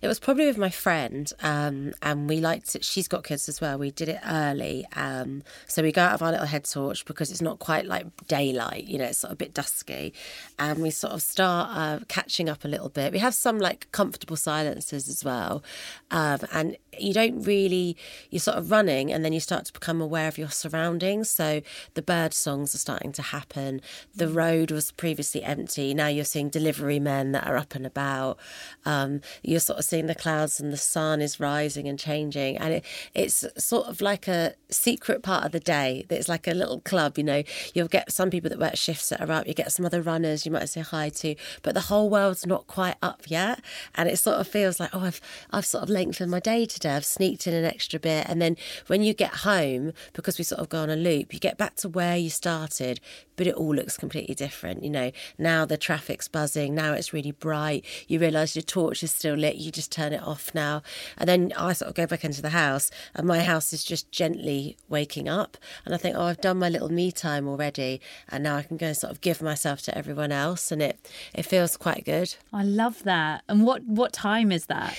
It 0.00 0.08
was 0.08 0.18
probably 0.18 0.46
with 0.46 0.58
my 0.58 0.70
friend, 0.70 1.30
um, 1.42 1.92
and 2.02 2.28
we 2.28 2.40
liked 2.40 2.74
it. 2.74 2.84
She's 2.84 3.08
got 3.08 3.24
kids 3.24 3.48
as 3.48 3.60
well. 3.60 3.78
We 3.78 3.90
did 3.90 4.08
it 4.08 4.20
early, 4.26 4.86
um, 4.94 5.42
so 5.66 5.82
we 5.82 5.92
go 5.92 6.02
out 6.02 6.14
of 6.14 6.22
our 6.22 6.32
little 6.32 6.46
head 6.46 6.64
torch 6.64 7.04
because 7.04 7.30
it's 7.30 7.42
not 7.42 7.58
quite 7.58 7.86
like 7.86 8.06
daylight. 8.26 8.84
You 8.84 8.98
know, 8.98 9.04
it's 9.04 9.18
sort 9.18 9.30
of 9.30 9.36
a 9.36 9.36
bit 9.36 9.54
dusky, 9.54 10.14
and 10.58 10.80
we 10.80 10.90
sort 10.90 11.12
of 11.12 11.22
start 11.22 11.70
uh, 11.72 12.04
catching 12.08 12.48
up 12.48 12.64
a 12.64 12.68
little 12.68 12.88
bit. 12.88 13.12
We 13.12 13.18
have 13.18 13.34
some 13.34 13.58
like 13.58 13.90
comfortable 13.92 14.36
silences 14.36 15.08
as 15.08 15.24
well, 15.24 15.62
um, 16.10 16.40
and 16.52 16.76
you 16.98 17.12
don't 17.12 17.42
really 17.42 17.96
you're 18.30 18.40
sort 18.40 18.56
of 18.56 18.70
running, 18.70 19.12
and 19.12 19.24
then 19.24 19.32
you 19.32 19.40
start 19.40 19.66
to 19.66 19.72
become 19.72 20.00
aware 20.00 20.28
of 20.28 20.38
your 20.38 20.50
surroundings. 20.50 21.28
So 21.28 21.60
the 21.94 22.02
bird 22.02 22.32
songs 22.32 22.74
are 22.74 22.78
starting 22.78 23.12
to 23.12 23.22
happen. 23.22 23.82
The 24.14 24.28
road 24.28 24.70
was 24.70 24.90
previously 24.90 25.42
empty 25.42 25.65
empty. 25.66 25.94
Now 25.94 26.06
you're 26.06 26.24
seeing 26.24 26.48
delivery 26.48 27.00
men 27.00 27.32
that 27.32 27.44
are 27.46 27.56
up 27.56 27.74
and 27.74 27.84
about. 27.84 28.38
Um, 28.84 29.20
you're 29.42 29.58
sort 29.58 29.80
of 29.80 29.84
seeing 29.84 30.06
the 30.06 30.14
clouds 30.14 30.60
and 30.60 30.72
the 30.72 30.76
sun 30.76 31.20
is 31.20 31.40
rising 31.40 31.88
and 31.88 31.98
changing. 31.98 32.56
And 32.58 32.74
it, 32.74 32.84
it's 33.14 33.44
sort 33.58 33.88
of 33.88 34.00
like 34.00 34.28
a 34.28 34.54
secret 34.70 35.24
part 35.24 35.44
of 35.44 35.50
the 35.50 35.58
day. 35.60 36.06
It's 36.08 36.28
like 36.28 36.46
a 36.46 36.54
little 36.54 36.80
club, 36.80 37.18
you 37.18 37.24
know. 37.24 37.42
You'll 37.74 37.88
get 37.88 38.12
some 38.12 38.30
people 38.30 38.48
that 38.50 38.60
work 38.60 38.76
shifts 38.76 39.08
that 39.08 39.20
are 39.20 39.32
up, 39.32 39.48
you 39.48 39.54
get 39.54 39.72
some 39.72 39.84
other 39.84 40.00
runners 40.00 40.46
you 40.46 40.52
might 40.52 40.68
say 40.68 40.82
hi 40.82 41.08
to, 41.08 41.34
but 41.62 41.74
the 41.74 41.80
whole 41.82 42.08
world's 42.08 42.46
not 42.46 42.68
quite 42.68 42.96
up 43.02 43.22
yet. 43.26 43.60
And 43.96 44.08
it 44.08 44.18
sort 44.18 44.36
of 44.36 44.46
feels 44.46 44.78
like, 44.78 44.90
oh, 44.92 45.00
I've, 45.00 45.20
I've 45.50 45.66
sort 45.66 45.82
of 45.82 45.90
lengthened 45.90 46.30
my 46.30 46.40
day 46.40 46.64
today. 46.66 46.94
I've 46.94 47.04
sneaked 47.04 47.46
in 47.48 47.54
an 47.54 47.64
extra 47.64 47.98
bit. 47.98 48.28
And 48.28 48.40
then 48.40 48.56
when 48.86 49.02
you 49.02 49.14
get 49.14 49.34
home, 49.50 49.92
because 50.12 50.38
we 50.38 50.44
sort 50.44 50.60
of 50.60 50.68
go 50.68 50.78
on 50.78 50.90
a 50.90 50.96
loop, 50.96 51.34
you 51.34 51.40
get 51.40 51.58
back 51.58 51.74
to 51.76 51.88
where 51.88 52.16
you 52.16 52.30
started, 52.30 53.00
but 53.34 53.46
it 53.46 53.54
all 53.54 53.74
looks 53.74 53.96
completely 53.96 54.34
different. 54.34 54.84
You 54.84 54.90
know, 54.90 55.10
now 55.38 55.55
the 55.64 55.76
traffic's 55.76 56.28
buzzing, 56.28 56.74
now 56.74 56.92
it's 56.92 57.12
really 57.12 57.32
bright. 57.32 57.84
You 58.08 58.18
realise 58.18 58.54
your 58.54 58.62
torch 58.62 59.02
is 59.02 59.12
still 59.12 59.34
lit, 59.34 59.56
you 59.56 59.70
just 59.70 59.92
turn 59.92 60.12
it 60.12 60.22
off 60.22 60.54
now. 60.54 60.82
And 61.16 61.28
then 61.28 61.52
I 61.56 61.72
sort 61.72 61.88
of 61.88 61.94
go 61.94 62.06
back 62.06 62.24
into 62.24 62.42
the 62.42 62.50
house, 62.50 62.90
and 63.14 63.26
my 63.26 63.40
house 63.40 63.72
is 63.72 63.84
just 63.84 64.10
gently 64.10 64.76
waking 64.88 65.28
up. 65.28 65.56
And 65.84 65.94
I 65.94 65.98
think, 65.98 66.16
oh, 66.16 66.22
I've 66.22 66.40
done 66.40 66.58
my 66.58 66.68
little 66.68 66.90
me 66.90 67.12
time 67.12 67.48
already, 67.48 68.00
and 68.28 68.44
now 68.44 68.56
I 68.56 68.62
can 68.62 68.76
go 68.76 68.86
and 68.86 68.96
sort 68.96 69.12
of 69.12 69.20
give 69.20 69.40
myself 69.40 69.82
to 69.82 69.96
everyone 69.96 70.32
else, 70.32 70.70
and 70.70 70.82
it 70.82 71.10
it 71.34 71.44
feels 71.44 71.76
quite 71.76 72.04
good. 72.04 72.34
I 72.52 72.62
love 72.62 73.04
that. 73.04 73.44
And 73.48 73.64
what 73.64 73.84
what 73.84 74.12
time 74.12 74.52
is 74.52 74.66
that? 74.66 74.98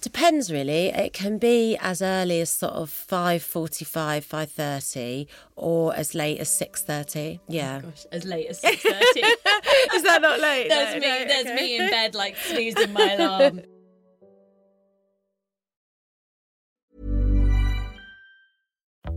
Depends 0.00 0.50
really. 0.50 0.86
It 0.86 1.12
can 1.12 1.36
be 1.36 1.76
as 1.76 2.00
early 2.00 2.40
as 2.40 2.50
sort 2.50 2.72
of 2.72 2.88
five 2.88 3.42
forty-five, 3.42 4.24
five 4.24 4.50
thirty, 4.50 5.28
or 5.56 5.94
as 5.94 6.14
late 6.14 6.38
as 6.40 6.48
six 6.48 6.82
thirty. 6.82 7.38
Oh 7.42 7.44
yeah. 7.48 7.80
Oh 7.82 7.88
gosh, 7.88 8.06
as 8.10 8.24
late 8.24 8.46
as 8.48 8.60
six 8.60 8.82
thirty. 8.82 9.20
Is 9.94 10.02
that 10.04 10.20
not 10.22 10.40
late? 10.40 10.68
There's 10.70 10.94
no, 10.94 11.00
me. 11.00 11.06
No, 11.06 11.24
there's 11.26 11.46
okay. 11.46 11.54
me 11.54 11.78
in 11.78 11.90
bed 11.90 12.14
like 12.14 12.36
snoozing 12.36 12.92
my 12.92 13.12
alarm. 13.12 13.60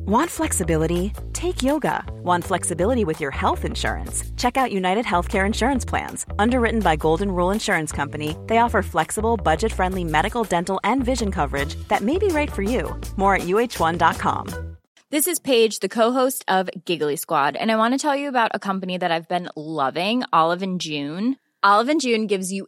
Want 0.05 0.29
flexibility? 0.29 1.13
Take 1.31 1.63
yoga. 1.63 2.03
Want 2.25 2.43
flexibility 2.43 3.05
with 3.05 3.21
your 3.21 3.31
health 3.31 3.63
insurance? 3.63 4.21
Check 4.35 4.57
out 4.57 4.69
United 4.69 5.05
Healthcare 5.05 5.45
Insurance 5.45 5.85
Plans. 5.85 6.25
Underwritten 6.37 6.81
by 6.81 6.97
Golden 6.97 7.31
Rule 7.31 7.51
Insurance 7.51 7.93
Company, 7.93 8.35
they 8.47 8.57
offer 8.57 8.81
flexible, 8.81 9.37
budget 9.37 9.71
friendly 9.71 10.03
medical, 10.03 10.43
dental, 10.43 10.81
and 10.83 11.05
vision 11.05 11.31
coverage 11.31 11.75
that 11.87 12.01
may 12.01 12.17
be 12.17 12.27
right 12.27 12.51
for 12.51 12.63
you. 12.63 12.99
More 13.15 13.35
at 13.35 13.43
uh1.com. 13.43 14.75
This 15.09 15.25
is 15.25 15.39
Paige, 15.39 15.79
the 15.79 15.87
co 15.87 16.11
host 16.11 16.43
of 16.49 16.69
Giggly 16.83 17.15
Squad, 17.15 17.55
and 17.55 17.71
I 17.71 17.77
want 17.77 17.93
to 17.93 17.97
tell 17.97 18.15
you 18.15 18.27
about 18.27 18.51
a 18.53 18.59
company 18.59 18.97
that 18.97 19.11
I've 19.11 19.29
been 19.29 19.47
loving 19.55 20.23
Olive 20.33 20.63
and 20.63 20.81
June. 20.81 21.37
Olive 21.63 21.87
and 21.87 22.01
June 22.01 22.27
gives 22.27 22.51
you 22.51 22.67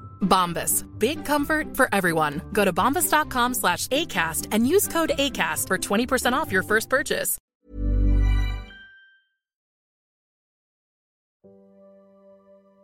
Bombas. 0.21 0.85
Big 0.97 1.23
comfort 1.25 1.75
for 1.77 1.87
everyone. 1.93 2.41
Go 2.53 2.65
to 2.65 2.73
bombas.com 2.73 3.53
slash 3.53 3.87
ACAST 3.87 4.47
and 4.51 4.67
use 4.67 4.87
code 4.87 5.11
ACAST 5.17 5.67
for 5.67 5.77
20% 5.77 6.33
off 6.33 6.51
your 6.51 6.63
first 6.63 6.89
purchase. 6.89 7.37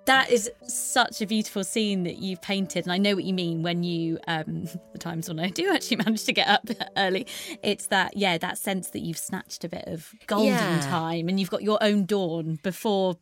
That 0.06 0.32
is 0.32 0.50
such 0.66 1.22
a 1.22 1.26
beautiful 1.28 1.66
scene 1.66 2.04
that 2.04 2.20
you've 2.20 2.42
painted, 2.42 2.86
and 2.86 2.94
I 2.94 2.98
know 2.98 3.14
what 3.14 3.26
you 3.26 3.34
mean 3.34 3.62
when 3.62 3.84
you 3.84 4.18
um, 4.26 4.64
the 4.94 4.98
times 4.98 5.28
when 5.28 5.38
I 5.38 5.50
do 5.50 5.70
actually 5.74 5.98
manage 5.98 6.24
to 6.26 6.34
get 6.34 6.48
up 6.48 6.66
early. 6.98 7.28
It's 7.62 7.88
that 7.88 8.16
yeah, 8.16 8.38
that 8.38 8.58
sense 8.58 8.92
that 8.92 9.00
you've 9.00 9.18
snatched 9.18 9.66
a 9.66 9.70
bit 9.70 9.84
of 9.86 10.14
golden 10.26 10.54
Yeah. 10.54 10.80
time, 10.82 11.28
and 11.28 11.42
you've 11.42 11.50
got 11.50 11.62
your 11.62 11.78
own 11.84 12.06
dawn 12.06 12.58
before 12.64 13.18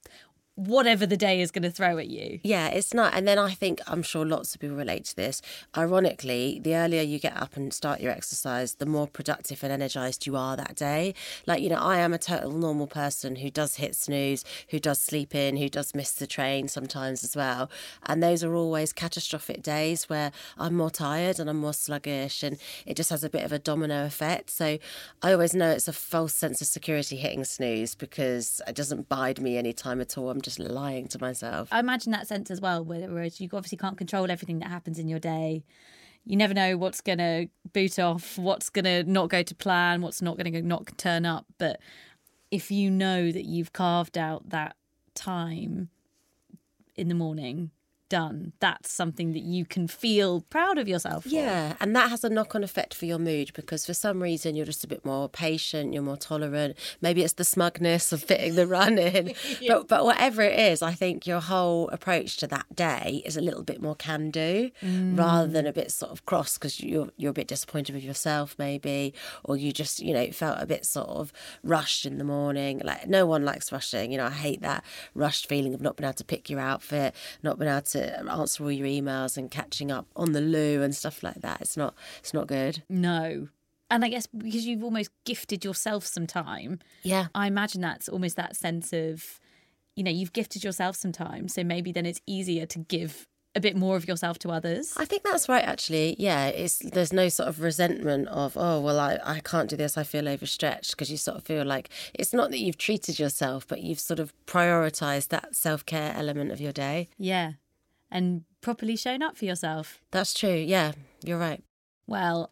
whatever 0.56 1.06
the 1.06 1.18
day 1.18 1.42
is 1.42 1.52
going 1.52 1.64
to 1.64 1.72
throw 1.72 1.98
at 1.98 2.08
you. 2.08 2.40
Yeah, 2.42 2.70
it's 2.70 2.94
not. 2.94 3.14
And 3.14 3.28
then 3.28 3.38
I 3.38 3.52
think 3.52 3.82
I'm 3.88 4.02
sure 4.02 4.26
lots 4.26 4.56
of 4.56 4.62
people 4.62 4.78
relate 4.78 5.04
to 5.06 5.16
this. 5.16 5.42
Ironically, 5.76 6.62
the 6.64 6.76
earlier 6.76 7.02
you 7.02 7.20
get 7.20 7.36
up 7.36 7.58
and 7.58 7.74
start 7.74 8.00
your 8.00 8.12
exercise, 8.12 8.76
the 8.76 8.86
more 8.86 9.06
productive 9.08 9.64
and 9.64 9.74
energized 9.74 10.26
you 10.26 10.38
are 10.38 10.56
that 10.56 10.76
day. 10.76 11.14
Like, 11.46 11.62
you 11.62 11.70
know, 11.70 11.76
I 11.80 11.98
am 11.98 12.14
a 12.14 12.18
total 12.18 12.52
normal 12.52 12.88
person 12.88 13.36
who 13.38 13.50
does 13.50 13.76
hit 13.76 13.96
snooze, 13.96 14.46
who 14.70 14.80
does 14.80 15.00
sleep 15.00 15.36
in, 15.36 15.58
who 15.58 15.68
does 15.68 15.94
miss 15.94 16.12
the 16.12 16.28
train 16.28 16.70
sometimes 16.70 17.24
as 17.26 17.36
well. 17.36 17.70
And 18.06 18.24
those 18.24 18.42
are 18.42 18.56
always 18.56 18.94
catastrophic 18.94 19.62
days 19.62 20.08
where 20.10 20.32
I'm 20.58 20.76
more 20.76 20.90
tired 20.90 21.38
and 21.38 21.50
I'm 21.50 21.58
more 21.58 21.74
sluggish 21.74 22.44
and 22.44 22.58
it 22.86 22.96
just 22.96 23.10
has 23.10 23.26
a 23.26 23.30
bit 23.30 23.44
of 23.44 23.52
a 23.52 23.60
domino 23.60 24.06
effect. 24.06 24.52
So 24.52 24.78
I 25.22 25.34
always 25.34 25.54
know 25.54 25.72
it's 25.72 25.90
a 25.90 25.94
false 25.94 26.34
sense 26.34 26.62
of 26.62 26.68
security 26.68 27.18
hitting 27.18 27.44
snooze 27.44 27.94
because 27.94 28.62
it 28.66 28.76
doesn't 28.76 29.10
bide 29.10 29.42
me 29.42 29.58
any 29.58 29.74
time 29.74 30.00
at 30.00 30.18
all. 30.18 30.30
I'm 30.30 30.45
just 30.46 30.60
lying 30.60 31.08
to 31.10 31.20
myself. 31.20 31.68
I 31.72 31.80
imagine 31.80 32.12
that 32.14 32.28
sense 32.28 32.50
as 32.50 32.62
well, 32.62 32.86
where- 32.86 33.10
whereas 33.10 33.42
you 33.42 33.50
obviously 33.52 33.78
can't 33.78 33.98
control 33.98 34.32
everything 34.32 34.60
that 34.60 34.70
happens 34.70 34.98
in 35.00 35.10
your 35.10 35.20
day. 35.20 35.66
You 36.24 36.38
never 36.38 36.54
know 36.54 36.78
what's 36.78 37.02
going 37.02 37.18
to 37.18 37.48
boot 37.74 38.00
off, 38.00 38.38
what's 38.38 38.70
going 38.70 38.86
to 38.86 39.04
not 39.04 39.30
go 39.30 39.44
to 39.44 39.56
plan, 39.56 40.02
what's 40.02 40.22
not 40.22 40.38
going 40.38 40.54
to 40.54 40.62
not 40.62 40.98
turn 40.98 41.26
up. 41.26 41.46
But 41.58 41.80
if 42.50 42.72
you 42.72 42.90
know 42.90 43.32
that 43.32 43.46
you've 43.46 43.74
carved 43.74 44.18
out 44.18 44.50
that 44.50 44.76
time 45.14 45.90
in 46.96 47.10
the 47.10 47.16
morning, 47.16 47.72
done, 48.10 48.54
that's 48.60 48.92
something 48.92 49.34
that 49.34 49.44
you 49.44 49.66
can 49.66 49.88
feel 49.88 50.42
proud 50.42 50.78
of 50.78 50.88
yourself 50.88 51.24
for. 51.24 51.30
Yeah, 51.30 51.76
and 51.80 51.96
that 51.96 52.10
has 52.10 52.24
a 52.24 52.30
knock 52.30 52.56
on 52.56 52.64
effect 52.64 52.94
for 52.94 53.06
your 53.06 53.20
mood 53.20 53.52
because 53.54 53.86
for 53.86 53.94
some 53.94 54.22
reason 54.22 54.56
you're 54.56 54.66
just 54.66 54.84
a 54.84 54.88
bit 54.88 55.06
more 55.06 55.30
patient, 55.30 55.94
you're 55.94 56.04
more 56.04 56.18
tolerant. 56.18 56.78
Maybe 57.02 57.24
it's 57.24 57.34
the 57.34 57.44
smugness 57.44 58.12
of 58.12 58.24
fitting 58.24 58.56
the 58.56 58.68
run 58.68 58.98
in. 58.98 59.34
but, 59.68 59.88
but 59.88 60.06
whatever 60.06 60.42
it 60.42 60.60
is, 60.60 60.82
I 60.82 60.94
think 60.94 61.26
your 61.26 61.40
whole 61.40 61.90
approach 61.90 62.38
to 62.38 62.48
that 62.48 62.76
day 62.76 63.22
is 63.26 63.38
a 63.38 63.42
little 63.42 63.64
bit 63.64 63.82
more 63.82 63.96
can 63.96 64.32
do 64.32 64.72
mm. 64.82 65.18
rather 65.18 65.48
than 65.48 65.66
a 65.66 65.74
bit 65.74 65.92
sort 65.92 66.12
of 66.12 66.26
cross 66.26 66.58
because 66.58 66.82
you're, 66.82 67.10
you're 67.18 67.32
a 67.32 67.34
bit 67.34 67.48
disappointed 67.48 67.96
with 67.96 68.04
yourself, 68.04 68.56
maybe, 68.58 69.14
or 69.44 69.58
you 69.58 69.72
just, 69.72 70.00
you 70.00 70.14
know, 70.14 70.32
felt 70.32 70.58
a 70.60 70.66
bit 70.66 70.86
sort 70.86 71.10
of 71.10 71.34
rushed 71.64 72.06
in 72.06 72.18
the 72.18 72.24
morning. 72.24 72.82
Like, 72.84 73.08
no 73.08 73.26
one 73.26 73.44
likes 73.44 73.72
rushing. 73.72 74.12
You 74.12 74.18
know, 74.18 74.26
I 74.26 74.32
hate 74.32 74.62
that 74.62 74.84
rushed 75.14 75.48
feeling 75.48 75.74
of 75.74 75.82
not 75.82 75.96
being 75.96 76.06
able 76.06 76.16
to 76.16 76.26
pick 76.26 76.50
your 76.50 76.60
outfit, 76.60 77.16
not 77.44 77.60
being 77.60 77.72
able 77.72 77.82
to 77.82 77.95
answer 77.96 78.64
all 78.64 78.72
your 78.72 78.88
emails 78.88 79.38
and 79.38 79.50
catching 79.52 79.92
up 79.92 80.08
on 80.16 80.32
the 80.34 80.42
loo 80.42 80.82
and 80.82 80.96
stuff 80.96 81.24
like 81.24 81.42
that. 81.42 81.62
It's 81.62 81.78
not, 81.78 81.96
it's 82.20 82.34
not 82.34 82.48
good. 82.48 82.84
No. 82.90 83.48
And 83.92 84.04
I 84.04 84.10
guess 84.10 84.28
because 84.28 84.66
you've 84.66 84.84
almost 84.84 85.12
gifted 85.26 85.64
yourself 85.64 86.06
some 86.06 86.26
time, 86.28 86.80
Yeah. 87.04 87.28
I 87.36 87.48
imagine 87.48 87.82
that's 87.82 88.10
almost 88.10 88.36
that 88.36 88.56
sense 88.56 88.92
of, 88.94 89.40
you 89.96 90.04
know, 90.04 90.12
you've 90.12 90.34
gifted 90.34 90.64
yourself 90.64 90.96
some 90.96 91.12
time. 91.12 91.48
So 91.48 91.64
maybe 91.64 91.92
then 91.92 92.06
it's 92.06 92.20
easier 92.26 92.66
to 92.66 92.80
give 92.80 93.28
a 93.58 93.62
bit 93.62 93.78
more 93.78 93.96
of 93.96 94.06
yourself 94.06 94.38
to 94.40 94.50
others. 94.50 94.94
I 94.98 95.06
think 95.06 95.24
that's 95.24 95.48
right, 95.48 95.64
actually. 95.64 96.18
Yeah, 96.20 96.48
it's 96.48 96.80
there's 96.80 97.14
no 97.14 97.30
sort 97.30 97.48
of 97.48 97.62
resentment 97.62 98.28
of 98.28 98.58
oh 98.58 98.82
well 98.82 99.00
I, 99.00 99.18
I 99.24 99.40
can't 99.40 99.70
do 99.70 99.78
this 99.78 99.98
I 99.98 100.04
feel 100.04 100.28
overstretched 100.28 100.92
because 100.92 101.10
you 101.10 101.16
sort 101.16 101.38
of 101.38 101.44
feel 101.44 101.64
like 101.64 101.90
it's 102.14 102.34
not 102.34 102.50
that 102.52 102.60
you've 102.60 102.78
treated 102.78 103.18
yourself 103.18 103.66
but 103.66 103.82
you've 103.82 104.02
sort 104.02 104.20
of 104.20 104.34
prioritized 104.46 105.30
that 105.30 105.56
self 105.56 105.86
care 105.86 106.14
element 106.18 106.52
of 106.52 106.60
your 106.60 106.74
day. 106.74 107.08
Yeah. 107.18 107.54
And 108.12 108.44
properly 108.62 108.96
shown 108.96 109.22
up 109.22 109.36
for 109.38 109.46
yourself. 109.46 110.00
That's 110.12 110.34
true. 110.34 110.56
Yeah, 110.56 110.94
you're 111.24 111.38
right. 111.40 111.64
Well, 112.08 112.52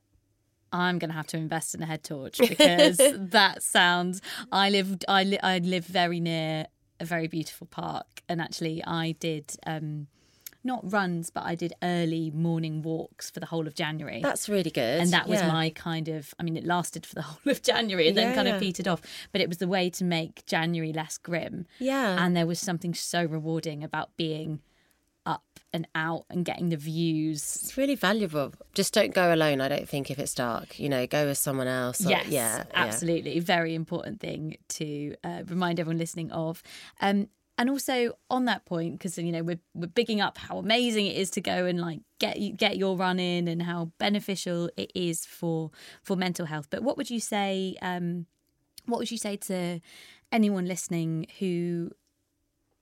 I'm 0.72 0.98
going 1.00 1.10
to 1.12 1.16
have 1.16 1.28
to 1.28 1.38
invest 1.38 1.76
in 1.76 1.84
a 1.84 1.86
head 1.86 2.04
torch 2.04 2.38
because 2.50 2.98
that 2.98 3.62
sounds. 3.64 4.22
I 4.52 4.70
live. 4.70 4.98
I, 5.08 5.24
li- 5.24 5.40
I 5.44 5.60
live 5.60 5.86
very 5.86 6.20
near 6.20 6.66
a 7.00 7.06
very 7.06 7.28
beautiful 7.28 7.68
park, 7.68 8.22
and 8.28 8.42
actually, 8.42 8.84
I 8.86 9.14
did 9.20 9.56
um, 9.68 10.08
not 10.64 10.92
runs, 10.92 11.30
but 11.30 11.44
I 11.44 11.56
did 11.56 11.74
early 11.84 12.32
morning 12.32 12.82
walks 12.82 13.30
for 13.30 13.40
the 13.40 13.46
whole 13.46 13.68
of 13.68 13.76
January. 13.76 14.22
That's 14.22 14.50
really 14.50 14.72
good. 14.72 15.02
and 15.02 15.12
that 15.12 15.28
was 15.28 15.40
Yeah. 15.40 15.48
my 15.52 15.70
kind 15.70 16.08
of. 16.10 16.34
I 16.40 16.44
mean, 16.44 16.58
it 16.58 16.66
lasted 16.66 17.06
for 17.06 17.16
the 17.16 17.22
whole 17.30 17.52
of 17.52 17.62
January, 17.62 18.08
and 18.08 18.18
then 18.18 18.34
kind 18.34 18.48
yeah. 18.48 18.56
of 18.56 18.60
petered 18.62 18.88
off. 18.88 19.02
But 19.32 19.42
it 19.42 19.48
was 19.50 19.60
the 19.60 19.68
way 19.68 19.90
to 19.92 20.04
make 20.04 20.46
January 20.48 20.92
less 20.94 21.18
grim. 21.20 21.68
Yeah. 21.80 22.24
and 22.26 22.36
there 22.36 22.48
was 22.48 22.60
something 22.60 22.94
so 22.96 23.24
rewarding 23.24 23.84
about 23.84 24.16
being 24.18 24.62
up 25.26 25.44
and 25.72 25.88
out 25.96 26.26
and 26.30 26.46
getting 26.46 26.70
the 26.70 26.78
views. 26.78 27.42
It's 27.64 27.78
really 27.78 27.96
valuable. 27.96 28.54
Just 28.74 28.94
don't 28.94 29.14
go 29.14 29.34
alone. 29.34 29.62
I 29.62 29.68
don't 29.68 29.88
think 29.90 30.12
if 30.12 30.20
it's 30.20 30.36
dark, 30.36 30.80
you 30.80 30.90
know, 30.90 31.08
go 31.08 31.26
with 31.26 31.38
someone 31.38 31.68
else. 31.68 32.06
or- 32.06 32.10
Yes, 32.10 32.28
yeah, 32.28 32.58
yeah. 32.58 32.64
absolutely. 32.74 33.40
Very 33.40 33.74
important 33.74 34.20
thing 34.20 34.58
to 34.70 35.16
uh, 35.24 35.44
remind 35.48 35.80
everyone 35.80 35.98
listening 35.98 36.32
of. 36.32 36.62
Um, 37.02 37.28
and 37.58 37.70
also 37.70 38.18
on 38.32 38.46
that 38.46 38.66
point, 38.66 38.98
because 38.98 39.16
you 39.18 39.32
know 39.32 39.44
we're 39.44 39.60
we're 39.76 39.86
bigging 39.88 40.20
up 40.22 40.40
how 40.40 40.58
amazing 40.58 41.06
it 41.06 41.16
is 41.16 41.30
to 41.32 41.42
go 41.42 41.66
and 41.68 41.80
like 41.80 42.00
get 42.20 42.40
you- 42.40 42.52
get 42.54 42.78
your 42.78 42.98
run 42.98 43.20
in 43.20 43.48
and 43.48 43.62
how 43.62 43.92
beneficial 44.00 44.72
it 44.76 44.92
is 44.96 45.24
for 45.26 45.70
for 46.02 46.16
mental 46.16 46.48
health. 46.48 46.68
But 46.72 46.82
what 46.84 46.98
would 46.98 47.10
you 47.12 47.20
say? 47.20 47.76
Um, 47.82 48.26
what 48.86 48.98
would 48.98 49.12
you 49.12 49.18
say 49.20 49.38
to 49.38 49.80
anyone 50.32 50.66
listening 50.66 51.28
who 51.40 51.92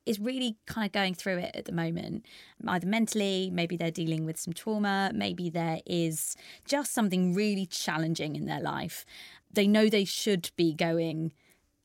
is 0.06 0.20
really 0.20 0.58
kind 0.66 0.86
of 0.86 0.92
going 0.92 1.14
through 1.14 1.38
it 1.38 1.56
at 1.56 1.66
the 1.66 1.72
moment, 1.72 2.26
either 2.68 2.88
mentally, 2.88 3.50
maybe 3.52 3.78
they're 3.78 3.92
dealing 3.92 4.26
with 4.26 4.40
some 4.40 4.54
trauma, 4.54 5.12
maybe 5.14 5.50
there 5.50 5.80
is 5.86 6.36
just 6.66 6.94
something 6.94 7.34
really 7.34 7.66
challenging 7.66 8.36
in 8.36 8.46
their 8.46 8.62
life. 8.62 9.06
They 9.52 9.68
know 9.68 9.90
they 9.90 10.06
should 10.06 10.52
be 10.56 10.74
going 10.74 11.34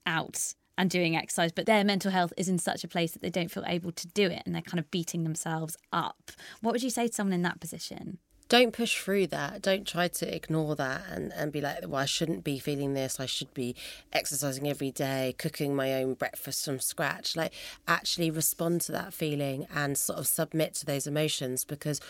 out 0.07 0.55
and 0.79 0.90
doing 0.90 1.16
exercise, 1.16 1.52
but 1.52 1.66
their 1.66 1.85
mental 1.85 2.11
health 2.11 2.33
is 2.37 2.48
in 2.48 2.59
such 2.59 2.85
a 2.85 2.88
place 2.88 3.12
that 3.12 3.22
they 3.22 3.31
don't 3.31 3.50
feel 3.50 3.64
able 3.66 3.92
to 3.92 4.07
do 4.09 4.26
it 4.26 4.42
and 4.44 4.55
they're 4.55 4.62
kind 4.62 4.79
of 4.79 4.90
beating 4.90 5.24
themselves 5.24 5.76
up. 5.92 6.31
What 6.61 6.72
would 6.72 6.83
you 6.83 6.90
say 6.90 7.09
to 7.09 7.14
someone 7.14 7.33
in 7.33 7.42
that 7.42 7.61
position? 7.61 8.18
Don't 8.48 8.72
push 8.72 9.00
through 9.00 9.26
that. 9.28 9.61
Don't 9.61 9.87
try 9.87 10.09
to 10.09 10.35
ignore 10.35 10.76
that 10.76 11.02
and, 11.11 11.32
and 11.32 11.50
be 11.50 11.61
like, 11.61 11.80
well, 11.82 11.96
I 11.96 12.04
shouldn't 12.04 12.44
be 12.44 12.59
feeling 12.59 12.94
this. 12.94 13.18
I 13.18 13.26
should 13.26 13.52
be 13.54 13.74
exercising 14.12 14.68
every 14.68 14.92
day, 14.92 15.35
cooking 15.37 15.74
my 15.74 15.94
own 15.94 16.14
breakfast 16.14 16.64
from 16.64 16.78
scratch. 16.78 17.35
Like, 17.35 17.52
actually 17.88 18.30
respond 18.30 18.82
to 18.82 18.92
that 18.92 19.12
feeling 19.12 19.66
and 19.74 19.98
sort 19.98 20.20
of 20.20 20.26
submit 20.28 20.74
to 20.74 20.87
those 20.87 21.06
emotions 21.06 21.64
because 21.64 22.00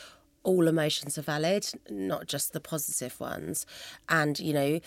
all 0.42 0.68
emotions 0.68 1.16
are 1.16 1.22
valid, 1.22 1.68
not 1.88 2.26
just 2.26 2.52
the 2.52 2.60
positive 2.60 3.18
ones. 3.18 3.64
And, 4.08 4.38
you 4.38 4.52
know, 4.52 4.80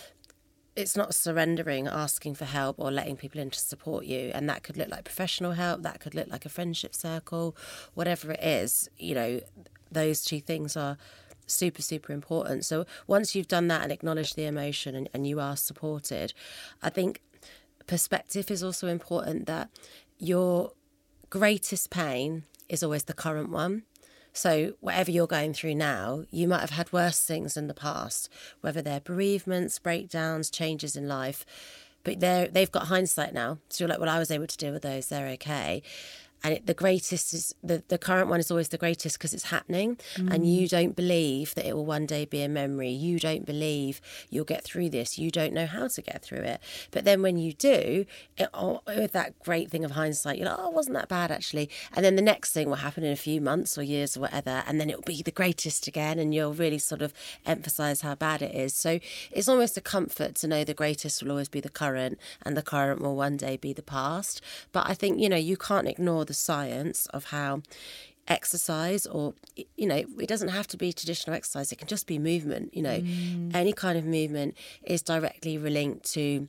it's 0.76 0.96
not 0.96 1.16
surrendering, 1.16 1.88
asking 1.88 2.36
for 2.36 2.46
help, 2.46 2.76
or 2.80 2.92
letting 2.92 3.18
people 3.18 3.42
in 3.42 3.50
to 3.50 3.60
support 3.60 4.06
you. 4.06 4.32
And 4.36 4.48
that 4.50 4.62
could 4.62 4.78
look 4.78 4.90
like 4.90 5.04
professional 5.04 5.54
help, 5.54 5.82
that 5.82 6.00
could 6.00 6.14
look 6.14 6.30
like 6.30 6.46
a 6.46 6.50
friendship 6.50 6.94
circle, 6.94 7.58
whatever 7.96 8.32
it 8.32 8.44
is, 8.44 8.88
you 8.98 9.16
know, 9.16 9.42
those 9.92 10.24
two 10.24 10.40
things 10.40 10.78
are 10.78 10.98
super, 11.50 11.82
super 11.82 12.14
important. 12.14 12.66
So 12.66 12.86
once 13.08 13.36
you've 13.36 13.48
done 13.48 13.68
that 13.68 13.84
and 13.84 13.92
acknowledged 13.92 14.36
the 14.36 14.46
emotion 14.46 14.96
and, 14.96 15.10
and 15.14 15.28
you 15.28 15.40
are 15.40 15.58
supported, 15.58 16.34
I 16.82 16.90
think 16.90 17.22
perspective 17.88 18.52
is 18.52 18.64
also 18.64 18.88
important 18.88 19.48
that 19.48 19.70
your 20.18 20.74
greatest 21.30 21.90
pain 21.90 22.44
is 22.68 22.84
always 22.84 23.06
the 23.06 23.14
current 23.14 23.50
one. 23.50 23.84
So, 24.32 24.74
whatever 24.80 25.10
you're 25.10 25.28
going 25.28 25.54
through 25.54 25.74
now, 25.74 26.24
you 26.30 26.48
might 26.48 26.62
have 26.62 26.70
had 26.70 26.94
worse 26.94 27.20
things 27.20 27.58
in 27.58 27.68
the 27.68 27.74
past, 27.74 28.30
whether 28.62 28.82
they're 28.82 29.00
bereavements, 29.00 29.80
breakdowns, 29.80 30.52
changes 30.52 30.96
in 30.96 31.08
life. 31.08 31.46
But 32.04 32.20
they're, 32.20 32.48
they've 32.48 32.72
got 32.72 32.88
hindsight 32.88 33.34
now. 33.34 33.58
So, 33.70 33.84
you're 33.84 33.90
like, 33.90 34.00
well, 34.00 34.08
I 34.08 34.20
was 34.20 34.30
able 34.30 34.46
to 34.46 34.58
deal 34.58 34.72
with 34.72 34.84
those, 34.84 35.08
they're 35.08 35.28
okay 35.30 35.82
and 36.44 36.54
it, 36.54 36.66
the 36.66 36.74
greatest 36.74 37.34
is 37.34 37.54
the, 37.64 37.84
the 37.88 37.98
current 37.98 38.30
one 38.30 38.40
is 38.40 38.50
always 38.50 38.70
the 38.70 38.78
greatest 38.78 39.18
because 39.18 39.34
it's 39.34 39.46
happening. 39.46 39.98
Mm. 40.16 40.34
and 40.34 40.48
you 40.48 40.68
don't 40.68 40.96
believe 40.96 41.54
that 41.56 41.66
it 41.66 41.76
will 41.76 41.86
one 41.86 42.06
day 42.06 42.26
be 42.26 42.42
a 42.42 42.50
memory. 42.50 42.90
You 42.90 43.20
don't 43.20 43.46
believe 43.46 44.02
you'll 44.30 44.46
get 44.46 44.64
through 44.64 44.90
this. 44.90 45.18
You 45.18 45.32
don't 45.32 45.54
know 45.54 45.66
how 45.66 45.88
to 45.88 46.02
get 46.02 46.24
through 46.24 46.40
it. 46.40 46.62
But 46.92 47.04
then 47.04 47.22
when 47.22 47.38
you 47.38 47.54
do 47.54 48.06
it, 48.38 48.50
oh, 48.54 48.82
with 48.88 49.12
that 49.14 49.38
great 49.40 49.70
thing 49.70 49.84
of 49.84 49.92
hindsight 49.92 50.38
you're 50.38 50.48
like 50.48 50.58
oh 50.60 50.70
wasn't 50.70 50.96
that 50.96 51.10
bad 51.10 51.32
actually. 51.32 51.70
And 51.94 52.06
then 52.06 52.16
the 52.16 52.22
next 52.22 52.54
thing 52.54 52.70
will 52.70 52.78
happen 52.78 53.04
in 53.04 53.12
a 53.12 53.18
few 53.18 53.42
months 53.42 53.78
or 53.78 53.84
years 53.84 54.16
or 54.16 54.22
whatever 54.22 54.64
and 54.66 54.80
then 54.80 54.90
it'll 54.90 55.02
be 55.02 55.22
the 55.22 55.32
greatest 55.32 55.88
again 55.88 56.20
and 56.20 56.34
you'll 56.34 56.54
really 56.54 56.80
sort 56.80 57.02
of 57.02 57.14
emphasize 57.46 58.02
how 58.02 58.16
bad 58.16 58.42
it 58.42 58.56
is. 58.56 58.74
So 58.74 59.00
it's 59.32 59.50
almost 59.50 59.78
a 59.78 59.82
comfort 59.82 60.36
to 60.36 60.48
know 60.48 60.64
the 60.64 60.74
greatest 60.74 61.22
will 61.22 61.32
always 61.32 61.50
be 61.50 61.60
the 61.60 61.70
current 61.70 62.18
and 62.44 62.56
the 62.56 62.62
current 62.62 63.02
will 63.02 63.16
one 63.16 63.38
day 63.38 63.58
be 63.58 63.74
the 63.74 63.82
past. 63.82 64.42
But 64.72 64.88
i 64.88 64.94
think 64.94 65.20
you 65.20 65.30
know 65.30 65.36
you 65.36 65.58
can't 65.58 65.88
ignore 65.88 66.26
the 66.30 66.34
science 66.36 67.08
of 67.08 67.26
how 67.26 67.62
exercise 68.28 69.08
or 69.08 69.34
you 69.76 69.88
know 69.88 69.96
it 69.96 70.28
doesn't 70.28 70.50
have 70.50 70.68
to 70.68 70.78
be 70.78 70.94
traditional 70.94 71.36
exercise 71.36 71.72
it 71.72 71.78
can 71.78 71.88
just 71.88 72.06
be 72.06 72.20
movement 72.20 72.72
you 72.76 72.84
know 72.84 73.00
mm. 73.00 73.56
any 73.56 73.74
kind 73.74 73.98
of 73.98 74.06
movement 74.06 74.56
is 74.84 75.02
directly 75.02 75.58
linked 75.58 76.06
to 76.06 76.48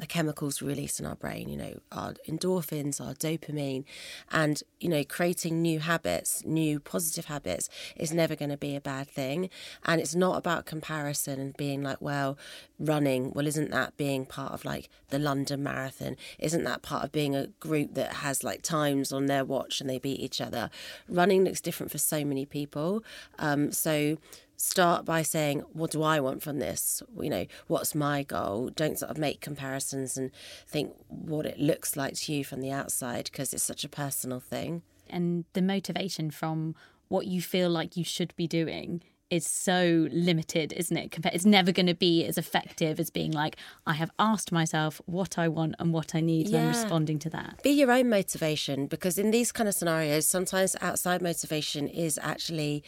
the 0.00 0.06
chemicals 0.06 0.62
released 0.62 1.00
in 1.00 1.06
our 1.06 1.14
brain, 1.14 1.48
you 1.48 1.56
know, 1.56 1.78
our 1.92 2.14
endorphins, 2.28 3.00
our 3.00 3.14
dopamine, 3.14 3.84
and, 4.30 4.62
you 4.80 4.88
know, 4.88 5.04
creating 5.04 5.60
new 5.62 5.80
habits, 5.80 6.44
new 6.44 6.80
positive 6.80 7.26
habits 7.26 7.68
is 7.96 8.12
never 8.12 8.36
going 8.36 8.50
to 8.50 8.56
be 8.56 8.76
a 8.76 8.80
bad 8.80 9.08
thing. 9.08 9.50
And 9.84 10.00
it's 10.00 10.14
not 10.14 10.36
about 10.36 10.66
comparison 10.66 11.40
and 11.40 11.56
being 11.56 11.82
like, 11.82 12.00
well, 12.00 12.38
running, 12.78 13.32
well, 13.34 13.46
isn't 13.46 13.70
that 13.70 13.96
being 13.96 14.26
part 14.26 14.52
of 14.52 14.64
like 14.64 14.88
the 15.08 15.18
London 15.18 15.62
Marathon? 15.62 16.16
Isn't 16.38 16.64
that 16.64 16.82
part 16.82 17.04
of 17.04 17.12
being 17.12 17.34
a 17.34 17.48
group 17.60 17.94
that 17.94 18.14
has 18.14 18.44
like 18.44 18.62
times 18.62 19.12
on 19.12 19.26
their 19.26 19.44
watch 19.44 19.80
and 19.80 19.88
they 19.88 19.98
beat 19.98 20.20
each 20.20 20.40
other? 20.40 20.70
Running 21.08 21.44
looks 21.44 21.60
different 21.60 21.90
for 21.90 21.98
so 21.98 22.24
many 22.24 22.46
people. 22.46 23.02
Um, 23.38 23.72
so, 23.72 24.18
start 24.58 25.04
by 25.04 25.22
saying, 25.22 25.60
what 25.72 25.92
do 25.92 26.02
I 26.02 26.20
want 26.20 26.42
from 26.42 26.58
this? 26.58 27.02
You 27.18 27.30
know, 27.30 27.46
what's 27.68 27.94
my 27.94 28.24
goal? 28.24 28.70
Don't 28.74 28.98
sort 28.98 29.10
of 29.10 29.16
make 29.16 29.40
comparisons 29.40 30.16
and 30.18 30.30
think 30.66 30.92
what 31.08 31.46
it 31.46 31.58
looks 31.58 31.96
like 31.96 32.14
to 32.14 32.32
you 32.34 32.44
from 32.44 32.60
the 32.60 32.72
outside 32.72 33.24
because 33.30 33.54
it's 33.54 33.62
such 33.62 33.84
a 33.84 33.88
personal 33.88 34.40
thing. 34.40 34.82
And 35.08 35.44
the 35.52 35.62
motivation 35.62 36.30
from 36.30 36.74
what 37.06 37.26
you 37.26 37.40
feel 37.40 37.70
like 37.70 37.96
you 37.96 38.04
should 38.04 38.34
be 38.36 38.46
doing 38.46 39.02
is 39.30 39.46
so 39.46 40.08
limited, 40.10 40.72
isn't 40.72 40.96
it? 40.96 41.16
It's 41.32 41.44
never 41.44 41.70
going 41.70 41.86
to 41.86 41.94
be 41.94 42.24
as 42.24 42.38
effective 42.38 42.98
as 42.98 43.10
being 43.10 43.30
like, 43.30 43.56
I 43.86 43.92
have 43.92 44.10
asked 44.18 44.52
myself 44.52 45.00
what 45.04 45.38
I 45.38 45.48
want 45.48 45.76
and 45.78 45.92
what 45.92 46.14
I 46.14 46.20
need, 46.20 46.48
yeah. 46.48 46.60
and 46.60 46.68
responding 46.68 47.18
to 47.20 47.30
that. 47.30 47.62
Be 47.62 47.70
your 47.70 47.92
own 47.92 48.08
motivation 48.08 48.86
because 48.86 49.18
in 49.18 49.30
these 49.30 49.52
kind 49.52 49.68
of 49.68 49.74
scenarios, 49.74 50.26
sometimes 50.26 50.74
outside 50.80 51.20
motivation 51.20 51.88
is 51.88 52.18
actually 52.22 52.82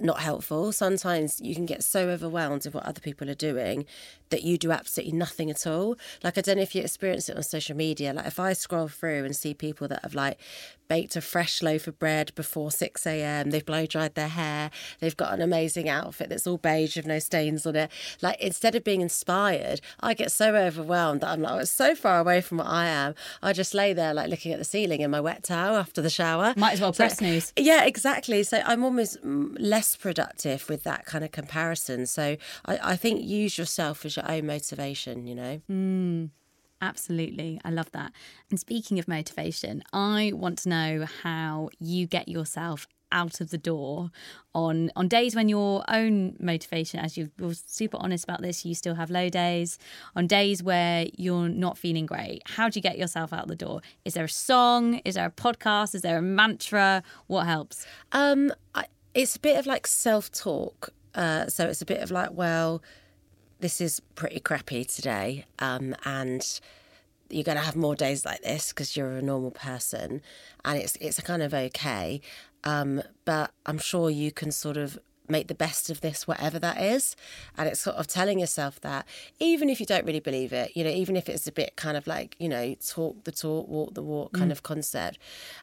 not 0.00 0.20
helpful. 0.20 0.72
Sometimes 0.72 1.40
you 1.40 1.54
can 1.54 1.66
get 1.66 1.84
so 1.84 2.08
overwhelmed 2.08 2.64
with 2.64 2.74
what 2.74 2.84
other 2.84 3.00
people 3.00 3.30
are 3.30 3.34
doing 3.34 3.86
that 4.30 4.42
you 4.42 4.58
do 4.58 4.72
absolutely 4.72 5.16
nothing 5.16 5.50
at 5.50 5.66
all. 5.66 5.96
Like 6.24 6.38
I 6.38 6.40
don't 6.40 6.56
know 6.56 6.62
if 6.62 6.74
you 6.74 6.82
experience 6.82 7.28
it 7.28 7.36
on 7.36 7.42
social 7.42 7.76
media. 7.76 8.12
Like 8.12 8.26
if 8.26 8.40
I 8.40 8.52
scroll 8.52 8.88
through 8.88 9.24
and 9.24 9.36
see 9.36 9.54
people 9.54 9.88
that 9.88 10.02
have 10.02 10.14
like 10.14 10.38
baked 10.92 11.16
a 11.16 11.22
fresh 11.22 11.62
loaf 11.62 11.86
of 11.86 11.98
bread 11.98 12.34
before 12.34 12.70
6 12.70 13.06
a.m. 13.06 13.48
They've 13.48 13.64
blow 13.64 13.86
dried 13.86 14.14
their 14.14 14.28
hair. 14.28 14.70
They've 15.00 15.16
got 15.16 15.32
an 15.32 15.40
amazing 15.40 15.88
outfit 15.88 16.28
that's 16.28 16.46
all 16.46 16.58
beige 16.58 16.96
with 16.96 17.06
no 17.06 17.18
stains 17.18 17.64
on 17.64 17.76
it. 17.76 17.90
Like 18.20 18.38
instead 18.42 18.74
of 18.74 18.84
being 18.84 19.00
inspired, 19.00 19.80
I 20.00 20.12
get 20.12 20.30
so 20.30 20.54
overwhelmed 20.54 21.22
that 21.22 21.30
I'm 21.30 21.40
like, 21.40 21.52
oh, 21.54 21.58
it's 21.60 21.70
so 21.70 21.94
far 21.94 22.20
away 22.20 22.42
from 22.42 22.58
what 22.58 22.66
I 22.66 22.88
am. 22.88 23.14
I 23.42 23.54
just 23.54 23.72
lay 23.72 23.94
there 23.94 24.12
like 24.12 24.28
looking 24.28 24.52
at 24.52 24.58
the 24.58 24.66
ceiling 24.66 25.00
in 25.00 25.10
my 25.10 25.20
wet 25.22 25.44
towel 25.44 25.76
after 25.76 26.02
the 26.02 26.10
shower. 26.10 26.52
Might 26.58 26.74
as 26.74 26.82
well 26.82 26.92
press 26.92 27.20
so, 27.20 27.24
news. 27.24 27.54
Yeah, 27.56 27.84
exactly. 27.84 28.42
So 28.42 28.60
I'm 28.62 28.84
almost 28.84 29.16
less 29.24 29.96
productive 29.96 30.68
with 30.68 30.84
that 30.84 31.06
kind 31.06 31.24
of 31.24 31.32
comparison. 31.32 32.04
So 32.04 32.36
I, 32.66 32.78
I 32.82 32.96
think 32.96 33.24
use 33.24 33.56
yourself 33.56 34.04
as 34.04 34.16
your 34.16 34.30
own 34.30 34.46
motivation, 34.46 35.26
you 35.26 35.36
know? 35.36 35.62
Mm. 35.70 36.28
Absolutely. 36.82 37.60
I 37.64 37.70
love 37.70 37.90
that. 37.92 38.12
And 38.50 38.58
speaking 38.58 38.98
of 38.98 39.06
motivation, 39.06 39.84
I 39.92 40.32
want 40.34 40.58
to 40.58 40.68
know 40.68 41.06
how 41.22 41.70
you 41.78 42.06
get 42.06 42.28
yourself 42.28 42.86
out 43.12 43.42
of 43.42 43.50
the 43.50 43.58
door 43.58 44.10
on 44.54 44.90
on 44.96 45.06
days 45.06 45.36
when 45.36 45.46
your 45.46 45.84
own 45.88 46.34
motivation 46.40 46.98
as 46.98 47.14
you 47.14 47.30
were 47.38 47.52
super 47.52 47.98
honest 48.00 48.24
about 48.24 48.40
this 48.40 48.64
you 48.64 48.74
still 48.74 48.94
have 48.94 49.10
low 49.10 49.28
days 49.28 49.78
on 50.16 50.26
days 50.26 50.62
where 50.62 51.04
you're 51.18 51.50
not 51.50 51.76
feeling 51.76 52.06
great. 52.06 52.40
How 52.46 52.70
do 52.70 52.78
you 52.78 52.82
get 52.82 52.96
yourself 52.96 53.30
out 53.34 53.48
the 53.48 53.54
door? 53.54 53.82
Is 54.06 54.14
there 54.14 54.24
a 54.24 54.30
song? 54.30 55.02
Is 55.04 55.16
there 55.16 55.26
a 55.26 55.30
podcast? 55.30 55.94
Is 55.94 56.00
there 56.00 56.16
a 56.16 56.22
mantra? 56.22 57.02
What 57.26 57.44
helps? 57.44 57.86
Um 58.12 58.50
I, 58.74 58.86
it's 59.14 59.36
a 59.36 59.40
bit 59.40 59.58
of 59.58 59.66
like 59.66 59.86
self-talk 59.86 60.88
uh, 61.14 61.46
so 61.48 61.66
it's 61.68 61.82
a 61.82 61.84
bit 61.84 62.00
of 62.00 62.10
like 62.10 62.32
well 62.32 62.82
this 63.62 63.80
is 63.80 64.00
pretty 64.16 64.40
crappy 64.40 64.84
today, 64.84 65.46
um, 65.60 65.94
and 66.04 66.60
you're 67.30 67.44
going 67.44 67.56
to 67.56 67.64
have 67.64 67.76
more 67.76 67.94
days 67.94 68.26
like 68.26 68.42
this 68.42 68.70
because 68.70 68.96
you're 68.96 69.12
a 69.12 69.22
normal 69.22 69.52
person, 69.52 70.20
and 70.64 70.78
it's 70.78 70.96
it's 70.96 71.20
kind 71.20 71.42
of 71.42 71.54
okay. 71.54 72.20
Um, 72.64 73.02
but 73.24 73.52
I'm 73.64 73.78
sure 73.78 74.10
you 74.10 74.32
can 74.32 74.50
sort 74.50 74.76
of 74.76 74.98
make 75.28 75.48
the 75.48 75.54
best 75.54 75.90
of 75.90 76.00
this, 76.00 76.26
whatever 76.26 76.58
that 76.58 76.80
is. 76.80 77.16
And 77.56 77.68
it's 77.68 77.80
sort 77.80 77.96
of 77.96 78.06
telling 78.06 78.38
yourself 78.38 78.80
that, 78.80 79.06
even 79.38 79.70
if 79.70 79.80
you 79.80 79.86
don't 79.86 80.04
really 80.04 80.20
believe 80.20 80.52
it, 80.52 80.76
you 80.76 80.84
know, 80.84 80.90
even 80.90 81.16
if 81.16 81.28
it's 81.28 81.46
a 81.46 81.52
bit 81.52 81.76
kind 81.76 81.96
of 81.96 82.06
like, 82.06 82.36
you 82.38 82.48
know, 82.48 82.74
talk 82.86 83.24
the 83.24 83.32
talk, 83.32 83.68
walk 83.68 83.94
the 83.94 84.02
walk 84.02 84.32
kind 84.32 84.48
mm. 84.48 84.52
of 84.52 84.62
concept. 84.62 85.18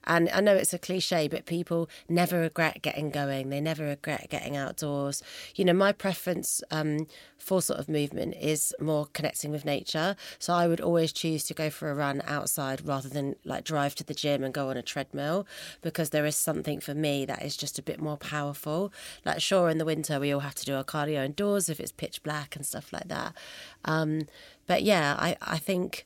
And 0.05 0.29
I 0.29 0.41
know 0.41 0.55
it's 0.55 0.73
a 0.73 0.79
cliche, 0.79 1.27
but 1.27 1.45
people 1.45 1.89
never 2.07 2.39
regret 2.39 2.81
getting 2.81 3.09
going. 3.09 3.49
They 3.49 3.61
never 3.61 3.85
regret 3.85 4.27
getting 4.29 4.55
outdoors. 4.55 5.21
You 5.55 5.65
know, 5.65 5.73
my 5.73 5.91
preference 5.91 6.61
um, 6.71 7.07
for 7.37 7.61
sort 7.61 7.79
of 7.79 7.89
movement 7.89 8.35
is 8.39 8.73
more 8.79 9.07
connecting 9.13 9.51
with 9.51 9.65
nature. 9.65 10.15
So 10.37 10.53
I 10.53 10.67
would 10.67 10.81
always 10.81 11.11
choose 11.11 11.43
to 11.45 11.53
go 11.53 11.69
for 11.69 11.89
a 11.89 11.95
run 11.95 12.21
outside 12.25 12.85
rather 12.85 13.09
than 13.09 13.35
like 13.43 13.63
drive 13.63 13.95
to 13.95 14.03
the 14.03 14.13
gym 14.13 14.43
and 14.43 14.53
go 14.53 14.69
on 14.69 14.77
a 14.77 14.81
treadmill 14.81 15.47
because 15.81 16.09
there 16.09 16.25
is 16.25 16.35
something 16.35 16.79
for 16.79 16.93
me 16.93 17.25
that 17.25 17.43
is 17.43 17.57
just 17.57 17.79
a 17.79 17.81
bit 17.81 18.01
more 18.01 18.17
powerful. 18.17 18.91
Like, 19.25 19.41
sure, 19.49 19.69
in 19.69 19.79
the 19.79 19.85
winter 19.85 20.19
we 20.19 20.31
all 20.31 20.41
have 20.41 20.55
to 20.55 20.65
do 20.65 20.75
our 20.75 20.83
cardio 20.83 21.25
indoors 21.25 21.69
if 21.69 21.79
it's 21.79 21.91
pitch 21.91 22.21
black 22.21 22.55
and 22.55 22.65
stuff 22.65 22.93
like 22.93 23.07
that. 23.07 23.33
Um, 23.83 24.27
but 24.67 24.83
yeah, 24.83 25.15
I, 25.17 25.37
I 25.41 25.57
think 25.57 26.05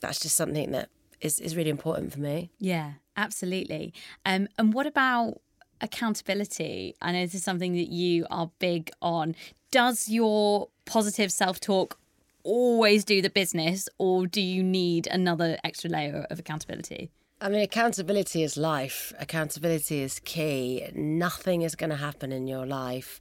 that's 0.00 0.20
just 0.20 0.36
something 0.36 0.70
that 0.70 0.88
is, 1.20 1.40
is 1.40 1.56
really 1.56 1.70
important 1.70 2.12
for 2.12 2.20
me. 2.20 2.50
Yeah, 2.60 2.92
absolutely. 3.16 3.92
Um, 4.24 4.46
and 4.56 4.72
what 4.72 4.86
about 4.86 5.40
accountability? 5.80 6.94
I 7.02 7.10
know 7.10 7.22
this 7.22 7.34
is 7.34 7.42
something 7.42 7.72
that 7.74 7.88
you 7.88 8.24
are 8.30 8.50
big 8.60 8.90
on. 9.02 9.34
Does 9.72 10.08
your 10.08 10.68
positive 10.84 11.32
self 11.32 11.58
talk 11.58 11.98
always 12.44 13.04
do 13.04 13.20
the 13.20 13.30
business, 13.30 13.88
or 13.98 14.28
do 14.28 14.40
you 14.40 14.62
need 14.62 15.08
another 15.08 15.58
extra 15.64 15.90
layer 15.90 16.26
of 16.30 16.38
accountability? 16.38 17.10
I 17.38 17.50
mean, 17.50 17.60
accountability 17.60 18.42
is 18.42 18.56
life. 18.56 19.12
Accountability 19.18 20.00
is 20.00 20.20
key. 20.20 20.88
Nothing 20.94 21.60
is 21.60 21.74
going 21.74 21.90
to 21.90 21.96
happen 21.96 22.32
in 22.32 22.46
your 22.46 22.64
life 22.64 23.20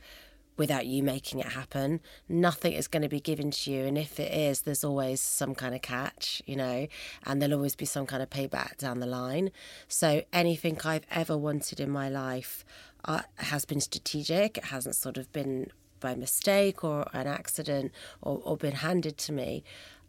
without 0.55 0.85
you 0.85 1.03
making 1.03 1.41
it 1.41 1.47
happen. 1.47 1.99
Nothing 2.29 2.71
is 2.71 2.87
going 2.87 3.03
to 3.03 3.09
be 3.09 3.19
given 3.19 3.51
to 3.51 3.71
you. 3.71 3.83
And 3.83 3.97
if 3.97 4.17
it 4.17 4.31
is, 4.31 4.61
there's 4.61 4.85
always 4.85 5.19
some 5.19 5.53
kind 5.53 5.75
of 5.75 5.81
catch, 5.81 6.41
you 6.45 6.55
know, 6.55 6.87
and 7.25 7.41
there'll 7.41 7.55
always 7.55 7.75
be 7.75 7.83
some 7.83 8.05
kind 8.05 8.23
of 8.23 8.29
payback 8.29 8.77
down 8.77 9.01
the 9.01 9.05
line. 9.05 9.51
So 9.89 10.23
anything 10.31 10.79
I've 10.85 11.05
ever 11.11 11.37
wanted 11.37 11.81
in 11.81 11.89
my 11.89 12.07
life 12.07 12.63
uh, 13.03 13.23
has 13.35 13.65
been 13.65 13.81
strategic. 13.81 14.59
It 14.59 14.65
hasn't 14.65 14.95
sort 14.95 15.17
of 15.17 15.29
been 15.33 15.71
by 15.99 16.15
mistake 16.15 16.85
or 16.85 17.05
an 17.11 17.27
accident 17.27 17.91
or, 18.21 18.39
or 18.45 18.55
been 18.55 18.75
handed 18.75 19.17
to 19.17 19.33
me. 19.33 19.63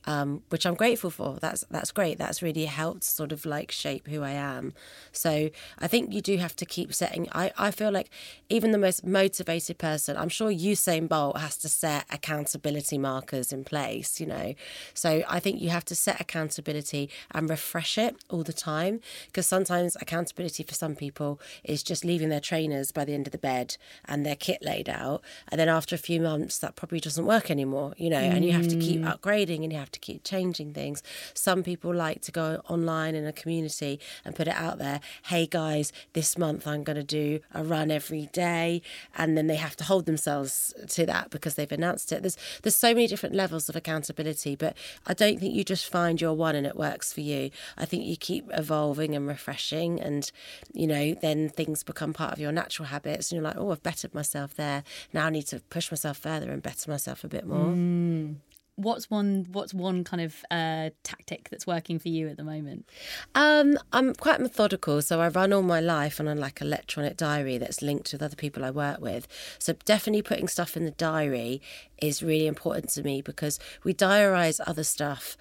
Um, 0.06 0.42
which 0.50 0.64
I'm 0.64 0.74
grateful 0.74 1.10
for. 1.10 1.38
That's 1.40 1.64
that's 1.70 1.90
great. 1.90 2.18
That's 2.18 2.42
really 2.42 2.66
helped 2.66 3.04
sort 3.04 3.32
of 3.32 3.44
like 3.44 3.72
shape 3.72 4.08
who 4.08 4.22
I 4.22 4.30
am. 4.30 4.72
So 5.12 5.50
I 5.78 5.86
think 5.88 6.12
you 6.12 6.20
do 6.20 6.36
have 6.36 6.54
to 6.56 6.66
keep 6.66 6.94
setting. 6.94 7.28
I, 7.32 7.52
I 7.58 7.70
feel 7.70 7.90
like 7.90 8.10
even 8.48 8.70
the 8.70 8.78
most 8.78 9.04
motivated 9.04 9.78
person, 9.78 10.16
I'm 10.16 10.28
sure 10.28 10.50
Usain 10.50 11.08
Bolt 11.08 11.38
has 11.38 11.56
to 11.58 11.68
set 11.68 12.06
accountability 12.10 12.98
markers 12.98 13.52
in 13.52 13.64
place, 13.64 14.20
you 14.20 14.26
know. 14.26 14.54
So 14.94 15.24
I 15.28 15.40
think 15.40 15.60
you 15.60 15.70
have 15.70 15.84
to 15.86 15.94
set 15.94 16.20
accountability 16.20 17.10
and 17.32 17.50
refresh 17.50 17.98
it 17.98 18.16
all 18.30 18.44
the 18.44 18.52
time 18.52 19.00
because 19.26 19.46
sometimes 19.46 19.96
accountability 20.00 20.62
for 20.62 20.74
some 20.74 20.94
people 20.94 21.40
is 21.64 21.82
just 21.82 22.04
leaving 22.04 22.28
their 22.28 22.40
trainers 22.40 22.92
by 22.92 23.04
the 23.04 23.14
end 23.14 23.26
of 23.26 23.32
the 23.32 23.38
bed 23.38 23.76
and 24.04 24.24
their 24.24 24.36
kit 24.36 24.62
laid 24.62 24.88
out. 24.88 25.22
And 25.48 25.58
then 25.60 25.68
after 25.68 25.94
a 25.94 25.98
few 25.98 26.20
months, 26.20 26.58
that 26.58 26.76
probably 26.76 27.00
doesn't 27.00 27.26
work 27.26 27.50
anymore, 27.50 27.94
you 27.96 28.10
know, 28.10 28.18
and 28.18 28.44
you 28.44 28.52
have 28.52 28.68
to 28.68 28.76
keep 28.76 29.00
upgrading 29.02 29.62
and 29.64 29.72
you 29.72 29.78
have 29.78 29.90
to 29.90 29.95
keep 29.98 30.24
changing 30.24 30.72
things. 30.72 31.02
Some 31.34 31.62
people 31.62 31.94
like 31.94 32.22
to 32.22 32.32
go 32.32 32.62
online 32.68 33.14
in 33.14 33.26
a 33.26 33.32
community 33.32 34.00
and 34.24 34.34
put 34.34 34.48
it 34.48 34.54
out 34.54 34.78
there 34.78 35.00
hey 35.24 35.46
guys, 35.46 35.92
this 36.12 36.38
month 36.38 36.66
I'm 36.66 36.84
going 36.84 36.96
to 36.96 37.02
do 37.02 37.40
a 37.52 37.64
run 37.64 37.90
every 37.90 38.26
day. 38.32 38.82
And 39.16 39.36
then 39.36 39.46
they 39.46 39.56
have 39.56 39.76
to 39.76 39.84
hold 39.84 40.06
themselves 40.06 40.74
to 40.88 41.06
that 41.06 41.30
because 41.30 41.54
they've 41.54 41.70
announced 41.70 42.12
it. 42.12 42.22
There's, 42.22 42.36
there's 42.62 42.76
so 42.76 42.88
many 42.88 43.06
different 43.06 43.34
levels 43.34 43.68
of 43.68 43.76
accountability, 43.76 44.56
but 44.56 44.76
I 45.06 45.14
don't 45.14 45.40
think 45.40 45.54
you 45.54 45.64
just 45.64 45.90
find 45.90 46.20
your 46.20 46.34
one 46.34 46.54
and 46.54 46.66
it 46.66 46.76
works 46.76 47.12
for 47.12 47.20
you. 47.20 47.50
I 47.76 47.84
think 47.84 48.04
you 48.04 48.16
keep 48.16 48.48
evolving 48.52 49.14
and 49.14 49.26
refreshing, 49.26 50.00
and 50.00 50.30
you 50.72 50.86
know, 50.86 51.14
then 51.14 51.48
things 51.48 51.82
become 51.82 52.12
part 52.12 52.32
of 52.32 52.38
your 52.38 52.52
natural 52.52 52.86
habits. 52.88 53.30
And 53.30 53.36
you're 53.36 53.48
like, 53.48 53.56
oh, 53.56 53.70
I've 53.70 53.82
bettered 53.82 54.14
myself 54.14 54.54
there. 54.54 54.84
Now 55.12 55.26
I 55.26 55.30
need 55.30 55.46
to 55.48 55.60
push 55.70 55.90
myself 55.90 56.18
further 56.18 56.50
and 56.50 56.62
better 56.62 56.90
myself 56.90 57.24
a 57.24 57.28
bit 57.28 57.46
more. 57.46 57.66
Mm. 57.66 58.36
What's 58.76 59.10
one 59.10 59.46
what's 59.52 59.74
one 59.74 60.04
kind 60.04 60.20
of 60.20 60.44
uh, 60.50 60.90
tactic 61.02 61.48
that's 61.50 61.66
working 61.66 61.98
for 61.98 62.08
you 62.08 62.28
at 62.28 62.36
the 62.36 62.44
moment? 62.44 62.88
Um, 63.34 63.78
I'm 63.92 64.14
quite 64.14 64.40
methodical, 64.40 65.02
so 65.02 65.20
I 65.20 65.28
run 65.28 65.52
all 65.52 65.62
my 65.62 65.80
life 65.80 66.20
on 66.20 66.28
a 66.28 66.34
like 66.34 66.60
electronic 66.60 67.16
diary 67.16 67.58
that's 67.58 67.82
linked 67.82 68.12
with 68.12 68.22
other 68.22 68.36
people 68.36 68.64
I 68.64 68.70
work 68.70 69.00
with. 69.00 69.26
So 69.58 69.74
definitely 69.84 70.22
putting 70.22 70.48
stuff 70.48 70.76
in 70.76 70.84
the 70.84 70.90
diary 70.92 71.62
is 72.02 72.22
really 72.22 72.46
important 72.46 72.90
to 72.90 73.02
me 73.02 73.22
because 73.22 73.58
we 73.82 73.94
diarize 73.94 74.60
other 74.66 74.84
stuff 74.84 75.36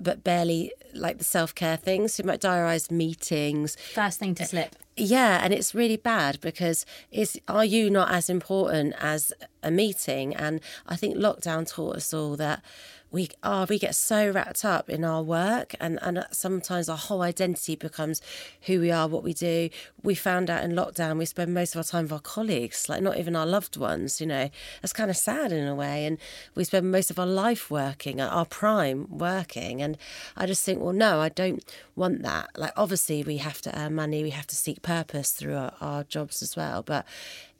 but 0.00 0.24
barely 0.24 0.72
like 0.94 1.18
the 1.18 1.24
self 1.24 1.54
care 1.54 1.76
things. 1.76 2.14
So 2.14 2.22
you 2.22 2.26
might 2.26 2.40
diarise 2.40 2.90
meetings. 2.90 3.76
First 3.94 4.18
thing 4.18 4.34
to 4.36 4.44
uh, 4.44 4.46
slip. 4.46 4.76
Yeah, 4.96 5.40
and 5.42 5.54
it's 5.54 5.74
really 5.74 5.96
bad 5.96 6.40
because 6.40 6.84
is 7.12 7.40
are 7.46 7.64
you 7.64 7.88
not 7.88 8.10
as 8.10 8.28
important 8.28 8.94
as 8.98 9.32
a 9.62 9.70
meeting? 9.70 10.34
And 10.34 10.60
I 10.86 10.96
think 10.96 11.16
lockdown 11.16 11.68
taught 11.68 11.96
us 11.96 12.12
all 12.12 12.36
that 12.36 12.62
we 13.10 13.28
are 13.42 13.66
we 13.66 13.78
get 13.78 13.94
so 13.94 14.30
wrapped 14.30 14.64
up 14.64 14.90
in 14.90 15.04
our 15.04 15.22
work 15.22 15.74
and 15.80 15.98
and 16.02 16.26
sometimes 16.30 16.88
our 16.88 16.96
whole 16.96 17.22
identity 17.22 17.74
becomes 17.74 18.20
who 18.62 18.80
we 18.80 18.90
are 18.90 19.08
what 19.08 19.22
we 19.22 19.32
do. 19.32 19.70
We 20.02 20.14
found 20.14 20.50
out 20.50 20.62
in 20.62 20.72
lockdown 20.72 21.18
we 21.18 21.24
spend 21.24 21.54
most 21.54 21.74
of 21.74 21.78
our 21.78 21.84
time 21.84 22.04
with 22.04 22.12
our 22.12 22.20
colleagues 22.20 22.88
like 22.88 23.02
not 23.02 23.16
even 23.18 23.34
our 23.34 23.46
loved 23.46 23.76
ones 23.76 24.20
you 24.20 24.26
know. 24.26 24.50
That's 24.82 24.92
kind 24.92 25.10
of 25.10 25.16
sad 25.16 25.52
in 25.52 25.66
a 25.66 25.74
way 25.74 26.04
and 26.06 26.18
we 26.54 26.64
spend 26.64 26.90
most 26.90 27.10
of 27.10 27.18
our 27.18 27.26
life 27.26 27.70
working 27.70 28.20
our 28.20 28.44
prime 28.44 29.06
working 29.10 29.80
and 29.80 29.96
i 30.36 30.46
just 30.46 30.64
think 30.64 30.80
well 30.80 30.92
no 30.92 31.20
i 31.20 31.28
don't 31.28 31.64
want 31.96 32.22
that. 32.22 32.50
Like 32.56 32.72
obviously 32.76 33.22
we 33.22 33.38
have 33.38 33.62
to 33.62 33.78
earn 33.78 33.94
money 33.94 34.22
we 34.22 34.30
have 34.30 34.46
to 34.48 34.56
seek 34.56 34.82
purpose 34.82 35.32
through 35.32 35.56
our, 35.56 35.72
our 35.80 36.04
jobs 36.04 36.42
as 36.42 36.56
well 36.56 36.82
but 36.82 37.06